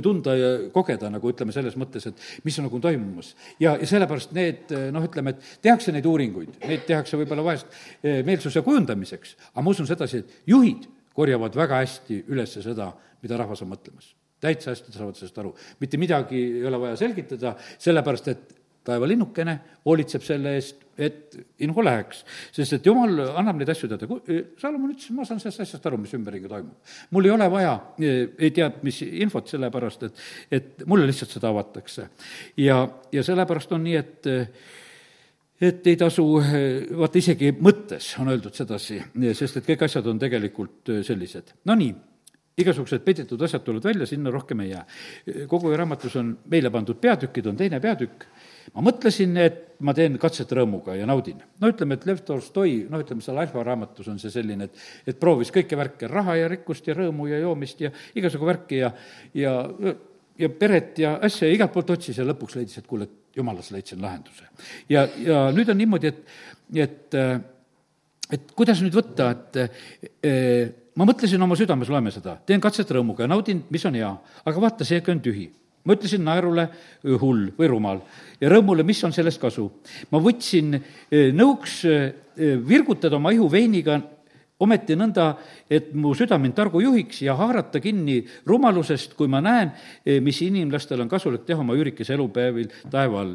tunda 0.03 0.35
ja 0.39 0.51
kogeda, 0.75 1.11
nagu 1.13 1.31
ütleme 1.31 1.55
selles 1.55 1.77
mõttes, 1.81 2.09
et 2.11 2.45
mis 2.47 2.59
on 2.61 2.69
nagu 2.69 2.81
toimumas. 2.83 3.35
ja, 3.61 3.77
ja 3.81 3.87
sellepärast 3.89 4.35
need 4.37 4.75
noh, 4.95 5.07
ütleme, 5.07 5.35
et 5.35 5.63
tehakse 5.65 5.93
neid 5.95 6.07
uuringuid, 6.09 6.59
neid 6.65 6.85
tehakse 6.89 7.19
võib-olla 7.21 7.47
vahest 7.47 7.81
meelsuse 8.03 8.63
kujundamiseks, 8.67 9.37
aga 9.53 9.65
ma 9.65 9.75
usun 9.75 9.89
sedasi, 9.91 10.23
et 10.25 10.51
juhid 10.51 10.89
korjavad 11.15 11.57
väga 11.57 11.81
hästi 11.83 12.25
üles 12.33 12.59
seda, 12.59 12.91
mida 13.23 13.39
rahvas 13.41 13.63
on 13.65 13.73
mõtlemas. 13.73 14.13
täitsa 14.45 14.75
hästi 14.75 14.93
saavad 14.93 15.17
sellest 15.17 15.39
aru. 15.41 15.55
mitte 15.81 15.97
midagi 15.97 16.37
ei 16.59 16.67
ole 16.67 16.81
vaja 16.81 16.97
selgitada, 17.01 17.55
sellepärast 17.79 18.29
et 18.29 18.64
taevalinnukene 18.85 19.55
hoolitseb 19.85 20.25
selle 20.25 20.55
eest, 20.59 20.83
et 20.99 21.35
info 21.65 21.83
läheks. 21.83 22.23
sest 22.55 22.77
et 22.77 22.87
jumal 22.87 23.19
annab 23.35 23.59
neid 23.59 23.73
asju 23.73 23.89
teada, 23.91 24.07
Salomon 24.61 24.93
ütles, 24.93 25.11
ma 25.17 25.27
saan 25.27 25.41
sellest 25.43 25.65
asjast 25.65 25.89
aru, 25.91 25.99
mis 26.05 26.15
ümberringi 26.15 26.51
toimub. 26.51 26.95
mul 27.11 27.29
ei 27.29 27.35
ole 27.35 27.51
vaja 27.51 27.75
ei 27.99 28.51
tea 28.55 28.71
mis 28.83 29.03
infot, 29.09 29.49
sellepärast 29.51 30.09
et, 30.09 30.25
et 30.51 30.87
mulle 30.87 31.09
lihtsalt 31.11 31.35
seda 31.35 31.51
avatakse. 31.51 32.09
ja, 32.61 32.81
ja 33.13 33.27
sellepärast 33.27 33.73
on 33.73 33.87
nii, 33.89 34.01
et 34.01 34.33
et 35.65 35.87
ei 35.87 35.97
tasu, 35.97 36.25
vaata 36.99 37.19
isegi 37.19 37.53
mõttes 37.63 38.11
on 38.21 38.29
öeldud 38.33 38.55
sedasi, 38.57 38.99
sest 39.39 39.61
et 39.61 39.69
kõik 39.69 39.87
asjad 39.87 40.07
on 40.11 40.19
tegelikult 40.21 40.91
sellised. 41.07 41.55
Nonii 41.71 41.95
igasugused 42.61 43.03
peidetud 43.07 43.43
asjad 43.43 43.65
tulevad 43.65 43.89
välja, 43.89 44.07
sinna 44.07 44.31
rohkem 44.31 44.61
ei 44.61 44.71
jää. 44.71 44.85
kogu 45.49 45.73
raamatus 45.77 46.17
on 46.17 46.37
meile 46.51 46.71
pandud 46.71 47.01
peatükid, 47.01 47.47
on 47.47 47.57
teine 47.57 47.81
peatükk, 47.81 48.27
ma 48.73 48.85
mõtlesin, 48.85 49.37
et 49.43 49.61
ma 49.85 49.95
teen 49.97 50.17
katset 50.21 50.51
rõõmuga 50.57 50.95
ja 50.97 51.07
naudin. 51.09 51.41
no 51.61 51.71
ütleme, 51.71 51.99
et 51.99 52.07
Lev 52.09 52.23
Tolstoi, 52.27 52.85
noh, 52.91 53.03
ütleme 53.05 53.25
seal 53.25 53.39
Alfa 53.41 53.65
raamatus 53.67 54.09
on 54.13 54.21
see 54.23 54.33
selline, 54.33 54.69
et, 54.69 54.85
et 55.13 55.21
proovis 55.21 55.53
kõike 55.55 55.79
värke, 55.79 56.09
raha 56.11 56.37
ja 56.41 56.51
rikkust 56.53 56.89
ja 56.89 56.97
rõõmu 56.97 57.29
ja 57.31 57.41
joomist 57.43 57.83
ja 57.85 57.91
igasugu 58.17 58.49
värki 58.49 58.81
ja, 58.81 58.93
ja, 59.37 59.55
ja 60.39 60.53
peret 60.61 61.03
ja 61.03 61.17
asja 61.25 61.49
ja 61.51 61.59
igalt 61.59 61.75
poolt 61.75 61.95
otsis 61.97 62.21
ja 62.21 62.27
lõpuks 62.29 62.57
leidis, 62.59 62.79
et 62.81 62.89
kuule, 62.89 63.09
et 63.09 63.37
jumalas 63.37 63.73
leidsin 63.75 64.03
lahenduse. 64.03 64.47
ja, 64.89 65.09
ja 65.19 65.49
nüüd 65.55 65.73
on 65.73 65.81
niimoodi, 65.83 66.13
et, 66.13 66.39
et, 66.87 67.19
et 68.39 68.55
kuidas 68.57 68.81
nüüd 68.85 68.95
võtta, 68.97 69.33
et 69.35 70.81
ma 70.95 71.09
mõtlesin 71.09 71.43
oma 71.43 71.59
südames, 71.59 71.91
loeme 71.91 72.15
seda, 72.15 72.39
teen 72.47 72.63
katset 72.63 72.91
rõõmuga 72.95 73.27
ja 73.27 73.35
naudin, 73.35 73.67
mis 73.75 73.85
on 73.91 73.99
hea, 73.99 74.15
aga 74.47 74.65
vaata, 74.69 74.87
seegi 74.87 75.13
on 75.13 75.23
tühi 75.25 75.51
ma 75.85 75.97
ütlesin 75.97 76.25
naerule 76.25 76.69
hull 77.05 77.51
või 77.59 77.69
rumal 77.71 78.03
ja 78.41 78.51
rõõmule, 78.53 78.87
mis 78.87 79.03
on 79.05 79.13
sellest 79.13 79.41
kasu. 79.41 79.71
ma 80.11 80.21
võtsin 80.23 80.79
nõuks 81.37 81.83
virgutada 82.67 83.17
oma 83.17 83.33
ihu 83.33 83.49
veiniga 83.51 84.01
ometi 84.63 84.95
nõnda, 84.97 85.33
et 85.71 85.91
mu 85.99 86.13
süda 86.17 86.39
mind 86.41 86.55
targu 86.57 86.81
juhiks 86.85 87.21
ja 87.25 87.35
haarata 87.39 87.81
kinni 87.83 88.21
rumalusest, 88.47 89.17
kui 89.19 89.29
ma 89.31 89.41
näen, 89.45 89.73
mis 90.23 90.41
inimlastel 90.47 91.03
on 91.03 91.11
kasulik 91.11 91.45
teha 91.47 91.61
oma 91.65 91.75
üürikese 91.77 92.15
elupäevil 92.15 92.71
taeva 92.91 93.21
all. 93.25 93.35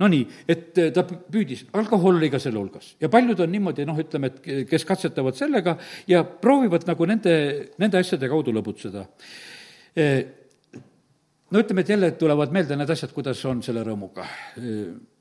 Nonii, 0.00 0.22
et 0.48 0.70
ta 0.94 1.04
püüdis, 1.04 1.66
alkohol 1.76 2.16
oli 2.16 2.30
ka 2.32 2.40
selle 2.42 2.60
hulgas 2.60 2.94
ja 3.02 3.10
paljud 3.12 3.42
on 3.44 3.50
niimoodi, 3.52 3.84
noh, 3.88 3.98
ütleme, 4.00 4.30
et 4.30 4.68
kes 4.70 4.86
katsetavad 4.88 5.36
sellega 5.38 5.76
ja 6.10 6.22
proovivad 6.24 6.86
nagu 6.88 7.10
nende, 7.10 7.34
nende 7.82 8.00
asjade 8.00 8.30
kaudu 8.30 8.54
lõbutseda 8.54 9.04
no 11.52 11.60
ütleme, 11.60 11.80
et 11.84 11.88
jälle 11.88 12.10
tulevad 12.16 12.52
meelde 12.52 12.76
need 12.76 12.90
asjad, 12.90 13.12
kuidas 13.12 13.42
on 13.48 13.60
selle 13.64 13.84
rõõmuga. 13.84 14.24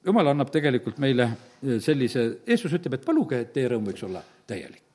jumal 0.05 0.31
annab 0.31 0.51
tegelikult 0.51 1.01
meile 1.03 1.27
sellise, 1.79 2.23
Jeesus 2.47 2.73
ütleb, 2.77 2.95
et 2.97 3.05
paluge, 3.05 3.41
et 3.43 3.51
teie 3.53 3.69
rõõm 3.69 3.91
võiks 3.91 4.07
olla 4.07 4.23
täielik. 4.47 4.87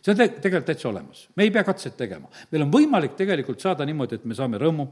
See 0.00 0.14
on 0.14 0.16
te-, 0.16 0.30
tegelikult 0.40 0.70
täitsa 0.70 0.88
olemas, 0.88 1.26
me 1.36 1.44
ei 1.44 1.50
pea 1.52 1.62
katset 1.64 1.96
tegema. 1.96 2.30
meil 2.52 2.64
on 2.64 2.70
võimalik 2.72 3.18
tegelikult 3.18 3.60
saada 3.60 3.84
niimoodi, 3.84 4.16
et 4.16 4.24
me 4.24 4.34
saame 4.34 4.58
rõõmu, 4.58 4.86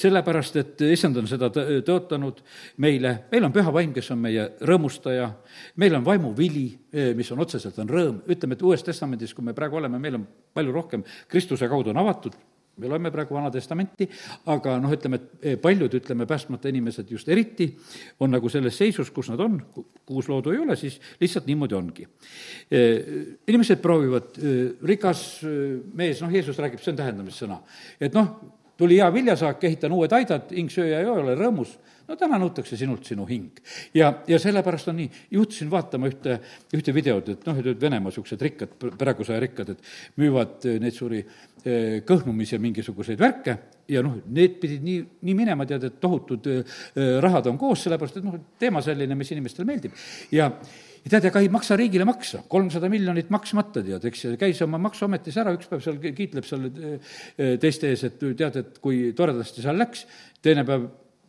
sellepärast 0.00 0.56
et 0.56 0.84
issand 0.88 1.20
on 1.20 1.28
seda 1.28 1.50
tõotanud 1.52 2.40
meile, 2.80 3.12
meil 3.32 3.44
on 3.44 3.52
püha 3.52 3.74
vaim, 3.74 3.92
kes 3.92 4.08
on 4.14 4.22
meie 4.22 4.46
rõõmustaja, 4.64 5.28
meil 5.76 5.98
on 5.98 6.06
vaimuvili, 6.06 6.64
mis 7.18 7.32
on 7.36 7.44
otseselt, 7.44 7.76
on 7.84 7.92
rõõm, 7.92 8.22
ütleme, 8.32 8.56
et 8.56 8.64
Uues 8.64 8.86
Testamendis, 8.88 9.36
kui 9.36 9.44
me 9.44 9.52
praegu 9.52 9.76
oleme, 9.76 10.00
meil 10.00 10.16
on 10.22 10.24
palju 10.56 10.72
rohkem 10.72 11.04
Kristuse 11.28 11.68
kaudu 11.68 11.92
on 11.92 12.00
avatud 12.00 12.40
me 12.76 12.88
loeme 12.88 13.10
praegu 13.12 13.36
Vana 13.36 13.50
Testamenti, 13.52 14.06
aga 14.52 14.78
noh, 14.80 14.92
ütleme, 14.94 15.18
et 15.18 15.44
eh, 15.44 15.58
paljud, 15.60 15.92
ütleme, 15.98 16.26
päästmata 16.28 16.70
inimesed 16.72 17.10
just 17.12 17.28
eriti 17.28 17.68
on 18.24 18.32
nagu 18.32 18.48
selles 18.52 18.78
seisus, 18.80 19.10
kus 19.12 19.28
nad 19.32 19.42
on, 19.44 19.58
kuus 20.08 20.30
loodu 20.32 20.54
ei 20.54 20.62
ole, 20.62 20.76
siis 20.80 20.96
lihtsalt 21.20 21.50
niimoodi 21.50 21.76
ongi. 21.76 22.08
Eh, 22.72 23.12
inimesed 23.52 23.82
proovivad, 23.84 24.32
eh, 24.40 24.64
rikas 24.88 25.26
mees, 25.94 26.24
noh, 26.24 26.32
Jeesus 26.32 26.58
räägib, 26.62 26.80
see 26.82 26.94
on 26.94 27.00
tähendamissõna, 27.02 27.60
et 28.00 28.16
noh, 28.16 28.34
tuli 28.80 28.98
hea 28.98 29.10
viljasaak, 29.14 29.64
ehitan 29.68 29.92
uued 29.92 30.12
aidad, 30.16 30.48
hing 30.56 30.72
sööja 30.72 31.02
ei 31.02 31.10
ole, 31.12 31.36
rõõmus, 31.38 31.76
no 32.08 32.16
täna 32.18 32.38
nõutakse 32.40 32.76
sinult 32.78 33.06
sinu 33.08 33.26
hing. 33.28 33.60
ja, 33.94 34.12
ja 34.28 34.38
sellepärast 34.42 34.90
on 34.92 34.98
nii, 35.00 35.08
juhtusin 35.36 35.70
vaatama 35.72 36.10
ühte, 36.10 36.38
ühte 36.76 36.94
videot, 36.94 37.32
et 37.34 37.48
noh, 37.48 37.58
et 37.58 37.80
Venemaa 37.80 38.12
niisugused 38.12 38.42
rikkad, 38.42 38.76
praeguse 38.98 39.34
aja 39.34 39.42
rikkad, 39.44 39.74
et 39.74 39.92
müüvad 40.20 40.68
neid 40.82 40.96
suuri 40.96 41.22
eh, 41.22 41.98
kõhnumis- 42.08 42.54
ja 42.54 42.60
mingisuguseid 42.62 43.20
värke. 43.20 43.58
Ja 43.90 44.02
noh, 44.04 44.20
need 44.30 44.56
pidid 44.62 44.84
nii, 44.86 45.02
nii 45.26 45.34
minema, 45.36 45.66
tead, 45.68 45.84
et 45.88 45.98
tohutud 46.00 46.46
eh, 46.50 46.78
rahad 47.22 47.50
on 47.50 47.58
koos, 47.60 47.84
sellepärast 47.86 48.20
et 48.20 48.26
noh, 48.26 48.38
teema 48.60 48.82
selline, 48.84 49.18
mis 49.18 49.34
inimestele 49.34 49.68
meeldib. 49.68 50.00
ja 50.32 50.50
ja 51.02 51.10
tead, 51.10 51.26
ega 51.32 51.40
ei 51.42 51.48
maksa 51.50 51.76
riigile 51.78 52.04
maksa, 52.06 52.44
kolmsada 52.50 52.86
miljonit 52.90 53.30
maksmata, 53.34 53.82
tead, 53.82 54.04
eks, 54.06 54.26
käis 54.38 54.60
oma 54.62 54.78
Maksuametis 54.82 55.38
ära, 55.42 55.54
üks 55.56 55.70
päev 55.70 55.82
seal 55.82 55.98
kiitleb 56.02 56.46
seal 56.46 56.68
eh, 56.70 57.14
teiste 57.62 57.90
ees, 57.90 58.04
et 58.06 58.20
tead, 58.22 58.58
et 58.60 58.78
kui 58.82 59.08
toredasti 59.18 59.64
seal 59.64 59.80
läks, 59.82 60.06
teine 60.42 60.62
päev 60.68 60.86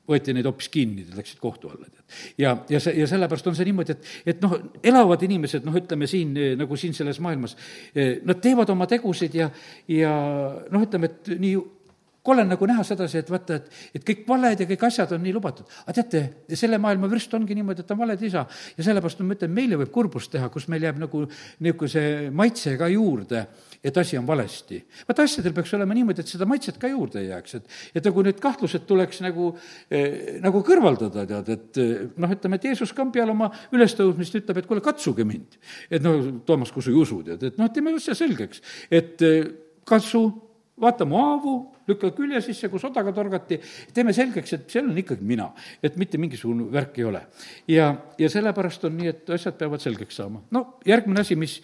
võeti 0.10 0.34
neid 0.36 0.48
hoopis 0.48 0.68
kinni, 0.72 1.06
läksid 1.16 1.40
kohtu 1.40 1.70
alla, 1.72 1.88
tead. 1.88 2.18
ja, 2.42 2.56
ja 2.70 2.82
see, 2.84 2.96
ja 3.00 3.08
sellepärast 3.08 3.48
on 3.48 3.56
see 3.56 3.68
niimoodi, 3.70 3.96
et, 3.96 4.10
et 4.34 4.42
noh, 4.44 4.58
elavad 4.84 5.24
inimesed, 5.24 5.64
noh, 5.68 5.78
ütleme 5.80 6.10
siin, 6.12 6.34
nagu 6.60 6.80
siin 6.80 6.96
selles 6.98 7.22
maailmas, 7.24 7.56
eh, 7.96 8.18
nad 8.28 8.42
teevad 8.44 8.74
oma 8.74 8.88
tegusid 8.92 9.38
ja, 9.40 9.48
ja 9.92 10.12
noh, 10.68 10.84
ütleme, 10.84 11.12
et 11.12 11.34
nii 11.40 11.56
kole 12.24 12.46
nagu 12.48 12.68
näha 12.68 12.84
sedasi, 12.88 13.20
et 13.20 13.30
vaata, 13.32 13.58
et, 13.60 13.66
et 14.00 14.06
kõik 14.08 14.24
valed 14.28 14.64
ja 14.64 14.68
kõik 14.70 14.86
asjad 14.88 15.12
on 15.16 15.22
nii 15.26 15.34
lubatud. 15.36 15.68
aga 15.84 15.96
teate, 15.98 16.22
selle 16.56 16.80
maailma 16.80 17.10
vürst 17.12 17.34
ongi 17.36 17.56
niimoodi, 17.58 17.84
et 17.84 17.90
ta 17.90 17.98
on 17.98 18.00
valed 18.00 18.22
isa. 18.24 18.46
ja 18.78 18.86
sellepärast 18.88 19.20
ma 19.24 19.36
ütlen, 19.36 19.52
meile 19.52 19.80
võib 19.82 19.92
kurbust 19.92 20.32
teha, 20.32 20.48
kus 20.54 20.70
meil 20.72 20.88
jääb 20.88 21.02
nagu 21.04 21.26
niisuguse 21.28 22.04
maitse 22.32 22.78
ka 22.80 22.88
juurde, 22.92 23.44
et 23.84 23.98
asi 24.00 24.18
on 24.18 24.28
valesti. 24.28 24.80
vaata, 25.08 25.26
asjadel 25.28 25.56
peaks 25.58 25.74
olema 25.76 25.98
niimoodi, 25.98 26.24
et 26.24 26.32
seda 26.32 26.48
maitset 26.48 26.80
ka 26.80 26.92
juurde 26.92 27.20
ei 27.20 27.28
jääks, 27.34 27.58
et, 27.60 27.76
et 28.00 28.08
nagu 28.08 28.24
need 28.30 28.40
kahtlused 28.44 28.88
tuleks 28.88 29.20
nagu 29.26 29.52
eh,, 29.92 30.40
nagu 30.44 30.64
kõrvaldada, 30.64 31.28
tead, 31.28 31.52
et 31.58 31.82
noh, 32.16 32.38
ütleme, 32.38 32.62
et 32.62 32.70
Jeesus 32.72 32.96
kambi 32.96 33.24
all 33.24 33.36
oma 33.36 33.52
ülestõusmist 33.76 34.40
ütleb, 34.40 34.64
et 34.64 34.72
kuule, 34.72 34.86
katsuge 34.86 35.28
mind. 35.28 35.60
et 35.92 36.00
noh, 36.04 36.24
Toomas, 36.48 36.72
kui 36.72 36.86
sa 36.86 36.94
ei 36.94 37.04
usu, 37.04 37.20
tead, 37.28 37.44
et 37.52 37.60
noh, 37.60 37.68
teeme 37.74 37.92
asja 38.00 38.16
selgeks, 38.16 38.64
et 38.94 39.28
katsu 39.84 40.24
vaata 40.82 41.06
mu 41.06 41.20
haavu, 41.22 41.54
lükka 41.88 42.10
külje 42.18 42.42
sisse, 42.42 42.70
kus 42.72 42.84
odaga 42.88 43.14
torgati, 43.14 43.60
teeme 43.94 44.14
selgeks, 44.16 44.56
et 44.56 44.66
see 44.72 44.82
on 44.82 44.98
ikkagi 44.98 45.26
mina, 45.28 45.50
et 45.84 45.98
mitte 46.02 46.18
mingisugune 46.22 46.66
värk 46.74 46.98
ei 46.98 47.06
ole. 47.06 47.22
ja, 47.68 47.94
ja 48.18 48.30
sellepärast 48.30 48.88
on 48.90 48.98
nii, 48.98 49.12
et 49.12 49.34
asjad 49.36 49.58
peavad 49.60 49.84
selgeks 49.84 50.18
saama. 50.22 50.42
no 50.52 50.80
järgmine 50.86 51.22
asi, 51.22 51.38
mis, 51.38 51.60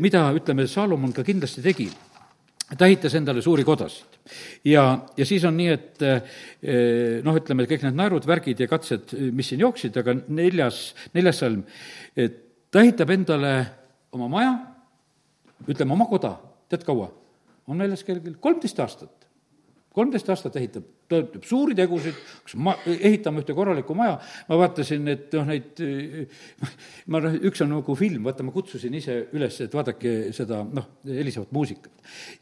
mida, 0.00 0.28
ütleme, 0.36 0.66
Saalomon 0.66 1.12
ka 1.12 1.24
kindlasti 1.26 1.64
tegi, 1.64 1.90
ta 2.76 2.88
ehitas 2.88 3.14
endale 3.20 3.42
suuri 3.44 3.64
kodasid. 3.68 4.18
ja, 4.64 4.86
ja 5.16 5.28
siis 5.28 5.44
on 5.44 5.56
nii, 5.58 5.68
et 5.76 6.06
noh, 7.24 7.36
ütleme, 7.36 7.68
kõik 7.68 7.84
need 7.84 8.00
naerud, 8.00 8.26
värgid 8.28 8.64
ja 8.64 8.70
katsed, 8.70 9.12
mis 9.32 9.52
siin 9.52 9.60
jooksid, 9.66 9.96
aga 10.00 10.16
neljas, 10.28 10.94
neljas 11.12 11.44
salm, 11.44 11.64
et 12.16 12.44
ta 12.72 12.80
ehitab 12.80 13.12
endale 13.12 13.54
oma 14.16 14.32
maja, 14.32 14.52
ütleme, 15.68 15.92
oma 15.92 16.08
koda, 16.08 16.38
tead 16.72 16.84
kaua? 16.88 17.12
On 17.68 17.84
väljas 17.84 18.04
kellelgi 18.04 18.36
kolmteist 18.40 18.80
aastat. 18.84 19.26
kolmteist 19.98 20.28
aastat 20.30 20.56
ehitab, 20.60 20.84
ta 21.10 21.18
teeb 21.26 21.46
suuri 21.48 21.74
tegusid, 21.74 22.18
kas 22.44 22.54
ma, 22.60 22.74
ehitame 22.86 23.40
ühte 23.42 23.54
korralikku 23.56 23.96
maja, 23.98 24.18
ma 24.46 24.58
vaatasin, 24.60 25.08
et 25.10 25.32
noh, 25.34 25.48
neid, 25.48 25.80
ma 27.10 27.22
noh, 27.24 27.34
üks 27.48 27.64
on 27.64 27.72
nagu 27.72 27.96
film, 27.98 28.28
vaata, 28.28 28.44
ma 28.46 28.52
kutsusin 28.54 28.94
ise 28.94 29.16
üles, 29.34 29.56
et 29.64 29.74
vaadake 29.74 30.12
seda 30.36 30.60
noh, 30.62 30.86
helisevat 31.08 31.50
muusikat. 31.56 31.90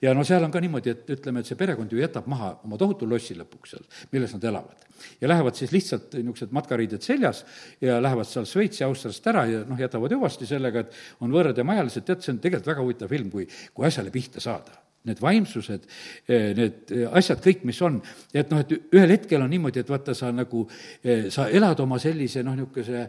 ja 0.04 0.12
no 0.16 0.26
seal 0.26 0.44
on 0.44 0.52
ka 0.52 0.60
niimoodi, 0.60 0.92
et 0.92 1.12
ütleme, 1.16 1.40
et 1.40 1.48
see 1.48 1.56
perekond 1.56 1.94
ju 1.94 2.02
jätab 2.02 2.28
maha 2.28 2.52
oma 2.66 2.76
tohutu 2.80 3.08
lossi 3.08 3.38
lõpuks 3.38 3.76
seal, 3.76 3.86
milles 4.12 4.34
nad 4.36 4.48
elavad. 4.50 4.82
ja 5.22 5.30
lähevad 5.30 5.56
siis 5.56 5.72
lihtsalt 5.72 6.18
niisugused 6.18 6.52
matkariided 6.56 7.06
seljas 7.06 7.44
ja 7.80 8.00
lähevad 8.02 8.28
seal 8.28 8.48
Šveitsi, 8.50 8.84
Austriast 8.84 9.32
ära 9.32 9.46
ja 9.48 9.62
noh, 9.64 9.80
jätavad 9.80 10.12
hüvasti 10.12 10.50
sellega, 10.50 10.84
et 10.84 11.22
on 11.24 11.32
võõrad 11.32 11.56
ja 11.56 11.64
majalised, 11.64 12.04
tead, 12.04 12.26
see 12.26 12.34
on 12.34 12.42
tegelikult 12.42 12.74
väga 12.74 12.84
huvitav 12.84 13.14
film, 13.14 13.30
kui, 13.32 13.46
kui 13.72 13.88
asjale 13.88 14.12
pihta 14.12 14.42
saada 14.42 14.85
need 15.06 15.22
vaimsused, 15.22 15.86
eh, 16.28 16.50
need 16.56 16.92
eh, 16.94 17.06
asjad 17.18 17.40
kõik, 17.44 17.64
mis 17.68 17.78
on, 17.86 18.00
et 18.34 18.50
noh, 18.52 18.62
et 18.62 18.74
ühel 18.74 19.14
hetkel 19.14 19.42
on 19.42 19.52
niimoodi, 19.52 19.82
et 19.82 19.92
vaata, 19.92 20.14
sa 20.16 20.32
nagu, 20.34 20.66
eh, 21.04 21.28
sa 21.34 21.48
elad 21.48 21.80
oma 21.84 22.00
sellise 22.02 22.44
noh, 22.46 22.56
niisuguse 22.58 23.06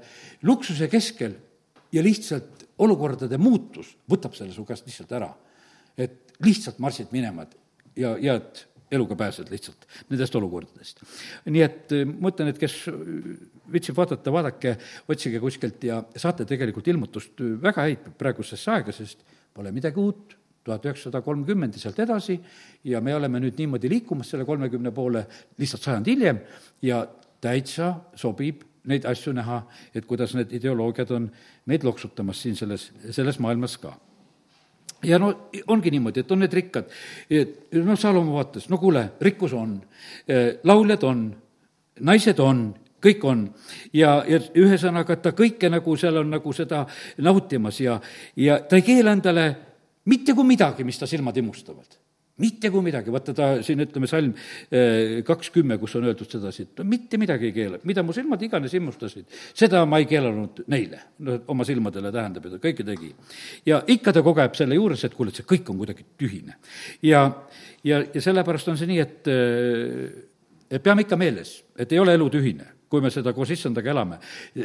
luksuse 0.47 0.89
keskel 0.91 1.35
ja 1.93 2.03
lihtsalt 2.05 2.65
olukordade 2.83 3.39
muutus 3.41 3.95
võtab 4.09 4.35
selle 4.37 4.53
su 4.53 4.65
käest 4.67 4.85
lihtsalt 4.87 5.13
ära. 5.17 5.33
et 5.97 6.35
lihtsalt 6.45 6.77
marsid 6.77 7.07
minema 7.09 7.47
ja 7.97 8.11
jääd 8.21 8.59
eluga 8.91 9.15
pääsed 9.17 9.49
lihtsalt 9.49 9.87
nendest 10.09 10.35
olukordadest. 10.35 11.01
nii 11.45 11.63
et 11.63 11.95
ma 12.19 12.29
ütlen, 12.29 12.51
et 12.51 12.59
kes 12.61 12.75
viitsib 13.73 13.97
vaadata, 13.97 14.31
vaadake, 14.31 14.75
otsige 15.09 15.41
kuskilt 15.41 15.83
ja 15.83 16.03
saate 16.15 16.45
tegelikult 16.45 16.87
ilmutust 16.87 17.41
väga 17.41 17.87
häid 17.87 18.11
praegusesse 18.19 18.71
aega, 18.71 18.93
sest 18.93 19.25
pole 19.57 19.73
midagi 19.73 19.99
uut 19.99 20.37
tuhat 20.67 20.85
üheksasada 20.85 21.23
kolmkümmend 21.23 21.77
ja 21.77 21.85
sealt 21.85 21.99
edasi. 22.03 22.37
Ja 22.83 23.01
me 23.01 23.15
oleme 23.15 23.39
nüüd 23.43 23.57
niimoodi 23.59 23.89
liikumas 23.91 24.33
selle 24.33 24.45
kolmekümne 24.45 24.91
poole 24.95 25.25
lihtsalt 25.59 25.87
sajand 25.87 26.11
hiljem. 26.11 26.41
Ja 26.85 27.05
täitsa 27.41 27.93
sobib 28.15 28.65
neid 28.87 29.05
asju 29.07 29.33
näha, 29.35 29.61
et 29.95 30.05
kuidas 30.07 30.33
need 30.37 30.53
ideoloogiad 30.55 31.11
on 31.15 31.29
meid 31.67 31.83
loksutamas 31.83 32.41
siin 32.43 32.55
selles, 32.55 32.89
selles 33.11 33.39
maailmas 33.43 33.75
ka. 33.81 33.93
Ja 35.05 35.19
no 35.21 35.29
ongi 35.69 35.91
niimoodi, 35.93 36.23
et 36.23 36.31
on 36.31 36.39
need 36.41 36.53
rikkad, 36.57 36.87
noh, 37.85 37.99
Salomo 37.99 38.39
vaatas, 38.39 38.65
no 38.71 38.79
kuule, 38.81 39.03
rikkus 39.21 39.53
on, 39.53 39.75
lauljad 40.65 41.03
on, 41.05 41.27
naised 42.07 42.39
on, 42.41 42.63
kõik 43.03 43.25
on. 43.29 43.43
ja, 43.93 44.23
ja 44.27 44.39
ühesõnaga, 44.57 45.13
et 45.13 45.21
ta 45.21 45.35
kõike 45.37 45.69
nagu 45.69 45.97
seal 45.99 46.17
on 46.23 46.31
nagu 46.33 46.53
seda 46.55 46.85
nautimas 47.21 47.81
ja, 47.83 47.99
ja 48.35 48.57
ta 48.63 48.79
ei 48.79 48.87
keela 48.87 49.13
endale 49.13 49.45
mitte 50.07 50.33
kui 50.33 50.47
midagi, 50.47 50.87
mis 50.87 50.99
ta 50.99 51.09
silmad 51.09 51.37
imustavad 51.37 51.97
mitte 52.41 52.69
kui 52.69 52.83
midagi, 52.85 53.11
vaata 53.13 53.33
ta 53.35 53.47
siin, 53.65 53.81
ütleme, 53.87 54.09
salm 54.09 54.33
eh, 54.69 55.23
kakskümmend, 55.25 55.79
kus 55.81 55.95
on 55.97 56.05
öeldud 56.07 56.29
sedasi, 56.29 56.67
et 56.67 56.81
no 56.81 56.85
mitte 56.89 57.17
midagi 57.17 57.49
ei 57.49 57.55
keela, 57.55 57.79
mida 57.87 58.03
mu 58.05 58.13
silmad 58.15 58.43
iganes 58.45 58.75
immustasid, 58.77 59.25
seda 59.57 59.83
ma 59.89 60.01
ei 60.01 60.07
keelanud 60.09 60.61
neile. 60.69 61.01
no 61.25 61.39
oma 61.53 61.65
silmadele 61.67 62.11
tähendab 62.13 62.45
ju, 62.45 62.53
ta 62.53 62.61
kõike 62.61 62.85
tegi. 62.85 63.11
ja 63.65 63.81
ikka 63.89 64.13
ta 64.13 64.23
kogeb 64.25 64.57
selle 64.57 64.77
juures, 64.77 65.03
et 65.03 65.17
kuule, 65.17 65.33
et 65.33 65.41
see 65.41 65.49
kõik 65.49 65.73
on 65.73 65.81
kuidagi 65.81 66.05
tühine. 66.17 66.59
ja, 67.01 67.25
ja, 67.83 68.03
ja 68.05 68.21
sellepärast 68.29 68.69
on 68.69 68.77
see 68.77 68.93
nii, 68.93 69.01
et, 69.01 69.33
eh, 69.33 70.25
et 70.77 70.83
peame 70.83 71.07
ikka 71.07 71.17
meeles, 71.17 71.57
et 71.77 71.91
ei 71.91 72.05
ole 72.05 72.13
elu 72.17 72.29
tühine 72.37 72.76
kui 72.89 73.01
me 73.03 73.11
seda 73.11 73.33
koos 73.35 73.51
issandaga 73.51 73.91
elame. 73.91 74.19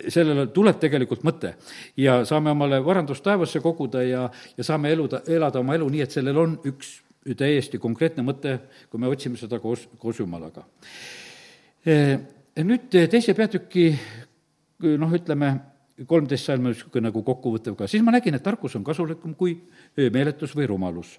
sellele 0.08 0.46
tuleb 0.54 0.78
tegelikult 0.82 1.24
mõte 1.26 1.54
ja 1.96 2.22
saame 2.28 2.52
omale 2.54 2.80
varandust 2.84 3.24
taevasse 3.24 3.60
koguda 3.60 4.02
ja, 4.06 4.26
ja 4.56 4.64
saame 4.64 4.92
eluda, 4.92 5.22
elada 5.26 5.60
oma 5.60 5.74
elu 5.78 5.88
nii, 5.88 6.04
et 6.04 6.14
sellel 6.14 6.38
on 6.38 6.58
üks 6.70 7.00
täiesti 7.38 7.78
konkreetne 7.78 8.24
mõte, 8.26 8.58
kui 8.90 9.00
me 9.00 9.10
otsime 9.10 9.38
seda 9.38 9.60
koos, 9.62 9.84
koos 9.98 10.18
Jumalaga. 10.18 10.64
E, 11.86 11.94
nüüd 12.62 12.88
teise 12.90 13.34
peatüki 13.38 13.90
noh, 14.98 15.12
ütleme, 15.14 15.52
kolmteist 16.08 16.48
salm 16.48 16.66
on 16.66 16.74
niisugune 16.74 17.10
nagu 17.10 17.22
kokkuvõttev 17.26 17.76
ka, 17.78 17.90
siis 17.90 18.02
ma 18.02 18.14
nägin, 18.14 18.34
et 18.34 18.42
tarkus 18.42 18.74
on 18.78 18.86
kasulikum 18.86 19.36
kui 19.38 19.54
meeletus 20.10 20.56
või 20.58 20.66
rumalus. 20.70 21.18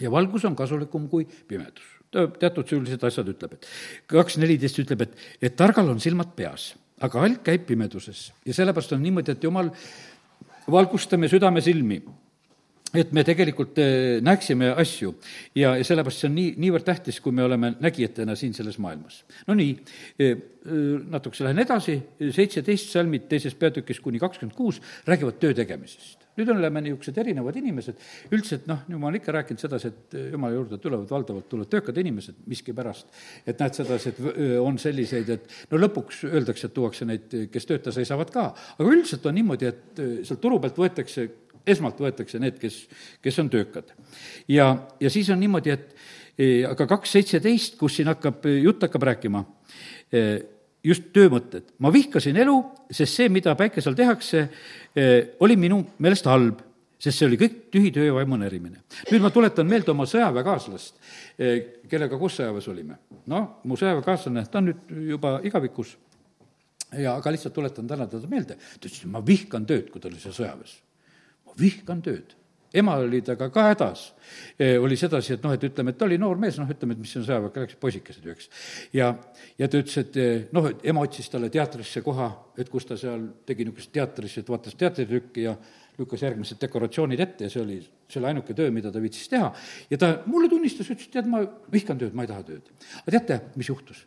ja 0.00 0.10
valgus 0.10 0.44
on 0.48 0.56
kasulikum 0.56 1.08
kui 1.08 1.26
pimedus 1.48 2.01
teatud 2.12 2.68
sellised 2.68 3.04
asjad 3.08 3.30
ütleb, 3.32 3.56
et 3.56 3.68
kaks 4.10 4.38
neliteist 4.40 4.82
ütleb, 4.84 5.06
et, 5.06 5.20
et 5.48 5.56
targal 5.58 5.88
on 5.92 6.00
silmad 6.02 6.34
peas, 6.36 6.72
aga 7.02 7.22
halb 7.24 7.44
käib 7.46 7.64
pimeduses. 7.68 8.30
Ja 8.46 8.56
sellepärast 8.56 8.92
on 8.96 9.02
niimoodi, 9.04 9.34
et 9.34 9.46
jumal, 9.48 9.72
valgustame 10.70 11.30
südame 11.32 11.64
silmi 11.64 12.02
et 12.92 13.12
me 13.16 13.24
tegelikult 13.24 13.78
eh, 13.80 14.20
näeksime 14.24 14.72
asju. 14.76 15.14
Ja, 15.56 15.74
ja 15.78 15.84
sellepärast 15.86 16.22
see 16.22 16.28
on 16.28 16.34
nii, 16.36 16.54
niivõrd 16.60 16.84
tähtis, 16.86 17.20
kui 17.24 17.34
me 17.34 17.44
oleme 17.46 17.72
nägijatena 17.80 18.36
siin 18.36 18.52
selles 18.56 18.78
maailmas. 18.82 19.22
no 19.48 19.56
nii, 19.58 19.76
eh, 20.18 20.32
eh, 20.32 20.82
natukese 21.14 21.46
lähen 21.46 21.64
edasi, 21.64 21.96
seitseteist 22.36 22.92
salmid 22.92 23.30
teises 23.30 23.56
peatükis 23.56 24.00
kuni 24.04 24.20
kakskümmend 24.22 24.56
kuus 24.56 24.82
räägivad 25.08 25.40
töö 25.40 25.56
tegemisest 25.56 26.21
nüüd 26.38 26.52
oleme 26.54 26.82
niisugused 26.84 27.18
erinevad 27.20 27.56
inimesed, 27.60 27.98
üldse, 28.32 28.60
et 28.60 28.68
noh, 28.70 28.84
jumal 28.90 29.10
on 29.12 29.18
ikka 29.18 29.34
rääkinud 29.36 29.60
sedasi, 29.60 29.90
et 29.92 30.16
jumala 30.32 30.56
juurde 30.56 30.78
tulevad 30.80 31.10
valdavalt 31.10 31.48
tulevad 31.50 31.70
töökad 31.72 31.98
inimesed 32.00 32.40
miskipärast. 32.48 33.12
et 33.46 33.60
näed 33.60 33.76
sedasi, 33.76 34.12
et 34.12 34.58
on 34.62 34.78
selliseid, 34.78 35.28
et 35.28 35.52
no 35.70 35.80
lõpuks 35.82 36.24
öeldakse, 36.30 36.68
et 36.68 36.74
tuuakse 36.74 37.08
neid, 37.08 37.36
kes 37.52 37.68
tööta 37.68 37.92
seisavad 37.92 38.32
ka, 38.32 38.48
aga 38.78 38.88
üldiselt 38.88 39.26
on 39.28 39.36
niimoodi, 39.36 39.68
et 39.68 40.02
sealt 40.24 40.40
turu 40.40 40.60
pealt 40.62 40.80
võetakse, 40.80 41.28
esmalt 41.66 42.00
võetakse 42.00 42.40
need, 42.42 42.56
kes, 42.62 42.80
kes 43.22 43.38
on 43.42 43.52
töökad. 43.52 43.92
ja, 44.48 44.72
ja 45.00 45.10
siis 45.10 45.30
on 45.30 45.40
niimoodi, 45.40 45.76
et 45.76 45.94
aga 46.68 46.88
kaks 46.88 47.12
seitseteist, 47.18 47.76
kus 47.80 47.98
siin 47.98 48.08
hakkab, 48.08 48.46
jutt 48.48 48.88
hakkab 48.88 49.10
rääkima, 49.10 49.44
just 50.84 51.10
töömõtted. 51.14 51.72
ma 51.78 51.92
vihkasin 51.92 52.36
elu, 52.42 52.58
sest 52.90 53.20
see, 53.20 53.30
mida 53.32 53.54
päikese 53.58 53.90
all 53.90 53.98
tehakse, 53.98 54.48
eh, 54.96 55.34
oli 55.40 55.56
minu 55.56 55.82
meelest 56.02 56.26
halb, 56.26 56.60
sest 56.98 57.18
see 57.18 57.26
oli 57.26 57.38
kõik 57.38 57.58
tühi 57.74 57.92
töö 57.94 58.08
ja 58.10 58.14
vaimu 58.14 58.38
närimine. 58.38 58.82
nüüd 59.10 59.22
ma 59.22 59.30
tuletan 59.30 59.66
meelde 59.66 59.90
oma 59.90 60.04
sõjaväekaaslast, 60.04 60.94
eh, 61.38 61.64
kellega 61.88 62.18
koos 62.18 62.38
sõjaväes 62.38 62.68
olime. 62.68 62.98
noh, 63.26 63.60
mu 63.64 63.76
sõjaväekaaslane, 63.76 64.50
ta 64.50 64.58
on 64.58 64.72
nüüd 64.72 65.08
juba 65.08 65.40
igavikus, 65.44 65.96
ja 66.98 67.16
aga 67.16 67.30
lihtsalt 67.30 67.54
tuletan 67.54 67.86
täna 67.86 68.06
teda 68.06 68.28
meelde, 68.28 68.56
ta 68.56 68.88
ütles, 68.88 69.04
ma 69.06 69.20
vihkan 69.20 69.66
tööd, 69.66 69.90
kui 69.90 70.00
ta 70.00 70.08
oli 70.08 70.18
seal 70.18 70.34
sõjaväes. 70.34 70.80
ma 71.46 71.52
vihkan 71.58 72.02
tööd 72.02 72.34
ema 72.74 72.96
oli 73.02 73.20
temaga 73.24 73.48
ka 73.52 73.66
hädas, 73.68 74.04
oli 74.80 74.96
sedasi, 74.96 75.36
et 75.36 75.44
noh, 75.44 75.52
et 75.54 75.66
ütleme, 75.68 75.92
et 75.92 75.98
ta 76.00 76.06
oli 76.06 76.18
noor 76.20 76.40
mees, 76.40 76.58
noh, 76.60 76.70
ütleme, 76.70 76.96
et 76.96 77.02
mis 77.02 77.12
on 77.20 77.26
sõjaväe, 77.26 77.52
läksid 77.64 77.80
poisikesed 77.82 78.24
ju, 78.24 78.36
eks. 78.36 78.48
ja, 78.96 79.12
ja 79.58 79.68
ta 79.68 79.82
ütles, 79.82 79.98
et 80.00 80.52
noh, 80.56 80.70
et 80.70 80.88
ema 80.92 81.04
otsis 81.04 81.28
talle 81.32 81.50
teatrisse 81.52 82.02
koha, 82.04 82.30
et 82.58 82.72
kus 82.72 82.88
ta 82.88 82.98
seal 83.00 83.28
tegi 83.48 83.66
niisugust 83.68 83.92
teatris, 83.94 84.38
et 84.40 84.52
vaatas 84.52 84.76
teatritükki 84.80 85.46
ja 85.46 85.56
lükkas 85.98 86.22
järgmised 86.24 86.60
dekoratsioonid 86.60 87.20
ette 87.20 87.46
ja 87.46 87.52
see 87.52 87.62
oli 87.62 87.76
selle 88.10 88.30
ainuke 88.30 88.54
töö, 88.56 88.70
mida 88.74 88.92
ta 88.92 89.00
viitsis 89.02 89.28
teha. 89.28 89.52
ja 89.90 89.98
ta 90.00 90.14
mulle 90.26 90.48
tunnistas, 90.48 90.88
ütles, 90.88 91.08
et 91.08 91.18
tead, 91.18 91.28
ma 91.28 91.42
vihkan 91.72 92.00
tööd, 92.00 92.16
ma 92.16 92.24
ei 92.24 92.32
taha 92.32 92.46
tööd. 92.48 92.72
aga 93.02 93.12
teate, 93.12 93.40
mis 93.60 93.68
juhtus? 93.68 94.06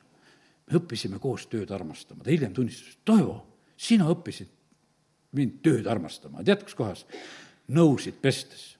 me 0.65 0.79
õppisime 0.79 1.19
koos 1.21 1.45
tööd 1.45 1.69
armastama, 1.75 2.23
ta 2.25 2.33
hiljem 2.33 2.53
tunnistas, 2.53 2.97
Toivo, 3.05 3.37
sina 3.77 4.07
õppisid 4.09 4.49
mind 5.37 5.59
tööd 5.65 5.87
armastama, 5.91 6.43
tead, 6.45 6.63
kus 6.65 6.77
kohas? 6.77 7.03
Nõusid 7.73 8.17
pestes. 8.21 8.71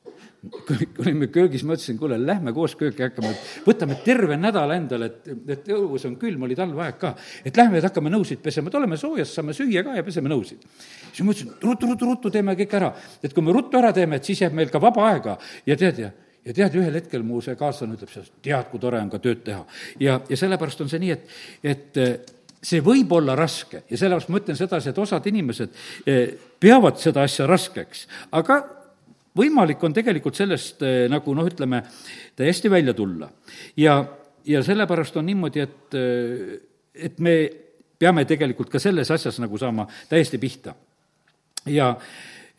kui 0.45 0.85
olime 1.01 1.25
köögis, 1.33 1.63
ma 1.65 1.73
ütlesin, 1.73 1.97
kuule, 1.97 2.19
lähme 2.21 2.51
koos 2.53 2.75
kööki 2.77 3.01
hakkama, 3.01 3.31
et 3.33 3.63
võtame 3.65 3.95
terve 4.05 4.35
nädala 4.37 4.75
endale, 4.77 5.07
et, 5.09 5.31
et 5.55 5.71
õues 5.73 6.03
on 6.05 6.19
külm, 6.21 6.43
oli 6.45 6.57
talveaeg 6.57 6.99
ka, 7.01 7.15
et 7.41 7.57
lähme 7.57 7.79
et 7.79 7.87
hakkame 7.87 8.11
nõusid 8.13 8.43
pesema, 8.45 8.69
et 8.69 8.77
oleme 8.77 8.99
soojas, 9.01 9.31
saame 9.33 9.55
süüa 9.57 9.81
ka 9.87 9.95
ja 9.97 10.03
peseme 10.05 10.29
nõusid. 10.29 10.61
siis 11.07 11.23
ma 11.25 11.33
ütlesin, 11.33 11.49
ruttu, 11.63 11.89
ruttu, 11.89 12.11
ruttu 12.11 12.33
teeme 12.35 12.53
kõik 12.59 12.77
ära, 12.77 12.91
et 13.23 13.33
kui 13.33 13.41
me 13.41 13.57
ruttu 13.57 13.81
ära 13.81 13.89
teeme, 13.93 14.21
et 14.21 14.29
siis 14.29 14.45
jääb 14.45 14.53
meil 14.53 14.69
ka 14.69 14.81
vaba 14.83 15.09
aega 15.15 15.39
ja 15.65 15.79
tead, 15.81 16.03
ja 16.05 16.11
ja 16.45 16.53
tead, 16.53 16.77
ühel 16.77 16.93
hetkel 16.93 17.23
mu 17.25 17.41
see 17.41 17.57
kaaslane 17.57 17.97
ütleb 17.97 18.11
sellest, 18.13 18.37
tead, 18.45 18.69
kui 18.69 18.81
tore 18.81 19.01
on 19.01 19.09
ka 19.09 19.17
tööd 19.23 19.41
teha. 19.47 19.65
ja, 19.99 20.19
ja 20.29 20.37
sellepärast 20.37 20.85
on 20.85 20.93
see 20.93 21.01
nii, 21.01 21.15
et, 21.15 21.37
et 21.73 22.34
see 22.65 22.81
võib 22.85 23.11
olla 23.15 23.35
raske 23.37 23.83
ja 23.89 23.97
sellepärast 23.99 24.31
ma 24.33 24.41
ütlen 24.41 24.57
sedasi, 24.57 24.91
et 24.91 25.01
osad 25.01 25.25
inimesed 25.29 25.75
eh, 26.09 26.33
peavad 26.59 26.99
seda 27.01 27.25
asja 27.25 27.47
raskeks, 27.49 28.05
aga 28.37 28.59
võimalik 29.37 29.83
on 29.83 29.95
tegelikult 29.95 30.37
sellest 30.37 30.83
eh, 30.85 31.05
nagu 31.11 31.35
noh, 31.37 31.49
ütleme, 31.49 31.83
täiesti 32.37 32.71
välja 32.71 32.95
tulla. 32.97 33.29
ja, 33.77 33.99
ja 34.45 34.63
sellepärast 34.63 35.17
on 35.21 35.29
niimoodi, 35.29 35.65
et, 35.65 35.99
eh, 35.99 36.55
et 37.09 37.19
me 37.19 37.35
peame 37.99 38.25
tegelikult 38.27 38.71
ka 38.71 38.81
selles 38.81 39.11
asjas 39.11 39.39
nagu 39.43 39.57
saama 39.57 39.87
täiesti 40.09 40.41
pihta. 40.41 40.75
ja 41.65 41.95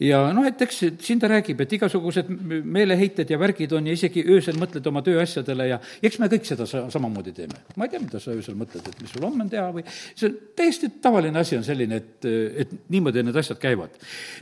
ja 0.02 0.20
noh, 0.36 0.44
et 0.48 0.60
eks 0.66 0.82
siin 1.02 1.20
ta 1.20 1.28
räägib, 1.30 1.60
et 1.64 1.72
igasugused 1.78 2.28
meeleheited 2.28 3.30
ja 3.32 3.38
värgid 3.40 3.72
on 3.76 3.86
ja 3.88 3.94
isegi 3.96 4.24
öösel 4.28 4.58
mõtled 4.60 4.84
oma 4.90 5.02
tööasjadele 5.06 5.68
ja 5.70 5.78
eks 6.04 6.18
me 6.20 6.28
kõik 6.32 6.48
seda 6.48 6.66
sa-, 6.68 6.84
samamoodi 6.92 7.32
teeme. 7.36 7.62
ma 7.76 7.86
ei 7.86 7.94
tea, 7.94 8.02
mida 8.04 8.20
sa 8.22 8.34
öösel 8.34 8.58
mõtled, 8.60 8.84
et 8.84 9.00
mis 9.02 9.14
sul 9.14 9.24
homme 9.24 9.46
on 9.46 9.52
teha 9.52 9.68
või 9.74 9.86
see 9.88 10.28
on 10.28 10.36
täiesti 10.58 10.90
tavaline 11.02 11.40
asi 11.40 11.56
on 11.56 11.64
selline, 11.66 12.02
et, 12.02 12.28
et 12.64 12.74
niimoodi 12.92 13.24
need 13.24 13.40
asjad 13.40 13.60
käivad. 13.62 13.96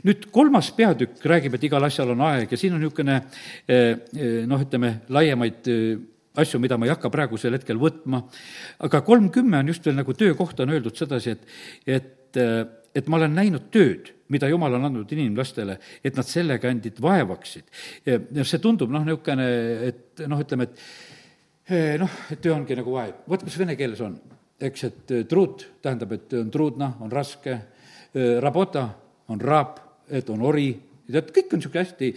nüüd 0.07 0.27
kolmas 0.35 0.71
peatükk 0.75 1.23
räägib, 1.23 1.55
et 1.55 1.69
igal 1.69 1.87
asjal 1.87 2.11
on 2.15 2.25
aeg 2.27 2.51
ja 2.51 2.59
siin 2.59 2.75
on 2.75 2.83
niisugune 2.83 3.21
eh, 3.21 3.95
eh, 3.95 4.43
noh, 4.49 4.61
ütleme, 4.61 4.97
laiemaid 5.09 5.71
eh, 5.71 5.95
asju, 6.35 6.59
mida 6.59 6.77
ma 6.77 6.87
ei 6.87 6.93
hakka 6.93 7.11
praegusel 7.13 7.55
hetkel 7.55 7.79
võtma, 7.79 8.25
aga 8.83 9.01
kolmkümmend 9.07 9.63
on 9.63 9.71
just 9.71 9.85
veel 9.87 9.95
nagu 10.01 10.15
töökohta 10.17 10.65
on 10.65 10.75
öeldud 10.75 10.97
sedasi, 10.99 11.35
et, 11.35 11.47
et, 11.87 12.41
et 12.95 13.07
ma 13.11 13.19
olen 13.19 13.35
näinud 13.35 13.71
tööd 13.73 14.15
mida 14.33 14.49
Jumal 14.49 14.73
on 14.73 14.87
andnud 14.87 15.11
inimlastele, 15.13 15.77
et 16.03 16.15
nad 16.17 16.27
sellega 16.27 16.69
endid 16.71 16.99
vaevaksid. 17.01 17.67
see 18.41 18.61
tundub 18.61 18.93
noh, 18.93 19.05
niisugune, 19.05 19.45
et 19.85 20.25
noh, 20.29 20.41
ütleme, 20.41 20.65
et 20.65 21.69
eh, 21.69 21.93
noh, 22.01 22.17
et 22.31 22.41
töö 22.41 22.55
ongi 22.55 22.77
nagu 22.77 22.95
vaev. 22.95 23.21
vaata, 23.29 23.45
kas 23.45 23.59
vene 23.61 23.77
keeles 23.77 24.01
on, 24.01 24.17
eks, 24.59 24.83
et 24.89 25.13
eh, 25.13 25.25
truut 25.29 25.67
tähendab, 25.81 26.17
et 26.17 26.33
on 26.41 26.49
truudna, 26.51 26.91
on 27.05 27.11
raske, 27.11 27.59
eh, 28.13 28.35
rabota 28.41 28.87
on 29.29 29.41
raap, 29.41 29.79
et 30.09 30.29
on 30.29 30.41
ori, 30.41 30.69
tead, 31.11 31.31
kõik 31.35 31.53
on 31.53 31.61
niisugune 31.61 31.83
hästi 31.83 32.09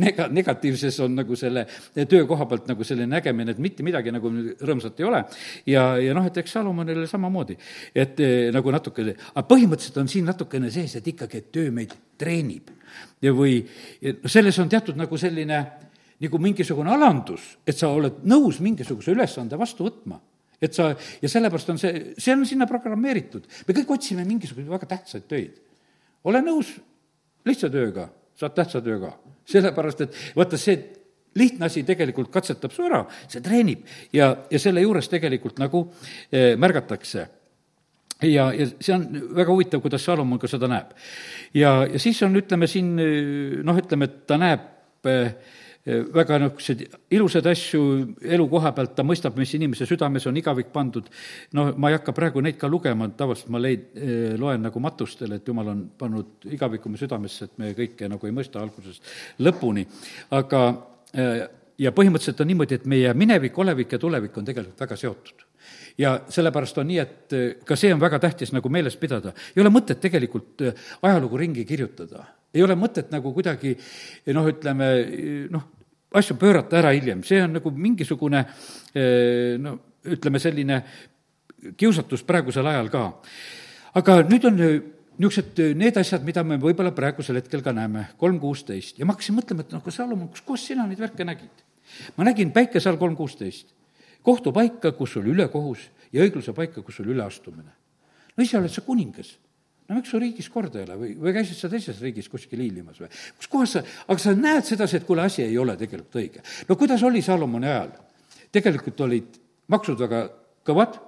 nega-, 0.00 0.28
negatiivses 0.32 0.98
on 1.04 1.14
nagu 1.18 1.36
selle 1.38 1.64
töökoha 1.94 2.46
pealt 2.50 2.68
nagu 2.70 2.86
selline 2.86 3.16
nägemine, 3.16 3.54
et 3.54 3.62
mitte 3.62 3.86
midagi 3.86 4.12
nagu 4.14 4.32
rõõmsat 4.60 5.00
ei 5.00 5.08
ole. 5.08 5.22
ja, 5.70 5.86
ja 6.02 6.16
noh, 6.16 6.26
et 6.28 6.42
eks 6.42 6.56
Salomonile 6.58 7.06
samamoodi, 7.10 7.56
et 7.94 8.20
eh, 8.20 8.50
nagu 8.54 8.74
natuke, 8.74 9.06
aga 9.32 9.46
põhimõtteliselt 9.48 10.02
on 10.02 10.10
siin 10.10 10.28
natukene 10.28 10.70
sees, 10.74 10.98
et 10.98 11.08
ikkagi, 11.14 11.40
et 11.40 11.50
töö 11.54 11.72
meid 11.74 11.94
treenib. 12.20 12.70
või 13.24 13.62
noh, 13.64 14.30
selles 14.30 14.58
on 14.62 14.68
teatud 14.68 14.98
nagu 15.00 15.18
selline 15.18 15.64
nagu 16.24 16.38
mingisugune 16.38 16.92
alandus, 16.94 17.56
et 17.66 17.76
sa 17.76 17.90
oled 17.92 18.22
nõus 18.24 18.60
mingisuguse 18.64 19.12
ülesande 19.12 19.58
vastu 19.60 19.88
võtma 19.88 20.20
et 20.64 20.72
sa, 20.72 20.92
ja 20.94 21.28
sellepärast 21.28 21.72
on 21.74 21.80
see, 21.80 22.14
see 22.16 22.32
on 22.32 22.44
sinna 22.48 22.66
programmeeritud. 22.70 23.46
me 23.66 23.76
kõik 23.76 23.90
otsime 23.96 24.24
mingisuguseid 24.24 24.70
väga 24.70 24.88
tähtsaid 24.88 25.26
töid. 25.28 25.58
ole 26.24 26.40
nõus 26.40 26.70
lihtsa 27.44 27.68
tööga 27.72 28.08
saad 28.38 28.54
tähtsa 28.56 28.82
töö 28.84 29.00
ka. 29.02 29.14
sellepärast, 29.44 30.00
et 30.00 30.18
vaata, 30.36 30.58
see 30.58 30.78
lihtne 31.34 31.66
asi 31.66 31.82
tegelikult 31.86 32.30
katsetab 32.32 32.72
su 32.72 32.84
ära, 32.86 33.04
see 33.28 33.42
treenib 33.44 33.84
ja, 34.14 34.30
ja 34.50 34.60
selle 34.62 34.84
juures 34.84 35.08
tegelikult 35.10 35.58
nagu 35.62 35.86
eh, 36.32 36.54
märgatakse 36.60 37.26
ja, 38.22 38.52
ja 38.54 38.68
see 38.78 38.94
on 38.94 39.08
väga 39.36 39.50
huvitav, 39.52 39.82
kuidas 39.84 40.04
Salomon 40.06 40.38
ka 40.38 40.50
seda 40.50 40.70
näeb. 40.70 40.94
ja, 41.54 41.76
ja 41.90 41.98
siis 41.98 42.22
on, 42.22 42.36
ütleme 42.38 42.70
siin 42.70 42.94
noh, 43.64 43.82
ütleme, 43.82 44.10
et 44.10 44.24
ta 44.30 44.38
näeb 44.40 45.10
eh, 45.10 45.34
väga 45.84 46.38
niisuguseid 46.40 46.84
ilusaid 47.12 47.46
asju 47.50 47.80
elukoha 48.36 48.72
pealt, 48.72 48.94
ta 48.96 49.04
mõistab, 49.04 49.36
mis 49.36 49.52
inimese 49.58 49.84
südames 49.88 50.24
on 50.26 50.36
igavik 50.40 50.70
pandud. 50.72 51.08
no 51.52 51.66
ma 51.76 51.90
ei 51.90 51.98
hakka 51.98 52.14
praegu 52.16 52.40
neid 52.40 52.56
ka 52.60 52.68
lugema, 52.68 53.08
tavaliselt 53.08 53.50
ma 53.52 53.60
leid-, 53.60 53.90
loen 54.40 54.64
nagu 54.64 54.80
matustel, 54.80 55.32
et 55.36 55.48
jumal 55.48 55.68
on 55.74 55.82
pannud 55.98 56.46
igaviku 56.48 56.88
me 56.88 57.00
südamesse, 57.00 57.44
et 57.44 57.58
me 57.58 57.74
kõike 57.76 58.08
nagu 58.08 58.26
ei 58.26 58.32
mõista 58.32 58.62
algusest 58.62 59.04
lõpuni. 59.44 59.84
aga 60.30 60.62
ja 61.78 61.92
põhimõtteliselt 61.92 62.40
on 62.40 62.48
niimoodi, 62.48 62.78
et 62.78 62.86
meie 62.86 63.12
minevik, 63.14 63.58
olevik 63.58 63.92
ja 63.92 63.98
tulevik 63.98 64.38
on 64.38 64.44
tegelikult 64.44 64.80
väga 64.80 64.96
seotud 64.96 65.44
ja 65.98 66.14
sellepärast 66.32 66.78
on 66.80 66.88
nii, 66.88 66.98
et 66.98 67.36
ka 67.66 67.76
see 67.76 67.92
on 67.92 68.00
väga 68.00 68.18
tähtis 68.24 68.52
nagu 68.56 68.68
meeles 68.72 68.96
pidada. 68.96 69.34
ei 69.54 69.60
ole 69.60 69.70
mõtet 69.70 70.00
tegelikult 70.00 70.64
ajalugu 71.02 71.36
ringi 71.36 71.64
kirjutada 71.68 72.24
ei 72.54 72.62
ole 72.62 72.76
mõtet 72.78 73.10
nagu 73.12 73.32
kuidagi 73.34 73.74
noh, 74.34 74.46
ütleme 74.50 74.90
noh, 75.50 75.66
asju 76.14 76.36
pöörata 76.38 76.78
ära 76.78 76.94
hiljem, 76.94 77.24
see 77.26 77.42
on 77.42 77.56
nagu 77.58 77.72
mingisugune 77.74 78.44
eh, 78.94 79.56
no 79.60 79.76
ütleme, 80.04 80.40
selline 80.42 80.80
kiusatus 81.80 82.24
praegusel 82.28 82.66
ajal 82.70 82.90
ka. 82.92 83.04
aga 84.00 84.18
nüüd 84.28 84.46
on 84.50 84.58
niisugused 84.60 85.60
need 85.78 85.96
asjad, 86.00 86.24
mida 86.26 86.42
me 86.46 86.58
võib-olla 86.60 86.90
praegusel 86.94 87.38
hetkel 87.38 87.62
ka 87.62 87.72
näeme, 87.72 88.08
kolm 88.18 88.40
kuusteist, 88.42 88.98
ja 88.98 89.06
ma 89.06 89.14
hakkasin 89.14 89.38
mõtlema, 89.38 89.64
et 89.64 89.72
noh, 89.72 89.82
aga 89.82 89.94
Salomon, 89.94 90.28
kus 90.32 90.42
kohas 90.46 90.66
sina 90.70 90.86
neid 90.88 91.00
värke 91.00 91.26
nägid? 91.26 91.62
ma 92.16 92.24
nägin 92.26 92.50
päikese 92.50 92.88
all 92.90 92.98
kolm 92.98 93.14
kuusteist, 93.16 93.74
kohtupaika, 94.24 94.92
kus 94.96 95.16
oli 95.20 95.34
ülekohus 95.34 95.88
ja 96.12 96.24
õigluse 96.24 96.54
paika, 96.56 96.82
kus 96.82 97.00
oli 97.02 97.14
üleastumine. 97.14 97.70
no 98.36 98.44
ise 98.44 98.58
oled 98.58 98.72
sa 98.72 98.82
kuningas 98.86 99.36
no 99.88 99.98
miks 99.98 100.12
su 100.12 100.20
riigis 100.20 100.48
korda 100.52 100.80
ei 100.80 100.86
ole 100.86 100.96
või, 101.00 101.10
või 101.20 101.34
käisid 101.36 101.58
sa 101.58 101.70
teises 101.72 102.00
riigis 102.02 102.28
kuskil 102.32 102.62
hiilimas 102.64 103.00
või? 103.02 103.10
kus 103.38 103.50
kohas 103.52 103.76
sa, 103.76 103.84
aga 104.06 104.22
sa 104.22 104.34
näed 104.38 104.64
sedasi, 104.68 105.00
et 105.00 105.08
kuule, 105.08 105.26
asi 105.26 105.44
ei 105.44 105.58
ole 105.60 105.76
tegelikult 105.80 106.20
õige. 106.20 106.44
no 106.68 106.78
kuidas 106.80 107.04
oli 107.04 107.22
Salomoni 107.24 107.68
ajal? 107.68 107.92
tegelikult 108.54 109.00
olid 109.04 109.38
maksud 109.72 110.00
väga 110.00 110.24
kõvad, 110.64 110.98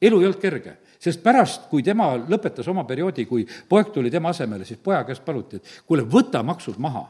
elu 0.00 0.20
ei 0.20 0.28
olnud 0.28 0.40
kerge, 0.40 0.76
sest 1.02 1.22
pärast, 1.24 1.68
kui 1.70 1.84
tema 1.84 2.12
lõpetas 2.16 2.68
oma 2.72 2.86
perioodi, 2.88 3.26
kui 3.28 3.46
poeg 3.68 3.92
tuli 3.92 4.12
tema 4.12 4.32
asemele, 4.32 4.64
siis 4.68 4.80
poja 4.82 5.02
käest 5.08 5.24
paluti, 5.24 5.60
et 5.60 5.82
kuule, 5.88 6.06
võta 6.08 6.42
maksud 6.46 6.78
maha, 6.82 7.04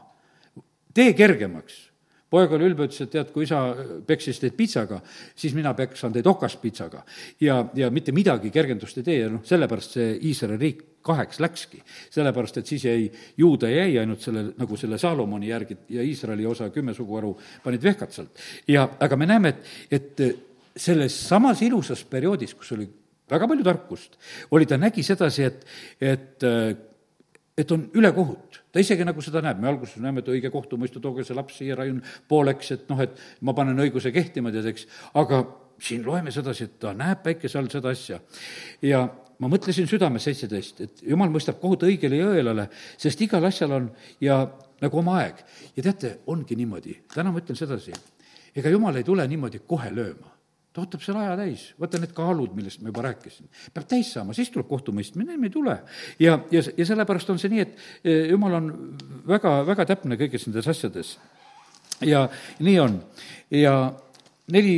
tee 0.95 1.13
kergemaks 1.15 1.85
poeg 2.29 2.51
oli 2.57 2.67
ülbe, 2.67 2.87
ütles, 2.87 2.99
et 3.05 3.11
tead, 3.13 3.31
kui 3.31 3.45
isa 3.47 3.61
peksis 4.07 4.41
teid 4.41 4.55
pitsaga, 4.57 4.99
siis 5.35 5.55
mina 5.55 5.73
peksan 5.77 6.13
teid 6.15 6.27
okaspitsaga. 6.27 7.03
ja, 7.41 7.61
ja 7.75 7.89
mitte 7.91 8.11
midagi 8.11 8.51
kergendust 8.51 8.97
ei 8.99 9.07
tee 9.07 9.19
ja 9.21 9.29
noh, 9.31 9.43
sellepärast 9.47 9.97
see 9.97 10.09
Iisraeli 10.29 10.59
riik 10.61 10.83
kaheks 11.07 11.39
läkski. 11.39 11.81
sellepärast, 12.11 12.57
et 12.57 12.67
siis 12.67 12.85
jäi, 12.85 13.11
juuda 13.37 13.69
jäi 13.71 13.97
ainult 13.99 14.21
selle, 14.21 14.43
nagu 14.57 14.77
selle 14.77 14.97
Saalomoni 14.97 15.47
järgi 15.53 15.77
ja 15.89 16.03
Iisraeli 16.03 16.45
osa 16.45 16.69
kümme 16.69 16.93
suguharu 16.93 17.37
panid 17.63 17.83
vehkad 17.83 18.11
sealt. 18.11 18.43
ja, 18.67 18.89
aga 18.99 19.15
me 19.15 19.25
näeme, 19.25 19.55
et, 19.55 19.63
et 19.91 20.45
selles 20.77 21.15
samas 21.27 21.61
ilusas 21.61 22.03
perioodis, 22.05 22.53
kus 22.55 22.71
oli 22.75 22.89
väga 23.29 23.47
palju 23.47 23.63
tarkust, 23.63 24.19
oli, 24.51 24.65
ta 24.65 24.77
nägi 24.79 25.03
sedasi, 25.03 25.47
et, 25.47 25.65
et 26.01 26.43
et 27.57 27.71
on 27.71 27.89
ülekohut. 27.93 28.61
ta 28.71 28.79
isegi 28.79 29.05
nagu 29.05 29.21
seda 29.21 29.41
näeb, 29.41 29.59
me 29.61 29.71
alguses 29.71 29.97
näeme, 30.01 30.21
et 30.21 30.29
õige 30.29 30.51
kohtumõistu, 30.53 31.01
tooge 31.01 31.25
see 31.25 31.35
laps 31.35 31.57
siia, 31.57 31.75
raiun 31.79 32.03
pooleks, 32.29 32.71
et 32.75 32.89
noh, 32.91 33.01
et 33.01 33.17
ma 33.41 33.55
panen 33.57 33.79
õiguse 33.81 34.11
kehtima, 34.13 34.51
tead, 34.53 34.67
eks, 34.69 34.85
aga 35.17 35.41
siin 35.81 36.05
loeme 36.05 36.33
sedasi, 36.33 36.67
et 36.67 36.77
ta 36.81 36.93
näeb 36.97 37.23
päikese 37.25 37.57
all 37.57 37.69
seda 37.73 37.93
asja. 37.93 38.19
ja 38.85 39.07
ma 39.39 39.49
mõtlesin 39.49 39.89
südames 39.89 40.29
seitseteist, 40.29 40.81
et 40.85 41.03
jumal 41.09 41.33
mõistab 41.33 41.59
kohut 41.61 41.87
õigele 41.89 42.21
ja 42.21 42.29
õelale, 42.35 42.69
sest 42.97 43.21
igal 43.25 43.45
asjal 43.49 43.73
on 43.79 43.91
ja 44.21 44.43
nagu 44.81 45.01
oma 45.01 45.19
aeg. 45.23 45.41
ja 45.75 45.89
teate, 45.89 46.19
ongi 46.27 46.55
niimoodi, 46.55 46.99
täna 47.13 47.33
ma 47.33 47.41
ütlen 47.41 47.57
sedasi, 47.57 47.93
ega 48.55 48.69
jumal 48.69 48.95
ei 48.95 49.05
tule 49.07 49.27
niimoodi 49.27 49.65
kohe 49.65 49.89
lööma 49.93 50.36
ta 50.77 50.83
ootab 50.85 51.01
selle 51.01 51.23
aja 51.25 51.37
täis, 51.39 51.63
vaata 51.81 51.97
need 51.97 52.11
kaalud, 52.13 52.51
millest 52.53 52.83
ma 52.85 52.91
juba 52.91 53.07
rääkisin, 53.07 53.49
peab 53.73 53.87
täis 53.89 54.11
saama, 54.13 54.35
siis 54.37 54.51
tuleb 54.53 54.67
kohtumõistmine, 54.69 55.25
ennem 55.25 55.47
ei 55.47 55.53
tule. 55.53 55.73
ja, 56.21 56.35
ja, 56.53 56.61
ja 56.77 56.85
sellepärast 56.85 57.31
on 57.33 57.39
see 57.41 57.49
nii, 57.49 57.63
et 57.65 57.79
e, 58.05 58.17
jumal 58.29 58.59
on 58.59 58.67
väga, 59.25 59.55
väga 59.65 59.87
täpne 59.89 60.19
kõigis 60.19 60.45
nendes 60.45 60.69
asjades. 60.69 61.15
ja 62.05 62.27
nii 62.61 62.77
on. 62.83 62.99
ja 63.49 63.73
neli, 64.53 64.75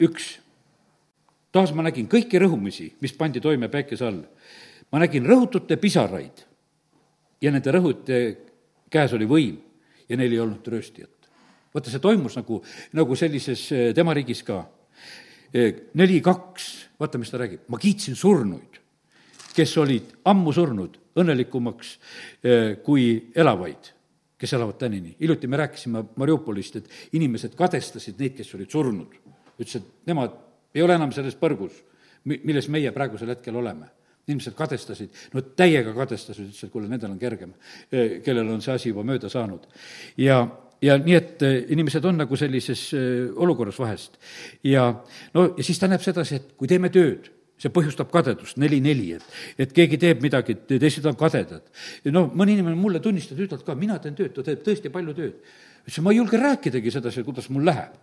üks, 0.00 0.30
taas 1.52 1.74
ma 1.76 1.84
nägin 1.84 2.08
kõiki 2.08 2.40
rõhumisi, 2.40 2.94
mis 3.04 3.12
pandi 3.12 3.44
toime 3.44 3.68
päikese 3.68 4.08
all. 4.08 4.22
ma 4.88 5.02
nägin 5.04 5.28
rõhutute 5.28 5.76
pisaraid 5.76 6.46
ja 7.44 7.52
nende 7.52 7.76
rõhute 7.76 8.22
käes 8.88 9.12
oli 9.12 9.28
võim 9.28 9.60
ja 10.08 10.16
neil 10.16 10.32
ei 10.32 10.40
olnud 10.40 10.72
rööstijat. 10.72 11.28
vaata, 11.74 11.90
see 11.92 12.00
toimus 12.00 12.38
nagu, 12.40 12.62
nagu 12.96 13.16
sellises 13.18 13.66
eh, 13.76 13.92
tema 13.92 14.16
riigis 14.16 14.40
ka. 14.46 14.62
Eh, 15.54 15.74
neli, 15.94 16.18
kaks, 16.24 16.64
vaata, 16.98 17.18
mis 17.22 17.30
ta 17.30 17.38
räägib, 17.38 17.68
ma 17.70 17.78
kiitsin 17.78 18.16
surnuid, 18.18 18.80
kes 19.54 19.74
olid 19.78 20.16
ammu 20.26 20.52
surnud, 20.54 20.96
õnnelikumaks 21.22 21.92
eh, 22.42 22.72
kui 22.82 23.04
elavaid, 23.38 23.92
kes 24.38 24.54
elavad 24.58 24.80
tänini. 24.80 25.14
hiljuti 25.20 25.46
me 25.46 25.60
rääkisime 25.62 26.02
Mariupolist, 26.16 26.76
et 26.76 26.90
inimesed 27.14 27.54
kadestasid 27.54 28.18
neid, 28.18 28.34
kes 28.34 28.50
olid 28.58 28.70
surnud. 28.70 29.14
ütles, 29.54 29.76
et 29.76 30.10
nemad 30.10 30.34
ei 30.74 30.82
ole 30.82 30.96
enam 30.98 31.12
selles 31.14 31.38
põrgus, 31.38 31.78
mi-, 32.24 32.40
milles 32.42 32.68
meie 32.68 32.90
praegusel 32.90 33.30
hetkel 33.30 33.54
oleme 33.56 33.86
inimesed 34.26 34.54
kadestasid, 34.56 35.10
no 35.34 35.42
täiega 35.54 35.92
kadestasid, 35.94 36.48
ütlesid, 36.48 36.66
et 36.66 36.72
kuule, 36.72 36.88
nendel 36.88 37.12
on 37.12 37.18
kergem, 37.20 37.50
kellel 38.24 38.48
on 38.54 38.62
see 38.64 38.72
asi 38.72 38.88
juba 38.88 39.04
mööda 39.04 39.28
saanud. 39.28 39.66
ja, 40.16 40.40
ja 40.84 40.98
nii, 41.00 41.16
et 41.16 41.44
inimesed 41.72 42.04
on 42.04 42.20
nagu 42.20 42.36
sellises 42.36 42.90
olukorras 43.40 43.78
vahest. 43.80 44.18
ja 44.64 44.90
no 45.34 45.46
ja 45.56 45.64
siis 45.64 45.80
ta 45.80 45.88
näeb 45.88 46.04
sedasi, 46.04 46.40
et 46.40 46.52
kui 46.58 46.68
teeme 46.70 46.90
tööd, 46.92 47.30
see 47.60 47.72
põhjustab 47.72 48.10
kadedust, 48.12 48.58
neli-neli, 48.60 49.12
et, 49.16 49.26
et 49.64 49.74
keegi 49.74 49.98
teeb 50.00 50.22
midagi, 50.24 50.56
teised 50.68 51.06
on 51.08 51.16
kadedad. 51.18 51.66
noh, 52.12 52.30
mõni 52.34 52.58
inimene 52.58 52.76
mulle 52.78 53.00
tunnistab, 53.04 53.40
ütleb 53.46 53.62
ka, 53.66 53.76
mina 53.78 54.00
teen 54.02 54.16
tööd, 54.18 54.34
ta 54.34 54.46
teeb 54.46 54.64
tõesti 54.66 54.92
palju 54.92 55.14
tööd. 55.16 55.54
ütles, 55.84 56.00
ma 56.02 56.12
ei 56.12 56.20
julge 56.20 56.40
rääkidagi 56.40 56.92
sedasi, 56.94 57.24
kuidas 57.26 57.48
mul 57.54 57.66
läheb. 57.70 57.94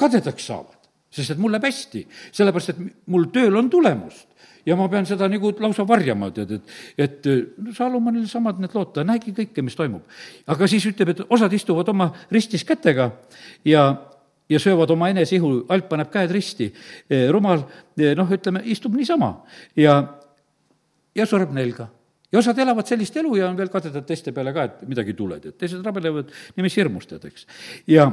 kadedaks 0.00 0.46
saavad, 0.48 0.88
sest 1.12 1.34
et 1.34 1.38
mul 1.38 1.52
läheb 1.52 1.68
hästi, 1.68 2.06
sellepärast 2.32 2.74
et 2.74 2.80
mul 3.12 3.28
tööl 3.34 3.56
on 3.60 3.70
tulemust 3.70 4.33
ja 4.66 4.76
ma 4.76 4.88
pean 4.90 5.06
seda 5.08 5.28
nagu 5.30 5.52
lausa 5.60 5.86
varjama, 5.88 6.30
tead, 6.34 6.56
et, 6.56 6.74
et 7.06 7.28
no 7.60 7.74
Salomonil 7.76 8.26
samad 8.30 8.60
need 8.62 8.74
lood, 8.76 8.92
ta 8.96 9.04
nägi 9.06 9.34
kõike, 9.36 9.64
mis 9.64 9.76
toimub. 9.78 10.04
aga 10.46 10.68
siis 10.70 10.86
ütleb, 10.90 11.14
et 11.14 11.24
osad 11.28 11.52
istuvad 11.52 11.88
oma 11.92 12.10
ristis 12.32 12.64
kätega 12.66 13.10
ja, 13.68 13.86
ja 14.50 14.60
söövad 14.62 14.92
oma 14.94 15.10
eneseihu, 15.12 15.56
alp 15.72 15.90
paneb 15.92 16.12
käed 16.12 16.32
risti, 16.34 16.70
e, 17.08 17.26
rumal 17.34 17.66
e, 17.96 18.14
noh, 18.18 18.30
ütleme, 18.38 18.64
istub 18.72 18.96
niisama 18.96 19.34
ja, 19.76 20.00
ja 21.14 21.28
sureb 21.28 21.52
nälga 21.56 21.90
ja 22.34 22.40
osad 22.40 22.58
elavad 22.58 22.88
sellist 22.88 23.16
elu 23.20 23.36
ja 23.38 23.48
on 23.48 23.58
veel 23.58 23.70
kadedad 23.72 24.06
teiste 24.08 24.32
peale 24.34 24.54
ka, 24.56 24.68
et 24.68 24.86
midagi 24.90 25.14
ei 25.14 25.18
tule, 25.18 25.38
tead, 25.42 25.58
teised 25.60 25.84
rabelevad 25.86 26.32
niiviisi 26.56 26.82
hirmust, 26.82 27.12
tead, 27.12 27.28
eks. 27.30 27.46
ja 27.90 28.08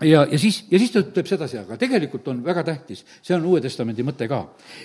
ja, 0.00 0.26
ja 0.30 0.38
siis, 0.38 0.64
ja 0.70 0.78
siis 0.78 0.92
ta 0.92 1.00
ütleb 1.02 1.28
sedasi, 1.28 1.58
aga 1.60 1.76
tegelikult 1.78 2.26
on 2.32 2.40
väga 2.44 2.64
tähtis, 2.66 3.04
see 3.22 3.34
on 3.36 3.46
Uue 3.48 3.60
Testamendi 3.62 4.04
mõte 4.06 4.26
ka, 4.30 4.40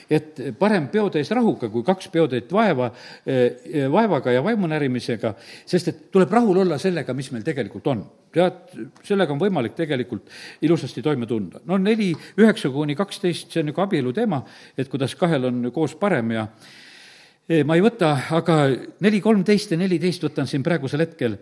et 0.10 0.39
parem 0.60 0.89
peotäis 0.91 1.32
rahuga 1.36 1.70
kui 1.72 1.84
kaks 1.86 2.10
peotäit 2.14 2.51
vaeva, 2.53 2.91
eh, 3.26 3.86
vaevaga 3.91 4.34
ja 4.36 4.43
vaimunärimisega, 4.45 5.34
sest 5.66 5.91
et 5.91 6.01
tuleb 6.14 6.32
rahul 6.34 6.62
olla 6.64 6.78
sellega, 6.78 7.14
mis 7.18 7.32
meil 7.34 7.45
tegelikult 7.45 7.88
on. 7.88 8.05
tead, 8.30 8.76
sellega 9.03 9.34
on 9.34 9.39
võimalik 9.41 9.74
tegelikult 9.74 10.28
ilusasti 10.62 11.01
toime 11.01 11.26
tulla. 11.26 11.62
no 11.66 11.78
neli, 11.78 12.14
üheksa 12.38 12.70
kuni 12.70 12.95
kaksteist, 12.95 13.51
see 13.51 13.64
on 13.64 13.72
nagu 13.72 13.82
abielu 13.82 14.14
teema, 14.14 14.43
et 14.78 14.89
kuidas 14.89 15.16
kahel 15.16 15.45
on 15.45 15.72
koos 15.74 15.95
parem 15.95 16.32
ja 16.32 16.47
eh, 17.49 17.64
ma 17.64 17.76
ei 17.76 17.82
võta, 17.82 18.16
aga 18.32 18.68
neli, 18.99 19.22
kolmteist 19.22 19.72
ja 19.72 19.78
neliteist 19.78 20.24
võtan 20.24 20.47
siin 20.47 20.64
praegusel 20.64 21.01
hetkel, 21.07 21.39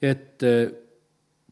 et 0.00 0.42
eh, 0.42 0.70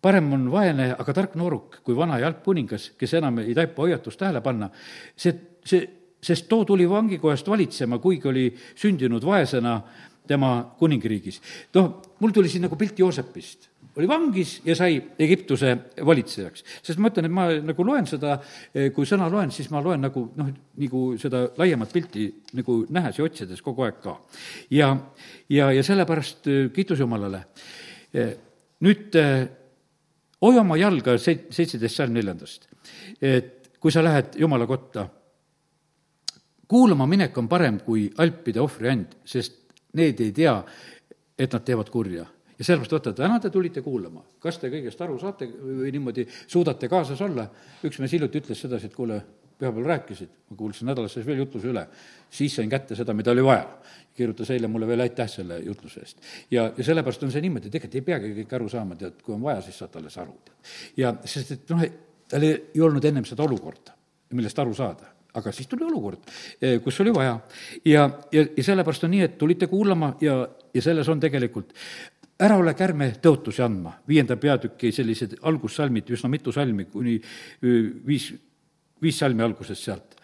parem 0.03 0.33
on 0.33 0.51
vaene, 0.53 0.93
aga 0.99 1.15
tark 1.15 1.37
nooruk 1.39 1.81
kui 1.85 1.97
vana 1.97 2.19
ja 2.21 2.29
halb 2.29 2.43
kuningas, 2.45 2.93
kes 2.99 3.15
enam 3.19 3.41
ei 3.43 3.55
taipa 3.57 3.83
hoiatust 3.83 4.19
tähele 4.21 4.41
panna. 4.41 4.71
see, 5.17 5.35
see, 5.65 5.89
sest 6.23 6.49
too 6.49 6.65
tuli 6.65 6.89
vangikojast 6.91 7.49
valitsema, 7.49 7.99
kuigi 7.99 8.29
oli 8.29 8.47
sündinud 8.75 9.25
vaesena 9.25 9.81
tema 10.29 10.75
kuningriigis. 10.79 11.41
noh, 11.75 12.15
mul 12.21 12.31
tuli 12.31 12.49
siin 12.49 12.67
nagu 12.69 12.77
pilt 12.77 12.99
Joosepist 12.99 13.69
oli 13.99 14.09
vangis 14.09 14.61
ja 14.65 14.77
sai 14.79 15.01
Egiptuse 15.19 15.73
valitsejaks. 16.07 16.65
sest 16.83 17.01
ma 17.03 17.11
ütlen, 17.11 17.27
et 17.27 17.35
ma 17.35 17.49
nagu 17.67 17.87
loen 17.87 18.07
seda, 18.07 18.37
kui 18.95 19.07
sõna 19.09 19.27
loen, 19.33 19.51
siis 19.51 19.71
ma 19.75 19.83
loen 19.83 20.05
nagu 20.07 20.23
noh, 20.39 20.53
nagu 20.79 21.03
seda 21.19 21.49
laiemat 21.59 21.93
pilti 21.93 22.29
nagu 22.59 22.85
nähes 22.95 23.19
ja 23.19 23.27
otsides 23.27 23.63
kogu 23.63 23.83
aeg 23.87 23.99
ka. 24.05 24.15
ja, 24.71 24.93
ja, 25.51 25.73
ja 25.75 25.83
sellepärast 25.83 26.47
kiitus 26.75 27.03
Jumalale. 27.03 27.43
nüüd 28.87 29.19
hoia 30.43 30.63
oma 30.63 30.77
jalga 30.79 31.17
seit-, 31.19 31.49
seitseteist 31.55 31.97
sajand 32.01 32.19
neljandast. 32.19 32.69
et 33.23 33.71
kui 33.81 33.93
sa 33.95 34.03
lähed 34.03 34.39
Jumala 34.39 34.67
kotta, 34.67 35.07
kuulama 36.69 37.07
minek 37.07 37.37
on 37.39 37.49
parem 37.49 37.81
kui 37.81 38.09
alpide 38.19 38.61
ohvriand, 38.61 39.21
sest 39.25 39.73
need 39.99 40.21
ei 40.21 40.33
tea, 40.33 40.57
et 41.39 41.53
nad 41.55 41.65
teevad 41.65 41.91
kurja. 41.91 42.27
Ja 42.59 42.67
sellepärast 42.67 42.93
vaata, 42.93 43.13
täna 43.15 43.39
te 43.39 43.51
tulite 43.55 43.83
kuulama, 43.83 44.25
kas 44.43 44.59
te 44.59 44.71
kõigest 44.73 45.01
aru 45.05 45.19
saate 45.21 45.47
või 45.47 45.93
niimoodi 45.95 46.25
suudate 46.27 46.89
kaasas 46.91 47.21
olla, 47.23 47.47
üks 47.87 48.01
mees 48.03 48.17
hiljuti 48.17 48.43
ütles 48.43 48.59
sedasi, 48.65 48.91
et 48.91 48.97
kuule, 48.97 49.21
pühapäeval 49.59 49.89
rääkisid, 49.93 50.31
ma 50.51 50.57
kuulsin 50.57 50.87
nädalas 50.87 51.15
siis 51.15 51.27
veel 51.27 51.43
jutluse 51.43 51.69
üle, 51.73 51.85
siis 52.31 52.55
sain 52.57 52.71
kätte 52.71 52.97
seda, 52.99 53.15
mida 53.15 53.35
oli 53.35 53.45
vaja. 53.45 53.67
kirjutas 54.19 54.51
eile 54.51 54.67
mulle 54.67 54.87
veel 54.87 55.01
aitäh 55.01 55.29
selle 55.31 55.61
jutluse 55.63 56.01
eest. 56.01 56.19
ja, 56.51 56.73
ja 56.77 56.85
sellepärast 56.85 57.23
on 57.23 57.31
see 57.33 57.43
niimoodi, 57.43 57.71
tegelikult 57.71 57.95
ei 57.95 58.07
peagi 58.07 58.33
kõike 58.41 58.59
aru 58.59 58.69
saama, 58.69 58.97
tead, 58.99 59.21
kui 59.23 59.35
on 59.35 59.43
vaja, 59.43 59.63
siis 59.63 59.79
saad 59.79 59.95
alles 60.01 60.19
aru. 60.19 60.35
ja 60.97 61.15
sest, 61.25 61.53
et 61.53 61.71
noh, 61.71 61.85
tal 62.29 62.43
ei, 62.43 62.57
ei 62.75 62.83
olnud 62.83 63.05
ennem 63.05 63.25
seda 63.29 63.47
olukorda, 63.47 63.95
millest 64.35 64.59
aru 64.59 64.75
saada 64.75 65.15
aga 65.39 65.53
siis 65.53 65.69
tuli 65.69 65.85
olukord, 65.85 66.23
eh, 66.63 66.81
kus 66.83 67.01
oli 67.01 67.15
vaja. 67.15 67.39
ja, 67.85 68.11
ja, 68.33 68.47
ja 68.57 68.65
sellepärast 68.65 69.05
on 69.05 69.11
nii, 69.15 69.27
et 69.27 69.39
tulite 69.39 69.67
kuulama 69.67 70.15
ja, 70.21 70.41
ja 70.75 70.83
selles 70.83 71.09
on 71.09 71.21
tegelikult 71.21 71.75
ära 72.39 72.57
ole 72.59 72.75
kärme 72.79 73.11
tõotusi 73.23 73.63
andma, 73.65 73.97
viienda 74.09 74.37
peatüki 74.39 74.93
sellised 74.95 75.39
algussalmid, 75.43 76.11
üsna 76.15 76.31
mitu 76.31 76.53
salmi, 76.55 76.87
kuni 76.91 77.17
viis 78.07 78.31
viis 79.03 79.19
salmi 79.19 79.45
algusest 79.45 79.85
sealt. 79.85 80.17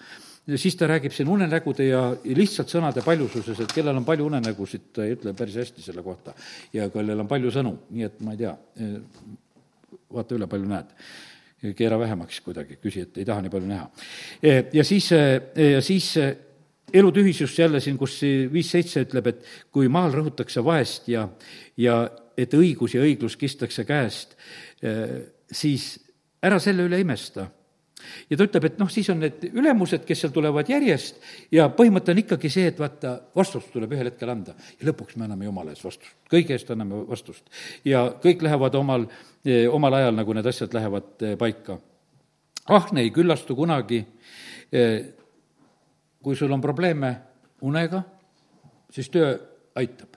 siis 0.57 0.77
ta 0.77 0.87
räägib 0.87 1.13
siin 1.13 1.29
unenägude 1.29 1.87
ja 1.87 2.03
lihtsalt 2.25 2.69
sõnade 2.69 3.05
paljususes, 3.05 3.61
et 3.61 3.73
kellel 3.73 3.97
on 3.97 4.05
palju 4.05 4.27
unenägusid, 4.27 4.91
ta 4.93 5.05
ei 5.05 5.15
ütle 5.17 5.33
päris 5.33 5.57
hästi 5.57 5.83
selle 5.83 6.03
kohta. 6.03 6.35
ja 6.73 6.91
kellel 6.91 7.21
on 7.21 7.29
palju 7.29 7.51
sõnu, 7.51 7.77
nii 7.91 8.05
et 8.05 8.21
ma 8.21 8.35
ei 8.35 8.43
tea, 8.43 8.57
vaata 10.13 10.37
üle, 10.37 10.47
palju 10.51 10.69
näed 10.69 10.93
keera 11.73 11.97
vähemaks 11.99 12.43
kuidagi, 12.45 12.77
küsi, 12.77 13.07
et 13.07 13.23
ei 13.23 13.25
taha 13.25 13.41
nii 13.41 13.53
palju 13.53 13.69
näha. 13.71 13.87
ja 14.73 14.85
siis, 14.85 15.09
ja 15.57 15.81
siis 15.81 16.11
elutühisust 16.93 17.59
jälle 17.59 17.81
siin, 17.81 17.97
kus 17.99 18.21
viis-seitse 18.53 19.07
ütleb, 19.07 19.31
et 19.33 19.49
kui 19.73 19.89
maal 19.89 20.13
rõhutakse 20.13 20.65
vaest 20.65 21.09
ja, 21.09 21.25
ja 21.81 22.03
et 22.37 22.55
õigus 22.55 22.95
ja 22.95 23.03
õiglus 23.07 23.39
kistakse 23.41 23.87
käest, 23.89 24.37
siis 25.51 25.95
ära 26.45 26.61
selle 26.61 26.85
üle 26.85 27.01
imesta 27.01 27.49
ja 28.31 28.37
ta 28.37 28.47
ütleb, 28.47 28.67
et 28.69 28.79
noh, 28.81 28.91
siis 28.93 29.09
on 29.13 29.21
need 29.23 29.47
ülemused, 29.51 30.05
kes 30.07 30.25
seal 30.25 30.33
tulevad 30.35 30.69
järjest 30.71 31.21
ja 31.55 31.69
põhimõte 31.73 32.15
on 32.15 32.21
ikkagi 32.23 32.51
see, 32.53 32.69
et 32.71 32.81
vaata, 32.81 33.15
vastust 33.37 33.73
tuleb 33.75 33.95
ühel 33.97 34.11
hetkel 34.11 34.33
anda. 34.33 34.55
ja 34.81 34.89
lõpuks 34.91 35.17
me 35.17 35.27
anname 35.27 35.49
Jumala 35.49 35.75
ees 35.75 35.85
vastust, 35.85 36.15
kõige 36.31 36.57
eest 36.57 36.71
anname 36.75 37.05
vastust. 37.09 37.45
ja 37.85 38.07
kõik 38.23 38.43
lähevad 38.47 38.75
omal, 38.81 39.07
eh, 39.45 39.67
omal 39.71 39.99
ajal, 40.01 40.15
nagu 40.17 40.35
need 40.35 40.47
asjad 40.47 40.75
lähevad 40.75 41.23
eh, 41.23 41.37
paika. 41.41 41.79
ahne 42.69 43.01
ei 43.01 43.11
küllastu 43.11 43.57
kunagi, 43.57 44.05
eh, 44.73 45.01
kui 46.23 46.37
sul 46.37 46.53
on 46.53 46.61
probleeme 46.61 47.17
unega, 47.61 48.03
siis 48.91 49.11
töö 49.11 49.37
aitab. 49.75 50.17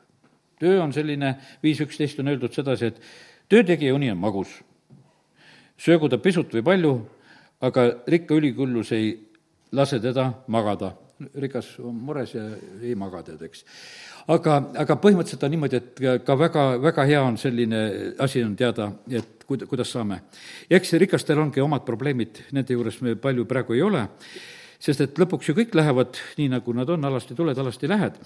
töö 0.59 0.81
on 0.81 0.93
selline, 0.93 1.35
viis 1.63 1.81
üksteist 1.81 2.19
on 2.19 2.27
öeldud 2.27 2.53
sedasi, 2.53 2.85
et 2.85 3.01
töötegija 3.49 3.95
uni 3.95 4.11
on 4.11 4.17
magus 4.17 4.63
söögu 5.77 6.09
ta 6.09 6.19
pisut 6.21 6.51
või 6.57 6.65
palju, 6.65 6.93
aga 7.61 7.87
rikka 8.07 8.35
üliküllus 8.37 8.91
ei 8.95 9.11
lase 9.71 9.99
teda 9.99 10.31
magada. 10.47 10.93
rikas 11.35 11.79
on 11.79 11.95
mures 11.95 12.35
ja 12.35 12.43
ei 12.81 12.93
maga, 12.95 13.23
tead, 13.25 13.41
eks. 13.41 13.63
aga, 14.29 14.57
aga 14.83 14.97
põhimõtteliselt 15.01 15.45
on 15.47 15.51
niimoodi, 15.55 15.79
et 15.79 16.21
ka 16.25 16.35
väga, 16.37 16.65
väga 16.81 17.05
hea 17.09 17.21
on 17.25 17.39
selline 17.41 17.79
asi 18.21 18.43
on 18.45 18.53
teada, 18.55 18.91
et 19.09 19.41
kuid-, 19.49 19.65
kuidas 19.65 19.89
saame. 19.91 20.19
ja 20.69 20.77
eks 20.77 20.93
rikastel 20.93 21.41
ongi 21.41 21.61
omad 21.61 21.81
probleemid, 21.85 22.43
nende 22.53 22.77
juures 22.77 23.01
me 23.01 23.15
palju 23.15 23.47
praegu 23.49 23.73
ei 23.73 23.81
ole 23.81 24.05
sest 24.79 25.01
et 25.01 25.19
lõpuks 25.19 25.49
ju 25.49 25.55
kõik 25.57 25.75
lähevad 25.77 26.19
nii, 26.37 26.49
nagu 26.53 26.73
nad 26.77 26.89
on, 26.93 27.05
alasti 27.09 27.35
tuled, 27.37 27.57
alasti 27.57 27.89
lähed. 27.89 28.17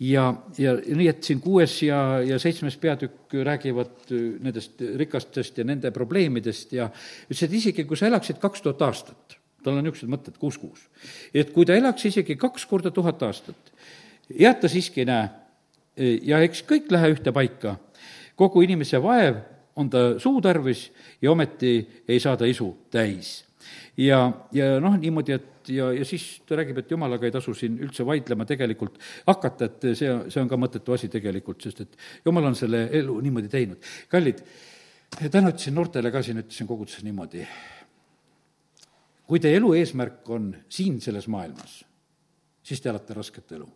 ja, 0.00 0.28
ja 0.58 0.74
nii, 0.78 1.08
et 1.10 1.24
siin 1.24 1.40
kuues 1.44 1.80
ja, 1.84 2.20
ja 2.24 2.38
seitsmes 2.42 2.78
peatükk 2.80 3.36
räägivad 3.44 4.12
nendest 4.44 4.80
rikastest 5.00 5.58
ja 5.58 5.66
nende 5.68 5.92
probleemidest 5.94 6.72
ja 6.76 6.88
ütles, 7.28 7.44
et 7.44 7.58
isegi 7.60 7.84
kui 7.88 7.98
sa 8.00 8.08
elaksid 8.08 8.40
kaks 8.42 8.64
tuhat 8.64 8.86
aastat, 8.88 9.38
tal 9.64 9.76
on 9.76 9.84
niisugused 9.84 10.10
mõtted 10.10 10.38
kuus-kuus. 10.40 10.88
et 11.34 11.52
kui 11.52 11.68
ta 11.68 11.76
elaks 11.76 12.08
isegi 12.08 12.38
kaks 12.40 12.64
korda 12.66 12.90
tuhat 12.94 13.22
aastat, 13.22 13.74
head 14.32 14.60
ta 14.62 14.72
siiski 14.72 15.04
ei 15.04 15.12
näe 15.12 15.28
ja 16.28 16.40
eks 16.46 16.62
kõik 16.66 16.90
lähe 16.94 17.12
ühte 17.14 17.32
paika. 17.34 17.76
kogu 18.38 18.62
inimese 18.62 19.02
vaev 19.02 19.40
on 19.76 19.90
ta 19.90 20.18
suu 20.18 20.40
tarvis 20.40 20.88
ja 21.22 21.32
ometi 21.32 22.04
ei 22.08 22.20
saa 22.20 22.36
ta 22.36 22.46
isu 22.46 22.70
täis. 22.90 23.47
Ja, 24.00 24.20
ja 24.54 24.68
noh, 24.82 24.96
niimoodi, 25.00 25.36
et 25.36 25.72
ja, 25.74 25.90
ja 25.94 26.04
siis 26.08 26.26
ta 26.48 26.58
räägib, 26.58 26.80
et 26.82 26.94
jumalaga 26.94 27.28
ei 27.28 27.34
tasu 27.34 27.54
siin 27.56 27.78
üldse 27.84 28.06
vaidlema 28.06 28.46
tegelikult 28.48 29.00
hakata, 29.26 29.70
et 29.70 29.88
see, 29.98 30.12
see 30.28 30.42
on 30.42 30.50
ka 30.50 30.60
mõttetu 30.60 30.96
asi 30.96 31.10
tegelikult, 31.12 31.62
sest 31.64 31.84
et 31.86 31.98
jumal 32.26 32.50
on 32.50 32.58
selle 32.58 32.86
elu 33.00 33.18
niimoodi 33.24 33.52
teinud. 33.52 33.90
kallid, 34.12 34.44
täna 35.18 35.52
ütlesin 35.54 35.76
noortele 35.78 36.12
ka 36.14 36.22
siin, 36.22 36.44
ütlesin 36.44 36.70
koguduses 36.70 37.04
niimoodi, 37.06 37.44
kui 39.28 39.42
teie 39.44 39.60
elu 39.60 39.74
eesmärk 39.80 40.30
on 40.32 40.54
siin 40.72 41.02
selles 41.04 41.28
maailmas, 41.28 41.82
siis 42.64 42.80
te 42.80 42.92
elate 42.92 43.16
rasket 43.16 43.58
elu 43.58 43.68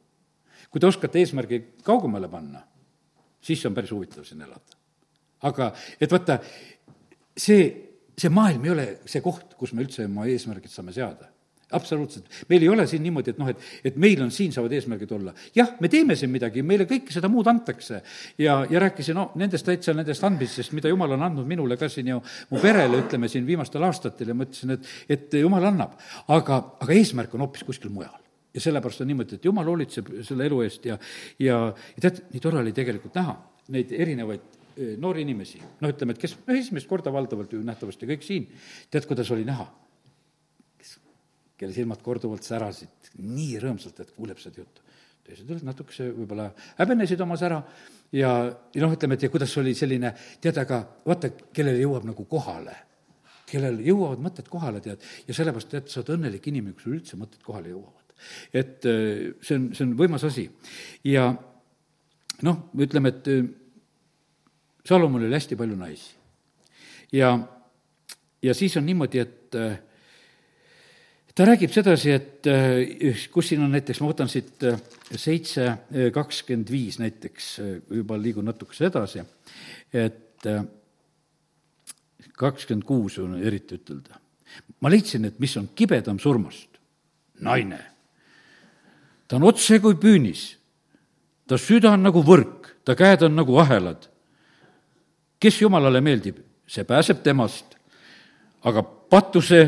kui 0.72 0.80
te 0.80 0.88
oskate 0.88 1.20
eesmärgi 1.20 1.61
kaugemale 1.84 2.28
panna, 2.32 2.62
siis 3.45 3.64
on 3.68 3.74
päris 3.76 3.93
huvitav 3.93 4.24
siin 4.24 4.40
elada. 4.40 4.78
aga 5.43 5.72
et 6.01 6.12
vaata, 6.12 6.38
see, 7.36 7.64
see 8.19 8.33
maailm 8.33 8.65
ei 8.67 8.75
ole 8.75 8.89
see 9.09 9.23
koht, 9.25 9.55
kus 9.59 9.73
me 9.73 9.85
üldse 9.85 10.07
oma 10.09 10.27
eesmärgid 10.31 10.73
saame 10.73 10.95
seada 10.95 11.33
absoluutselt. 11.73 12.25
meil 12.49 12.63
ei 12.63 12.69
ole 12.69 12.87
siin 12.87 13.03
niimoodi, 13.03 13.33
et 13.33 13.39
noh, 13.41 13.49
et, 13.49 13.61
et 13.85 13.97
meil 14.01 14.21
on, 14.23 14.31
siin 14.35 14.53
saavad 14.55 14.73
eesmärgid 14.77 15.13
olla. 15.17 15.35
jah, 15.57 15.75
me 15.81 15.89
teeme 15.93 16.17
siin 16.19 16.31
midagi, 16.33 16.63
meile 16.67 16.87
kõike 16.89 17.15
seda 17.15 17.31
muud 17.33 17.49
antakse. 17.51 18.03
ja, 18.39 18.59
ja 18.71 18.83
rääkisin 18.85 19.17
no, 19.19 19.31
nendest 19.41 19.67
täitsa 19.69 19.95
nendest 19.97 20.25
andmistest, 20.29 20.75
mida 20.77 20.93
jumal 20.93 21.17
on 21.17 21.27
andnud 21.29 21.49
minule 21.49 21.79
ka 21.81 21.89
siin 21.93 22.13
ju, 22.13 22.21
mu 22.51 22.63
perele, 22.63 23.03
ütleme 23.05 23.31
siin 23.33 23.47
viimastel 23.49 23.85
aastatel 23.89 24.33
ja 24.33 24.39
mõtlesin, 24.39 24.77
et, 24.77 24.91
et 25.17 25.39
jumal 25.41 25.71
annab. 25.73 25.97
aga, 26.29 26.61
aga 26.85 26.99
eesmärk 26.99 27.35
on 27.37 27.47
hoopis 27.47 27.65
kuskil 27.69 27.93
mujal 27.95 28.19
ja 28.53 28.61
sellepärast 28.61 29.05
on 29.05 29.09
niimoodi, 29.09 29.39
et 29.39 29.49
jumal 29.49 29.69
hoolitseb 29.69 30.11
selle 30.27 30.47
elu 30.51 30.61
eest 30.67 30.91
ja, 30.91 30.99
ja, 31.41 31.63
ja 31.97 32.05
tead, 32.05 32.27
nii 32.35 32.43
tore 32.43 32.61
oli 32.61 32.75
tegelikult 32.77 33.17
näha 33.17 33.39
neid 33.73 33.95
erinevaid 33.97 34.62
noori 35.01 35.25
inimesi, 35.27 35.61
noh, 35.81 35.93
ütleme, 35.93 36.14
et 36.14 36.20
kes 36.23 36.37
noh, 36.39 36.53
esimest 36.57 36.89
korda 36.91 37.12
valdavalt 37.14 37.53
ju 37.55 37.62
nähtavasti 37.66 38.09
kõik 38.11 38.27
siin, 38.27 38.49
tead, 38.93 39.07
kuidas 39.11 39.31
oli 39.35 39.47
näha? 39.49 39.66
kes, 40.81 40.95
kelle 41.61 41.77
silmad 41.77 42.03
korduvalt 42.05 42.47
särasid 42.47 43.12
nii 43.23 43.59
rõõmsalt, 43.62 44.01
et 44.05 44.14
kuuleb 44.16 44.41
seda 44.43 44.62
juttu. 44.62 44.85
teised 45.23 45.51
olid 45.51 45.66
natukese 45.66 46.09
võib-olla 46.11 46.49
häbenesid 46.79 47.20
oma 47.23 47.37
sära 47.41 47.62
ja, 48.12 48.31
ja 48.75 48.85
noh, 48.85 48.95
ütleme, 48.95 49.18
et 49.18 49.27
ja 49.29 49.33
kuidas 49.33 49.57
oli 49.61 49.75
selline, 49.79 50.14
tead, 50.41 50.59
aga 50.59 50.83
vaata, 51.07 51.33
kellele 51.53 51.83
jõuab 51.85 52.09
nagu 52.09 52.29
kohale 52.31 52.77
kellel 53.53 53.83
jõuavad 53.85 54.23
mõtted 54.25 54.47
kohale, 54.49 54.81
tead, 54.81 55.03
ja 55.29 55.35
sellepärast, 55.37 55.68
tead, 55.68 55.91
sa 55.93 56.01
oled 56.01 56.14
õnnelik 56.14 56.47
inimene, 56.49 56.73
kui 56.73 56.87
sul 56.87 56.95
üldse 56.97 57.18
mõtted 57.20 57.43
kohale 57.45 57.68
jõuavad 57.75 58.03
et 58.53 58.87
äh, 58.87 59.33
see 59.43 59.59
on, 59.59 59.68
see 59.75 59.87
on 59.87 59.97
võimas 59.99 60.25
asi. 60.27 60.47
ja 61.09 61.31
noh, 62.47 62.62
ütleme, 62.79 63.12
et 63.12 63.31
äh, 63.33 63.43
Salomonil 64.89 65.28
oli 65.28 65.39
hästi 65.39 65.57
palju 65.57 65.76
naisi. 65.78 66.14
ja, 67.12 67.39
ja 68.43 68.55
siis 68.55 68.76
on 68.76 68.87
niimoodi, 68.87 69.18
et 69.18 69.55
äh, 69.55 69.78
ta 71.35 71.47
räägib 71.49 71.72
sedasi, 71.72 72.11
et 72.12 72.49
kus 73.33 73.49
siin 73.49 73.62
on 73.64 73.72
näiteks, 73.72 74.01
ma 74.03 74.11
võtan 74.11 74.28
siit 74.28 74.64
seitse 75.16 75.68
kakskümmend 76.12 76.70
viis 76.70 76.99
näiteks, 77.01 77.53
juba 77.91 78.18
liigun 78.20 78.45
natukese 78.51 78.91
edasi, 78.91 79.24
et 79.93 80.45
kakskümmend 82.37 82.85
kuus 82.85 83.16
on 83.22 83.39
eriti 83.41 83.80
ütelda. 83.80 84.20
ma 84.80 84.91
leidsin, 84.91 85.24
et 85.24 85.39
mis 85.41 85.57
on 85.57 85.70
kibedam 85.74 86.18
surmast, 86.20 86.76
naine 87.41 87.80
ta 89.33 89.39
on 89.41 89.47
otse 89.49 89.78
kui 89.80 89.97
püünis. 89.97 90.59
ta 91.49 91.57
süda 91.57 91.95
on 91.97 92.03
nagu 92.05 92.20
võrk, 92.20 92.68
ta 92.85 92.93
käed 92.93 93.24
on 93.24 93.33
nagu 93.33 93.57
ahelad. 93.64 94.05
Kes 95.43 95.61
jumalale 95.62 96.01
meeldib, 96.05 96.38
see 96.68 96.84
pääseb 96.86 97.22
temast, 97.24 97.74
aga 98.68 98.82
patuse, 98.82 99.64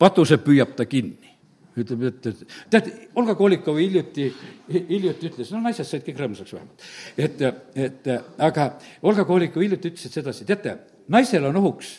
patuse 0.00 0.38
püüab 0.40 0.72
ta 0.78 0.88
kinni 0.88 1.32
ütleb, 1.78 2.02
et, 2.08 2.26
et 2.28 2.40
tead, 2.72 2.88
Olga 3.16 3.34
Kolikov 3.36 3.78
hiljuti, 3.80 4.26
hiljuti 4.68 5.30
ütles, 5.30 5.52
no 5.54 5.62
naised 5.64 5.88
said 5.88 6.04
kõik 6.04 6.18
rõõmsaks 6.20 6.52
vähemalt. 6.52 6.84
et, 7.16 7.44
et 7.86 8.10
aga 8.44 8.66
Olga 9.08 9.24
Kolikov 9.28 9.64
hiljuti 9.64 9.92
ütles, 9.92 10.12
sedasi, 10.12 10.44
teate, 10.48 10.76
naisel 11.12 11.48
on 11.48 11.56
ohuks 11.62 11.94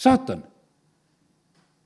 saatan 0.00 0.44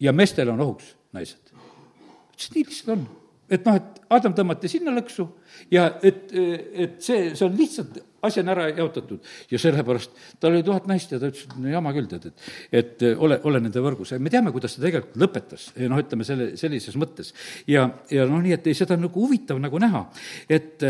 ja 0.02 0.14
meestel 0.14 0.50
on 0.50 0.64
ohuks 0.66 0.90
naised. 1.14 1.54
ütles, 1.54 2.50
nii 2.54 2.66
lihtsalt 2.66 2.94
on 2.96 3.06
et 3.50 3.64
noh, 3.66 3.78
et 3.78 4.02
Adam 4.12 4.34
tõmmati 4.36 4.70
sinna 4.70 4.92
lõksu 4.96 5.26
ja 5.72 5.88
et, 6.02 6.32
et 6.32 7.00
see, 7.04 7.32
see 7.34 7.46
on 7.46 7.56
lihtsalt 7.58 7.98
asi 8.22 8.40
on 8.40 8.50
ära 8.50 8.66
jaotatud 8.74 9.26
ja 9.50 9.58
sellepärast 9.62 10.14
tal 10.42 10.56
oli 10.56 10.64
tuhat 10.66 10.88
naist 10.90 11.12
ja 11.12 11.20
ta 11.22 11.28
ütles, 11.30 11.44
et 11.46 11.54
no 11.62 11.70
jama 11.70 11.92
küll, 11.94 12.08
tead, 12.10 12.26
et, 12.30 12.46
et 12.80 13.04
ole, 13.14 13.38
ole 13.46 13.60
nende 13.62 13.82
võrgus. 13.82 14.12
me 14.18 14.32
teame, 14.32 14.50
kuidas 14.54 14.74
ta 14.74 14.82
tegelikult 14.82 15.20
lõpetas, 15.22 15.68
noh, 15.78 16.00
ütleme 16.02 16.26
selle, 16.26 16.48
sellises 16.58 16.98
mõttes. 16.98 17.30
ja, 17.70 17.86
ja 18.10 18.26
noh, 18.26 18.42
nii 18.42 18.56
et 18.56 18.66
ei, 18.66 18.78
seda 18.78 18.96
on 18.98 19.06
nagu 19.06 19.22
huvitav 19.22 19.60
nagu 19.62 19.82
näha, 19.82 20.04
et 20.50 20.82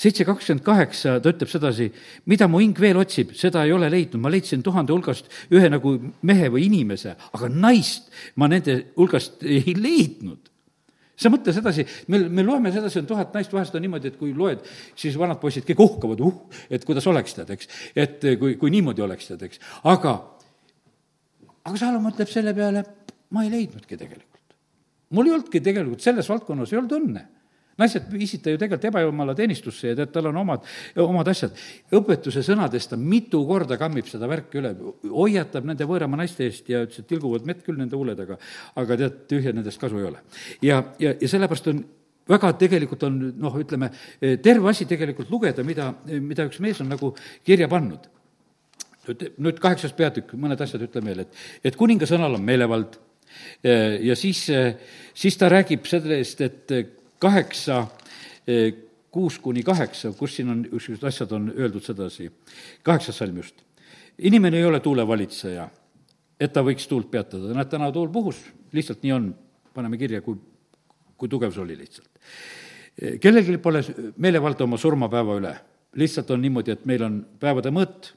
seitse 0.00 0.24
kakskümmend 0.28 0.64
kaheksa, 0.64 1.18
ta 1.20 1.34
ütleb 1.34 1.52
sedasi, 1.52 1.90
mida 2.32 2.48
mu 2.48 2.62
hing 2.64 2.80
veel 2.80 3.00
otsib, 3.02 3.34
seda 3.36 3.66
ei 3.68 3.76
ole 3.76 3.90
leidnud, 3.92 4.22
ma 4.22 4.32
leidsin 4.32 4.64
tuhande 4.64 4.96
hulgast 4.96 5.28
ühe 5.52 5.68
nagu 5.68 5.96
mehe 6.26 6.48
või 6.52 6.64
inimese, 6.70 7.16
aga 7.36 7.52
naist 7.52 8.08
ma 8.40 8.48
nende 8.48 8.80
hulgast 8.96 9.44
ei 9.44 9.76
leidnud 9.76 10.49
sa 11.20 11.32
mõtle 11.32 11.54
sedasi, 11.54 11.84
me, 12.12 12.22
me 12.32 12.44
loeme 12.46 12.72
sedasi, 12.74 13.00
on 13.02 13.08
tuhat 13.10 13.34
naist, 13.36 13.52
vahest 13.54 13.76
on 13.76 13.84
niimoodi, 13.84 14.12
et 14.12 14.18
kui 14.20 14.32
loed, 14.36 14.62
siis 14.98 15.18
vanad 15.20 15.40
poisid 15.42 15.66
kõik 15.68 15.82
uhkavad, 15.84 16.22
uh, 16.24 16.62
et 16.72 16.84
kuidas 16.88 17.06
oleks 17.10 17.36
tead, 17.36 17.52
eks. 17.56 17.70
et 17.94 18.30
kui, 18.40 18.56
kui 18.60 18.72
niimoodi 18.72 19.04
oleks 19.04 19.32
tead, 19.32 19.44
eks. 19.48 19.60
aga, 19.90 20.16
aga 21.68 21.82
Saalo 21.82 22.00
mõtleb 22.04 22.30
selle 22.32 22.56
peale, 22.56 22.84
ma 23.36 23.44
ei 23.44 23.52
leidnudki 23.52 23.98
tegelikult. 24.00 24.56
mul 25.16 25.28
ei 25.28 25.36
olnudki 25.36 25.60
tegelikult 25.64 26.04
selles 26.04 26.28
valdkonnas, 26.30 26.72
ei 26.72 26.80
olnud 26.80 26.98
õnne 27.00 27.26
naised 27.80 28.08
viisid 28.12 28.44
ta 28.44 28.54
ju 28.54 28.60
tegelikult 28.60 28.88
ebajumala 28.90 29.34
teenistusse 29.38 29.92
ja 29.92 29.98
tead, 29.98 30.12
tal 30.14 30.30
on 30.30 30.40
omad, 30.42 30.66
omad 31.02 31.30
asjad. 31.32 31.56
õpetuse 31.96 32.44
sõnadest 32.46 32.92
ta 32.92 32.98
mitu 33.00 33.42
korda 33.48 33.78
kammib 33.80 34.08
seda 34.10 34.28
värki 34.30 34.60
üle, 34.60 34.74
hoiatab 35.10 35.68
nende 35.68 35.88
võõrama 35.88 36.20
naiste 36.20 36.46
eest 36.48 36.68
ja 36.70 36.84
ütles, 36.86 37.02
et 37.02 37.10
tilguvad 37.10 37.48
mett 37.48 37.64
küll 37.66 37.80
nende 37.80 37.98
huuled, 37.98 38.20
aga 38.26 38.38
aga 38.80 39.00
tead, 39.04 39.24
tühja 39.30 39.54
nendest 39.56 39.80
kasu 39.80 39.98
ei 40.00 40.10
ole. 40.12 40.22
ja, 40.62 40.82
ja, 41.02 41.14
ja 41.16 41.30
sellepärast 41.30 41.72
on 41.72 41.82
väga 42.30 42.52
tegelikult 42.60 43.04
on 43.08 43.18
noh, 43.40 43.58
ütleme, 43.58 43.90
terve 44.20 44.70
asi 44.70 44.86
tegelikult 44.86 45.30
lugeda, 45.32 45.64
mida, 45.66 45.90
mida 46.06 46.46
üks 46.48 46.60
mees 46.62 46.80
on 46.82 46.90
nagu 46.92 47.14
kirja 47.46 47.68
pannud. 47.70 48.08
nüüd 49.40 49.58
kaheksas 49.58 49.94
peatükk, 49.96 50.36
mõned 50.38 50.60
asjad 50.60 50.84
ütlen 50.86 51.06
veel, 51.08 51.24
et, 51.24 51.38
et 51.64 51.76
kuninga 51.76 52.06
sõnal 52.06 52.36
on 52.36 52.44
meelevald 52.46 52.98
ja 53.64 54.14
siis, 54.18 54.44
siis 55.14 55.38
ta 55.40 55.48
räägib 55.50 55.86
sellest, 55.88 56.40
et 56.44 56.74
kaheksa, 57.20 57.86
eh, 58.46 58.72
kuus 59.10 59.38
kuni 59.38 59.62
kaheksa, 59.62 60.12
kus 60.16 60.36
siin 60.36 60.50
on, 60.52 60.62
niisugused 60.62 61.04
asjad 61.08 61.32
on 61.36 61.50
öeldud 61.56 61.84
sedasi, 61.84 62.30
kaheksas 62.82 63.18
salm 63.20 63.36
just. 63.36 63.62
inimene 64.18 64.58
ei 64.58 64.64
ole 64.64 64.80
tuulevalitseja, 64.80 65.68
et 66.40 66.52
ta 66.52 66.60
võiks 66.64 66.88
tuult 66.88 67.10
peatada, 67.10 67.54
näed, 67.56 67.68
täna 67.72 67.88
tuul 67.92 68.08
puhus, 68.12 68.40
lihtsalt 68.72 69.02
nii 69.02 69.12
on, 69.12 69.30
paneme 69.74 69.96
kirja, 69.96 70.20
kui, 70.20 70.36
kui 71.16 71.28
tugev 71.28 71.54
see 71.54 71.62
oli 71.62 71.76
lihtsalt. 71.78 72.10
Eh, 73.00 73.18
kellelgi 73.20 73.58
pole 73.58 73.82
meelevalda 74.16 74.64
oma 74.64 74.76
surmapäeva 74.76 75.38
üle, 75.40 75.54
lihtsalt 75.96 76.30
on 76.30 76.44
niimoodi, 76.44 76.76
et 76.76 76.84
meil 76.86 77.04
on 77.06 77.18
päevade 77.40 77.72
mõõt, 77.74 78.12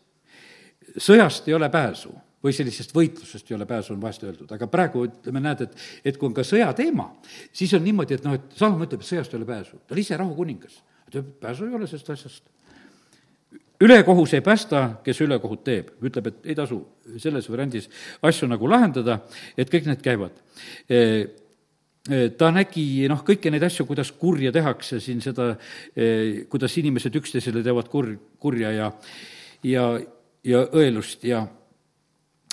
sõjast 0.97 1.47
ei 1.47 1.55
ole 1.55 1.69
pääsu 1.71 2.11
või 2.43 2.53
sellisest 2.55 2.93
võitlusest 2.95 3.51
ei 3.51 3.55
ole 3.55 3.67
pääsu, 3.67 3.93
on 3.95 4.01
vahest 4.03 4.23
öeldud, 4.27 4.49
aga 4.51 4.67
praegu 4.71 5.05
ütleme, 5.07 5.41
näed, 5.43 5.63
et, 5.67 5.83
et 6.11 6.17
kui 6.19 6.27
on 6.27 6.35
ka 6.35 6.43
sõjateema, 6.47 7.07
siis 7.55 7.73
on 7.77 7.85
niimoodi, 7.85 8.17
et 8.17 8.25
noh, 8.27 8.35
et 8.39 8.57
Salom 8.59 8.83
ütleb, 8.83 9.03
et 9.03 9.09
sõjast 9.09 9.33
ei 9.33 9.39
ole 9.39 9.47
pääsu, 9.47 9.79
ta 9.79 9.95
oli 9.95 10.03
ise 10.03 10.17
rahukuningas. 10.19 10.81
ta 11.05 11.13
ütleb, 11.13 11.29
pääsu 11.43 11.69
ei 11.69 11.77
ole 11.77 11.87
sellest 11.87 12.09
asjast. 12.09 12.43
ülekohus 13.83 14.33
ei 14.33 14.41
päästa, 14.41 14.83
kes 15.03 15.21
ülekohut 15.21 15.63
teeb, 15.63 15.95
ütleb, 16.03 16.27
et 16.27 16.51
ei 16.51 16.55
tasu 16.55 16.81
selles 17.17 17.49
variandis 17.51 17.89
asju 18.21 18.47
nagu 18.47 18.67
lahendada, 18.69 19.21
et 19.57 19.71
kõik 19.71 19.87
need 19.87 20.03
käivad 20.03 20.35
e, 20.89 20.99
e, 22.09 22.29
ta 22.37 22.51
nägi 22.51 23.07
noh, 23.11 23.23
kõiki 23.23 23.51
neid 23.51 23.63
asju, 23.63 23.87
kuidas 23.87 24.11
kurja 24.11 24.51
tehakse 24.51 24.99
siin 24.99 25.23
seda, 25.23 25.53
e, 25.95 26.43
kuidas 26.51 26.77
inimesed 26.77 27.15
üksteisele 27.23 27.63
teevad 27.63 27.91
kur-, 27.91 28.15
kurja 28.39 28.71
ja, 28.71 28.93
ja, 29.63 29.89
ja 30.43 30.63
õelust 30.71 31.23
ja 31.27 31.45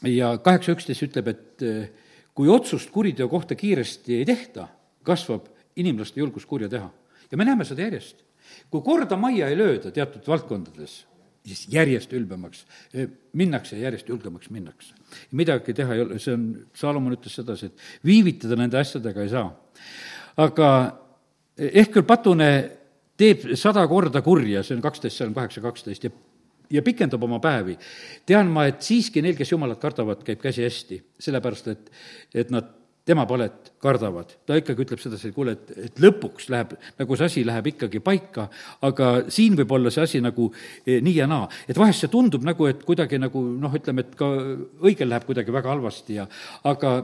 ja 0.08 0.32
kaheksa 0.42 0.74
üksteist 0.76 1.04
ütleb, 1.08 1.28
et 1.32 1.66
eh, 1.66 1.90
kui 2.34 2.48
otsust 2.48 2.90
kuriteo 2.94 3.28
kohta 3.28 3.56
kiiresti 3.58 4.20
ei 4.20 4.26
tehta, 4.28 4.68
kasvab 5.06 5.48
inimlaste 5.80 6.20
julgus 6.20 6.46
kurja 6.46 6.68
teha. 6.68 6.90
ja 7.30 7.36
me 7.38 7.44
näeme 7.44 7.64
seda 7.64 7.82
järjest. 7.82 8.24
kui 8.70 8.82
korda 8.82 9.16
majja 9.16 9.48
ei 9.48 9.56
lööda 9.58 9.90
teatud 9.90 10.26
valdkondades, 10.26 11.04
siis 11.46 11.66
järjest 11.72 12.12
ülbemaks 12.12 12.64
minnakse 13.32 13.76
ja 13.76 13.88
järjest 13.88 14.08
julgemaks 14.08 14.50
minnakse. 14.50 14.94
midagi 15.32 15.74
teha 15.74 15.94
ei 15.94 16.00
ole, 16.00 16.18
see 16.18 16.34
on, 16.34 16.48
Saalomon 16.74 17.16
ütles 17.16 17.34
sedasi, 17.34 17.66
et 17.66 18.06
viivitada 18.06 18.56
nende 18.56 18.78
asjadega 18.78 19.22
ei 19.22 19.28
saa. 19.28 19.48
aga 20.36 20.68
ehk 21.56 21.92
küll 21.92 22.08
patune 22.08 22.50
teeb 23.20 23.50
sada 23.54 23.86
korda 23.88 24.22
kurja, 24.24 24.62
see 24.64 24.76
on 24.78 24.82
kaksteist, 24.82 25.18
see 25.18 25.28
on 25.28 25.34
kaheksa, 25.36 25.60
kaksteist, 25.60 26.04
ja 26.04 26.10
ja 26.70 26.82
pikendab 26.86 27.22
oma 27.26 27.40
päevi, 27.42 27.76
tean 28.26 28.50
ma, 28.52 28.66
et 28.70 28.82
siiski 28.84 29.22
neil, 29.24 29.38
kes 29.38 29.52
Jumalat 29.52 29.80
kardavad, 29.82 30.22
käib 30.26 30.42
käsi 30.42 30.64
hästi, 30.66 31.00
sellepärast 31.20 31.72
et, 31.72 31.90
et 32.34 32.52
nad 32.54 32.76
tema 33.10 33.24
palet 33.26 33.72
kardavad. 33.82 34.32
ta 34.46 34.56
ikkagi 34.60 34.84
ütleb 34.84 35.00
sedasi, 35.02 35.30
et 35.30 35.34
kuule, 35.34 35.54
et, 35.56 35.70
et 35.88 36.02
lõpuks 36.02 36.50
läheb, 36.52 36.74
nagu 37.00 37.16
see 37.16 37.28
asi 37.30 37.44
läheb 37.48 37.70
ikkagi 37.72 38.02
paika, 38.04 38.46
aga 38.86 39.08
siin 39.32 39.56
võib 39.58 39.72
olla 39.76 39.92
see 39.94 40.04
asi 40.04 40.20
nagu 40.22 40.50
eh, 40.84 41.00
nii 41.02 41.16
ja 41.16 41.26
naa. 41.30 41.48
et 41.66 41.78
vahest 41.80 42.04
see 42.04 42.12
tundub 42.12 42.44
nagu, 42.46 42.68
et 42.70 42.84
kuidagi 42.86 43.18
nagu 43.18 43.42
noh, 43.64 43.78
ütleme, 43.80 44.04
et 44.04 44.14
ka 44.18 44.28
õigel 44.84 45.10
läheb 45.10 45.26
kuidagi 45.26 45.56
väga 45.56 45.72
halvasti 45.74 46.20
ja 46.20 46.28
aga 46.70 47.00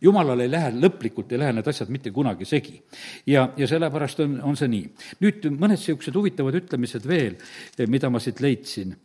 jumalal 0.00 0.40
ei 0.40 0.50
lähe, 0.50 0.70
lõplikult 0.78 1.32
ei 1.32 1.42
lähe 1.42 1.56
need 1.56 1.68
asjad 1.68 1.90
mitte 1.92 2.10
kunagi 2.14 2.44
segi. 2.44 2.82
ja, 3.26 3.48
ja 3.56 3.68
sellepärast 3.68 4.20
on, 4.20 4.40
on 4.42 4.56
see 4.56 4.68
nii. 4.68 4.88
nüüd 5.24 5.50
mõned 5.54 5.78
niisugused 5.78 6.14
huvitavad 6.14 6.54
ütlemised 6.60 7.06
veel, 7.08 7.38
eh, 7.78 7.86
mida 7.86 8.10
ma 8.10 8.20
siit 8.20 8.40
leidsin. 8.40 8.96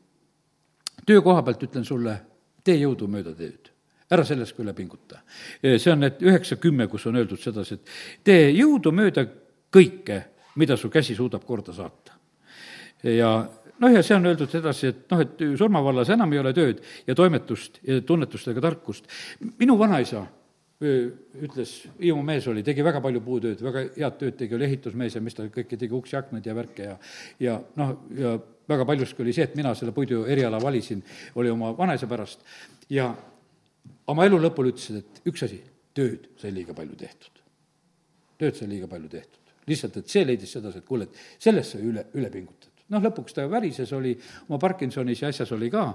töökoha 1.05 1.43
pealt 1.43 1.63
ütlen 1.63 1.85
sulle, 1.85 2.17
tee 2.63 2.77
jõudumööda 2.81 3.35
tööd 3.37 3.73
ära 4.13 4.25
sellest 4.27 4.55
ka 4.55 4.63
üle 4.63 4.73
pinguta. 4.77 5.21
see 5.61 5.91
on 5.91 6.03
need 6.03 6.21
üheksa-kümme, 6.21 6.87
kus 6.87 7.07
on 7.07 7.17
öeldud 7.17 7.39
sedasi, 7.39 7.79
et 7.79 8.23
tee 8.23 8.51
jõudumööda 8.51 9.25
kõike, 9.73 10.19
mida 10.55 10.77
su 10.77 10.89
käsi 10.89 11.15
suudab 11.15 11.45
korda 11.45 11.73
saata. 11.73 12.13
ja 13.03 13.31
noh, 13.79 13.91
ja 13.91 14.03
see 14.03 14.15
on 14.15 14.29
öeldud 14.29 14.51
sedasi, 14.51 14.87
et 14.87 15.11
noh, 15.11 15.23
et 15.23 15.43
surmavallas 15.57 16.09
enam 16.13 16.33
ei 16.33 16.39
ole 16.39 16.53
tööd 16.53 16.83
ja 17.07 17.15
toimetust 17.15 17.79
ja 17.87 18.01
tunnetust 18.01 18.47
ega 18.47 18.61
tarkust. 18.61 19.07
minu 19.59 19.77
vanaisa 19.79 20.25
ütles, 20.83 21.73
Hiiumaa 21.99 22.29
mees 22.33 22.47
oli, 22.51 22.63
tegi 22.65 22.83
väga 22.85 23.01
palju 23.03 23.21
puutööd, 23.23 23.61
väga 23.63 23.85
head 23.95 24.17
tööd 24.19 24.37
tegi, 24.39 24.55
oli 24.57 24.67
ehitusmees 24.67 25.17
ja 25.17 25.21
mis 25.23 25.37
ta 25.37 25.45
kõike 25.51 25.77
tegi, 25.79 25.93
uksi-aknaid 25.95 26.47
ja 26.47 26.55
värke 26.57 26.89
ja 26.89 26.97
ja 27.43 27.59
noh, 27.79 27.93
ja 28.17 28.37
väga 28.69 28.85
paljuski 28.87 29.23
oli 29.23 29.35
see, 29.35 29.47
et 29.47 29.55
mina 29.59 29.73
selle 29.75 29.93
puidu 29.95 30.23
eriala 30.29 30.59
valisin, 30.61 31.03
oli 31.39 31.51
oma 31.51 31.73
vanaisa 31.77 32.07
pärast 32.09 32.43
ja 32.91 33.11
oma 34.11 34.27
elu 34.27 34.39
lõpul 34.45 34.71
ütlesid, 34.71 34.99
et 35.01 35.31
üks 35.31 35.45
asi, 35.47 35.61
tööd 35.95 36.29
sai 36.41 36.53
liiga 36.53 36.75
palju 36.77 36.95
tehtud. 36.99 37.41
tööd 38.39 38.57
sai 38.57 38.67
liiga 38.67 38.87
palju 38.91 39.09
tehtud. 39.09 39.39
lihtsalt, 39.67 39.97
et 39.97 40.09
see 40.11 40.25
leidis 40.25 40.51
sedasi, 40.51 40.81
et 40.81 40.85
kuule, 40.85 41.07
et 41.07 41.43
sellest 41.43 41.75
sai 41.75 41.83
üle, 41.87 42.05
üle 42.13 42.29
pingutatud. 42.29 42.71
noh, 42.89 43.03
lõpuks 43.03 43.35
ta 43.35 43.47
värises, 43.49 43.91
oli 43.93 44.15
oma 44.49 44.59
Parkinsonis 44.59 45.21
ja 45.21 45.29
asjas 45.31 45.51
oli 45.55 45.69
ka, 45.71 45.85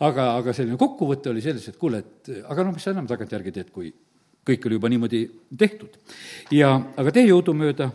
aga, 0.00 0.32
aga 0.38 0.52
selline 0.52 0.78
kokkuvõte 0.78 1.30
oli 1.30 1.42
selles, 1.42 1.68
et 1.68 1.78
kuule, 1.78 2.02
et 2.02 2.32
aga 2.42 2.64
noh, 2.64 2.74
mis 2.74 2.82
sa 2.82 2.94
enam 2.94 3.06
tagantjärgi 3.06 3.52
teed, 3.52 3.70
kui 3.74 3.92
kõik 4.46 4.66
oli 4.66 4.78
juba 4.78 4.90
niimoodi 4.90 5.22
tehtud. 5.58 5.98
ja, 6.50 6.74
aga 6.96 7.12
tee 7.14 7.26
jõudumööda 7.28 7.90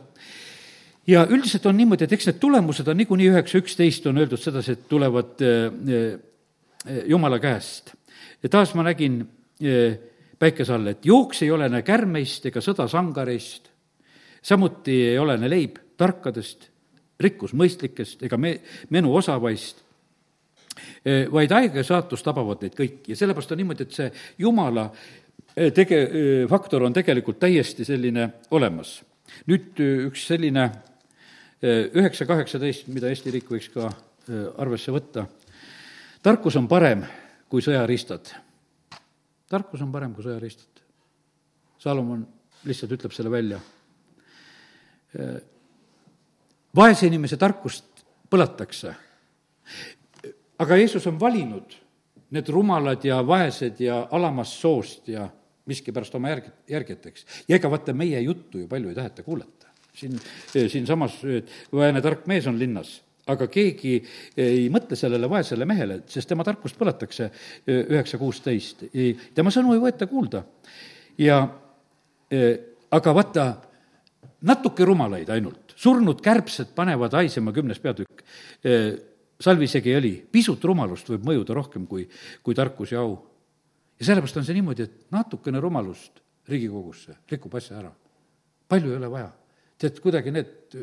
ja 1.07 1.25
üldiselt 1.29 1.65
on 1.65 1.77
niimoodi, 1.77 2.07
et 2.07 2.15
eks 2.15 2.29
need 2.29 2.39
tulemused 2.39 2.87
on 2.87 2.97
niikuinii 3.01 3.31
üheksa, 3.31 3.61
üksteist 3.61 4.07
on 4.07 4.21
öeldud 4.21 4.41
sedasi, 4.41 4.77
et 4.77 4.87
tulevad 4.89 5.43
äh, 5.43 5.67
äh, 5.67 7.03
Jumala 7.05 7.39
käest. 7.39 7.93
ja 8.43 8.49
taas 8.49 8.73
ma 8.75 8.83
nägin 8.83 9.25
päikese 10.39 10.73
all, 10.73 10.87
et 10.87 11.05
jooks 11.05 11.41
ei 11.43 11.51
olene 11.51 11.81
kärmeist 11.83 12.45
ega 12.45 12.61
sõda 12.61 12.85
sangareist, 12.87 13.71
samuti 14.41 15.01
ei 15.09 15.17
olene 15.19 15.49
leib 15.49 15.79
tarkadest, 15.97 16.69
rikkus 17.19 17.55
mõistlikest 17.57 18.23
ega 18.23 18.37
me-, 18.37 18.59
menu 18.93 19.15
osavaist, 19.17 19.81
vaid 21.33 21.51
haige 21.51 21.81
saatus 21.83 22.21
tabavad 22.23 22.61
neid 22.61 22.75
kõiki 22.77 23.11
ja 23.11 23.17
sellepärast 23.17 23.51
on 23.55 23.59
niimoodi, 23.63 23.87
et 23.87 23.95
see 23.97 24.11
jumala 24.45 24.91
tege-, 25.73 26.47
faktor 26.49 26.85
on 26.87 26.93
tegelikult 26.93 27.39
täiesti 27.39 27.85
selline 27.85 28.29
olemas. 28.51 29.01
nüüd 29.47 29.79
üks 30.07 30.27
selline 30.29 30.69
üheksa 31.61 32.25
kaheksateist, 32.29 32.87
mida 32.93 33.09
Eesti 33.09 33.33
riik 33.33 33.49
võiks 33.51 33.71
ka 33.73 33.89
arvesse 34.57 34.91
võtta. 34.93 35.25
tarkus 36.21 36.55
on 36.55 36.67
parem 36.67 37.05
kui 37.49 37.61
sõjariistad 37.65 38.35
tarkus 39.49 39.81
on 39.81 39.91
parem 39.91 40.13
kui 40.15 40.25
sõjaristid. 40.25 40.83
Salomon 41.79 42.23
lihtsalt 42.67 42.93
ütleb 42.97 43.15
selle 43.15 43.31
välja. 43.31 43.59
vaese 46.75 47.07
inimese 47.07 47.37
tarkust 47.37 48.03
põletakse. 48.29 48.93
aga 50.59 50.77
Jeesus 50.77 51.07
on 51.07 51.19
valinud 51.19 51.75
need 52.31 52.49
rumalad 52.49 53.05
ja 53.05 53.21
vaesed 53.27 53.79
ja 53.79 54.07
alamast 54.11 54.59
soost 54.59 55.07
ja 55.07 55.29
miskipärast 55.67 56.15
oma 56.15 56.31
järgi, 56.33 56.53
järgijateks. 56.69 57.25
ja 57.47 57.57
ega 57.59 57.71
vaata, 57.71 57.93
meie 57.93 58.21
juttu 58.21 58.63
ju 58.63 58.67
palju 58.67 58.89
ei 58.89 58.95
taheta 58.95 59.23
kuulata. 59.23 59.67
siin, 59.97 60.19
siinsamas 60.53 61.19
vaene 61.73 62.01
tark 62.01 62.27
mees 62.27 62.47
on 62.47 62.59
linnas 62.59 63.01
aga 63.27 63.47
keegi 63.51 63.97
ei 64.39 64.67
mõtle 64.71 64.95
sellele 64.95 65.29
vaesele 65.29 65.65
mehele, 65.67 66.01
sest 66.07 66.29
tema 66.29 66.45
tarkust 66.47 66.77
põletakse 66.79 67.29
üheksa 67.67 68.19
kuusteist. 68.21 68.85
tema 69.35 69.51
sõnu 69.53 69.75
ei 69.75 69.83
võeta 69.83 70.07
kuulda. 70.07 70.43
ja 71.17 71.41
aga 72.91 73.13
vaata, 73.13 73.45
natuke 74.47 74.85
rumalaid 74.85 75.29
ainult, 75.33 75.73
surnud 75.75 76.21
kärbsed 76.23 76.73
panevad 76.75 77.15
haisema, 77.17 77.53
kümnes 77.55 77.79
peatükk, 77.83 78.23
salv 79.39 79.63
isegi 79.63 79.93
ei 79.93 79.99
oli, 79.99 80.13
pisut 80.31 80.63
rumalust 80.65 81.09
võib 81.11 81.25
mõjuda 81.27 81.57
rohkem 81.57 81.87
kui, 81.87 82.07
kui 82.43 82.55
tarkus 82.57 82.93
ja 82.95 83.03
au. 83.03 83.17
Ja 83.97 84.05
sellepärast 84.05 84.37
on 84.37 84.45
see 84.45 84.57
niimoodi, 84.57 84.87
et 84.87 85.11
natukene 85.13 85.61
rumalust 85.63 86.23
Riigikogusse 86.47 87.17
rikub 87.27 87.55
asja 87.59 87.81
ära. 87.81 87.91
palju 88.67 88.91
ei 88.91 88.97
ole 88.97 89.09
vaja. 89.11 89.31
tead, 89.77 89.99
kuidagi 89.99 90.31
need 90.31 90.77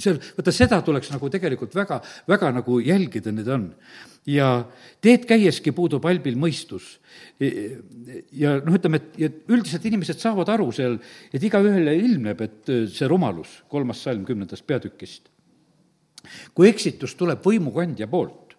see, 0.00 0.16
vaata 0.36 0.54
seda 0.54 0.80
tuleks 0.84 1.10
nagu 1.12 1.30
tegelikult 1.32 1.74
väga, 1.76 2.00
väga 2.30 2.50
nagu 2.56 2.78
jälgida, 2.84 3.32
need 3.34 3.48
on. 3.52 3.68
ja 4.28 4.48
teed 5.02 5.24
käieski 5.28 5.72
puudub 5.76 6.04
albil 6.08 6.36
mõistus. 6.40 6.98
ja 7.40 8.56
noh, 8.64 8.76
ütleme, 8.76 9.00
et, 9.00 9.18
et 9.28 9.52
üldiselt 9.52 9.86
inimesed 9.88 10.20
saavad 10.20 10.52
aru 10.52 10.70
seal, 10.76 10.98
et 11.32 11.42
igaühele 11.42 11.96
ilmneb, 11.98 12.44
et 12.44 12.74
see 12.92 13.08
rumalus, 13.10 13.60
kolmas 13.68 14.02
salm 14.04 14.24
kümnendast 14.28 14.66
peatükist. 14.66 15.30
kui 16.54 16.68
eksitus 16.68 17.16
tuleb 17.16 17.42
võimukandja 17.44 18.08
poolt, 18.10 18.56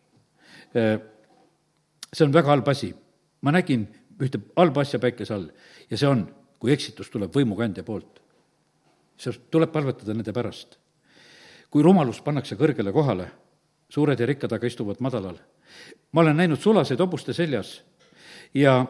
see 0.74 2.26
on 2.26 2.34
väga 2.34 2.56
halb 2.56 2.70
asi. 2.72 2.94
Ma 3.42 3.52
nägin 3.52 3.88
ühte 4.22 4.42
halba 4.58 4.82
asja 4.82 5.00
päikese 5.00 5.34
all 5.34 5.50
ja 5.90 5.98
see 5.98 6.08
on, 6.08 6.28
kui 6.60 6.72
eksitus 6.72 7.10
tuleb 7.10 7.34
võimukandja 7.36 7.84
poolt. 7.84 8.22
see 9.18 9.34
tuleb 9.52 9.72
palvetada 9.72 10.14
nende 10.14 10.34
pärast 10.34 10.82
kui 11.72 11.84
rumalus 11.86 12.20
pannakse 12.24 12.58
kõrgele 12.60 12.92
kohale, 12.94 13.30
suured 13.92 14.20
ja 14.20 14.28
rikkad 14.28 14.52
aga 14.52 14.68
istuvad 14.68 15.00
madalal. 15.00 15.40
ma 16.12 16.22
olen 16.22 16.36
näinud 16.36 16.60
sulaseid 16.60 17.00
hobuste 17.00 17.34
seljas 17.34 17.82
ja 18.54 18.86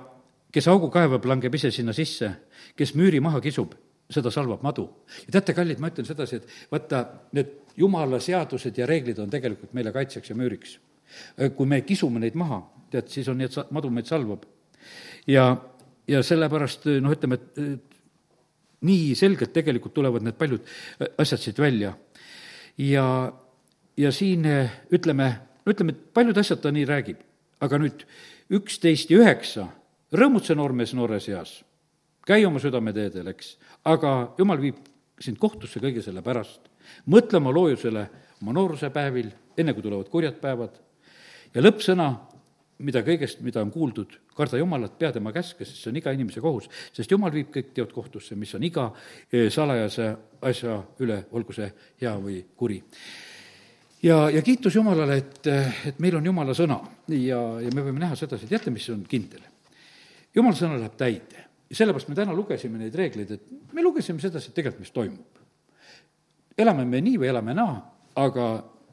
kes 0.52 0.68
augu 0.68 0.90
kaevab, 0.90 1.26
langeb 1.26 1.54
ise 1.56 1.72
sinna 1.72 1.94
sisse, 1.94 2.32
kes 2.76 2.96
müüri 2.96 3.22
maha 3.22 3.40
kisub, 3.42 3.76
seda 4.10 4.32
salvab 4.32 4.64
madu. 4.64 4.90
ja 5.28 5.32
teate, 5.32 5.54
kallid, 5.54 5.80
ma 5.80 5.90
ütlen 5.94 6.06
sedasi, 6.06 6.42
et 6.42 6.72
vaata, 6.72 7.06
need 7.32 7.78
jumala 7.78 8.20
seadused 8.20 8.78
ja 8.78 8.86
reeglid 8.86 9.20
on 9.20 9.30
tegelikult 9.30 9.74
meile 9.74 9.92
kaitseks 9.92 10.30
ja 10.30 10.36
müüriks. 10.36 10.80
kui 11.56 11.66
me 11.66 11.82
kisume 11.82 12.20
neid 12.20 12.36
maha, 12.36 12.64
tead, 12.92 13.10
siis 13.12 13.30
on 13.32 13.40
nii, 13.40 13.50
et 13.50 13.72
madu 13.76 13.92
meid 13.94 14.10
salvab. 14.10 14.46
ja, 15.28 15.46
ja 16.10 16.24
sellepärast 16.26 16.88
noh, 17.02 17.14
ütleme, 17.14 17.38
et 17.38 17.90
nii 18.88 19.16
selgelt 19.16 19.54
tegelikult 19.54 19.94
tulevad 19.94 20.26
need 20.26 20.38
paljud 20.40 20.66
asjad 21.22 21.42
siit 21.44 21.60
välja 21.62 21.94
ja, 22.78 23.06
ja 23.98 24.12
siin 24.12 24.46
ütleme, 24.92 25.30
ütleme, 25.70 25.94
et 25.94 26.08
paljud 26.14 26.38
asjad 26.38 26.62
ta 26.64 26.72
nii 26.74 26.88
räägib, 26.90 27.20
aga 27.62 27.80
nüüd 27.82 28.06
üksteist 28.58 29.12
ja 29.12 29.22
üheksa, 29.22 29.68
rõõmutse 30.14 30.56
noormees 30.58 30.96
noores 30.98 31.30
eas, 31.32 31.60
käi 32.28 32.44
oma 32.46 32.62
südameteedel, 32.64 33.32
eks, 33.32 33.56
aga 33.88 34.34
jumal 34.40 34.62
viib 34.62 34.82
sind 35.22 35.38
kohtusse 35.42 35.80
kõige 35.80 36.02
selle 36.02 36.24
pärast. 36.26 36.68
mõtle 37.06 37.38
oma 37.38 37.52
loojusele 37.54 38.10
oma 38.42 38.54
nooruse 38.54 38.90
päevil, 38.90 39.30
enne 39.58 39.74
kui 39.74 39.84
tulevad 39.84 40.10
kurjad 40.10 40.40
päevad, 40.42 40.80
ja 41.54 41.62
lõppsõna, 41.62 42.08
mida 42.82 43.04
kõigest, 43.06 43.42
mida 43.46 43.62
on 43.64 43.72
kuuldud, 43.74 44.18
karda 44.38 44.60
Jumalat, 44.60 44.98
pea 45.00 45.12
tema 45.16 45.34
käske, 45.36 45.66
sest 45.66 45.84
see 45.84 45.92
on 45.92 46.00
iga 46.02 46.14
inimese 46.16 46.44
kohus, 46.44 46.70
sest 46.94 47.12
Jumal 47.12 47.34
viib 47.34 47.52
kõik 47.54 47.74
teod 47.78 47.94
kohtusse, 47.96 48.38
mis 48.40 48.54
on 48.58 48.66
iga 48.68 48.90
eh, 49.32 49.50
salajase 49.54 50.10
asja 50.50 50.80
üle, 51.04 51.22
olgu 51.38 51.56
see 51.56 51.70
hea 52.02 52.16
või 52.22 52.40
kuri. 52.58 52.82
ja, 54.04 54.24
ja 54.34 54.42
kiitus 54.42 54.76
Jumalale, 54.76 55.18
et, 55.18 55.54
et 55.92 56.02
meil 56.02 56.18
on 56.20 56.26
Jumala 56.32 56.58
sõna 56.58 56.82
ja, 57.08 57.42
ja 57.62 57.72
me 57.76 57.86
võime 57.86 58.04
näha 58.06 58.18
sedasi, 58.20 58.50
teate, 58.50 58.74
mis 58.74 58.90
on 58.90 59.06
kindel? 59.10 59.48
Jumala 60.36 60.56
sõna 60.56 60.80
läheb 60.80 60.98
täide 60.98 61.48
sellepärast 61.72 62.10
me 62.12 62.18
täna 62.18 62.36
lugesime 62.36 62.80
neid 62.82 62.96
reegleid, 62.98 63.32
et 63.32 63.74
me 63.76 63.84
lugesime 63.84 64.22
sedasi, 64.22 64.52
et 64.52 64.58
tegelikult 64.58 64.84
mis 64.84 64.96
toimub. 64.96 65.40
elame 66.58 66.86
me 66.86 67.00
nii 67.02 67.18
või 67.22 67.30
elame 67.32 67.56
naa, 67.58 67.78
aga 68.20 68.48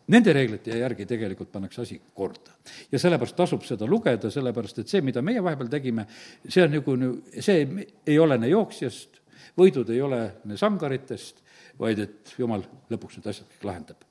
nende 0.09 0.33
reeglite 0.33 0.79
järgi 0.81 1.07
tegelikult 1.09 1.51
pannakse 1.53 1.83
asi 1.83 2.01
korda. 2.15 2.55
ja 2.93 2.99
sellepärast 2.99 3.37
tasub 3.37 3.65
seda 3.67 3.87
lugeda, 3.87 4.31
sellepärast 4.31 4.83
et 4.83 4.89
see, 4.89 5.03
mida 5.05 5.23
meie 5.23 5.43
vahepeal 5.45 5.71
tegime, 5.73 6.07
see 6.49 6.65
on 6.65 6.73
nagu, 6.73 6.97
see 7.41 7.87
ei 8.07 8.19
olene 8.19 8.49
jooksjast, 8.49 9.21
võidud 9.59 9.91
ei 9.93 10.01
olene 10.03 10.57
sangaritest, 10.57 11.43
vaid 11.79 12.05
et 12.05 12.35
jumal 12.39 12.65
lõpuks 12.91 13.19
need 13.19 13.29
asjad 13.33 13.51
kõik 13.53 13.69
lahendab. 13.71 14.07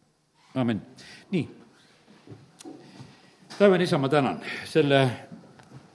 amin. 0.56 0.82
nii. 1.32 1.48
taevane 3.58 3.84
isa, 3.84 3.98
ma 3.98 4.10
tänan 4.10 4.42
selle 4.66 5.02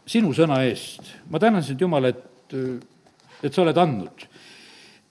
sinu 0.07 0.35
sõna 0.35 0.63
eest. 0.67 1.15
ma 1.31 1.39
tänan 1.39 1.63
sind, 1.63 1.81
Jumal, 1.81 2.11
et, 2.11 2.55
et 3.43 3.55
sa 3.55 3.63
oled 3.63 3.79
andnud 3.79 4.27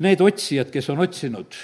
need 0.01 0.21
otsijad, 0.21 0.71
kes 0.73 0.89
on 0.89 1.03
otsinud 1.05 1.55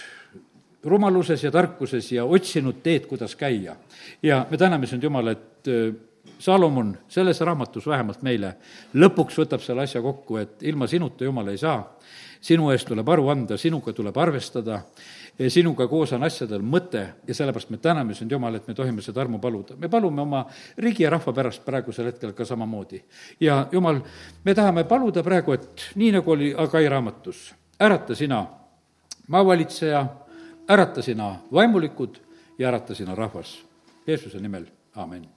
rumaluses 0.83 1.43
ja 1.43 1.51
tarkuses 1.51 2.11
ja 2.11 2.25
otsinud 2.25 2.81
teed, 2.83 3.05
kuidas 3.05 3.35
käia. 3.35 3.75
ja 4.23 4.45
me 4.49 4.57
täname 4.57 4.87
sind, 4.87 5.03
Jumal, 5.03 5.27
et 5.27 5.67
äh, 5.67 5.95
Salomon 6.39 6.97
selles 7.09 7.41
raamatus 7.41 7.87
vähemalt 7.87 8.21
meile 8.21 8.55
lõpuks 8.93 9.39
võtab 9.41 9.61
selle 9.63 9.87
asja 9.87 10.01
kokku, 10.01 10.37
et 10.37 10.63
ilma 10.69 10.87
sinuta, 10.87 11.25
Jumal, 11.25 11.47
ei 11.47 11.57
saa. 11.57 11.97
sinu 12.41 12.69
eest 12.69 12.85
tuleb 12.87 13.07
aru 13.09 13.29
anda, 13.29 13.57
sinuga 13.57 13.91
tuleb 13.93 14.17
arvestada, 14.17 14.83
sinuga 15.49 15.87
koos 15.87 16.11
on 16.13 16.23
asjadel 16.23 16.61
mõte 16.61 17.01
ja 17.27 17.33
sellepärast 17.33 17.71
me 17.73 17.77
täname 17.81 18.13
sind, 18.13 18.31
Jumal, 18.31 18.55
et 18.55 18.67
me 18.67 18.73
tohime 18.73 19.01
seda 19.01 19.21
armu 19.21 19.39
paluda. 19.39 19.75
me 19.75 19.89
palume 19.89 20.21
oma 20.21 20.45
riigi 20.77 21.03
ja 21.03 21.09
rahva 21.09 21.33
pärast 21.33 21.65
praegusel 21.65 22.05
hetkel 22.05 22.33
ka 22.33 22.45
samamoodi. 22.45 23.01
ja 23.39 23.67
Jumal, 23.71 24.01
me 24.43 24.55
tahame 24.55 24.83
paluda 24.83 25.23
praegu, 25.23 25.53
et 25.53 25.89
nii, 25.95 26.11
nagu 26.11 26.31
oli 26.31 26.53
Agai 26.57 26.89
raamatus, 26.89 27.53
ärata 27.81 28.15
sina 28.15 28.45
maavalitseja, 29.27 30.05
ärata 30.69 31.01
sina 31.01 31.35
vaimulikud 31.53 32.17
ja 32.59 32.67
ärata 32.67 32.95
sina 32.95 33.15
rahvas. 33.15 33.65
Jeesuse 34.07 34.39
nimel, 34.39 34.65
amin 34.95 35.36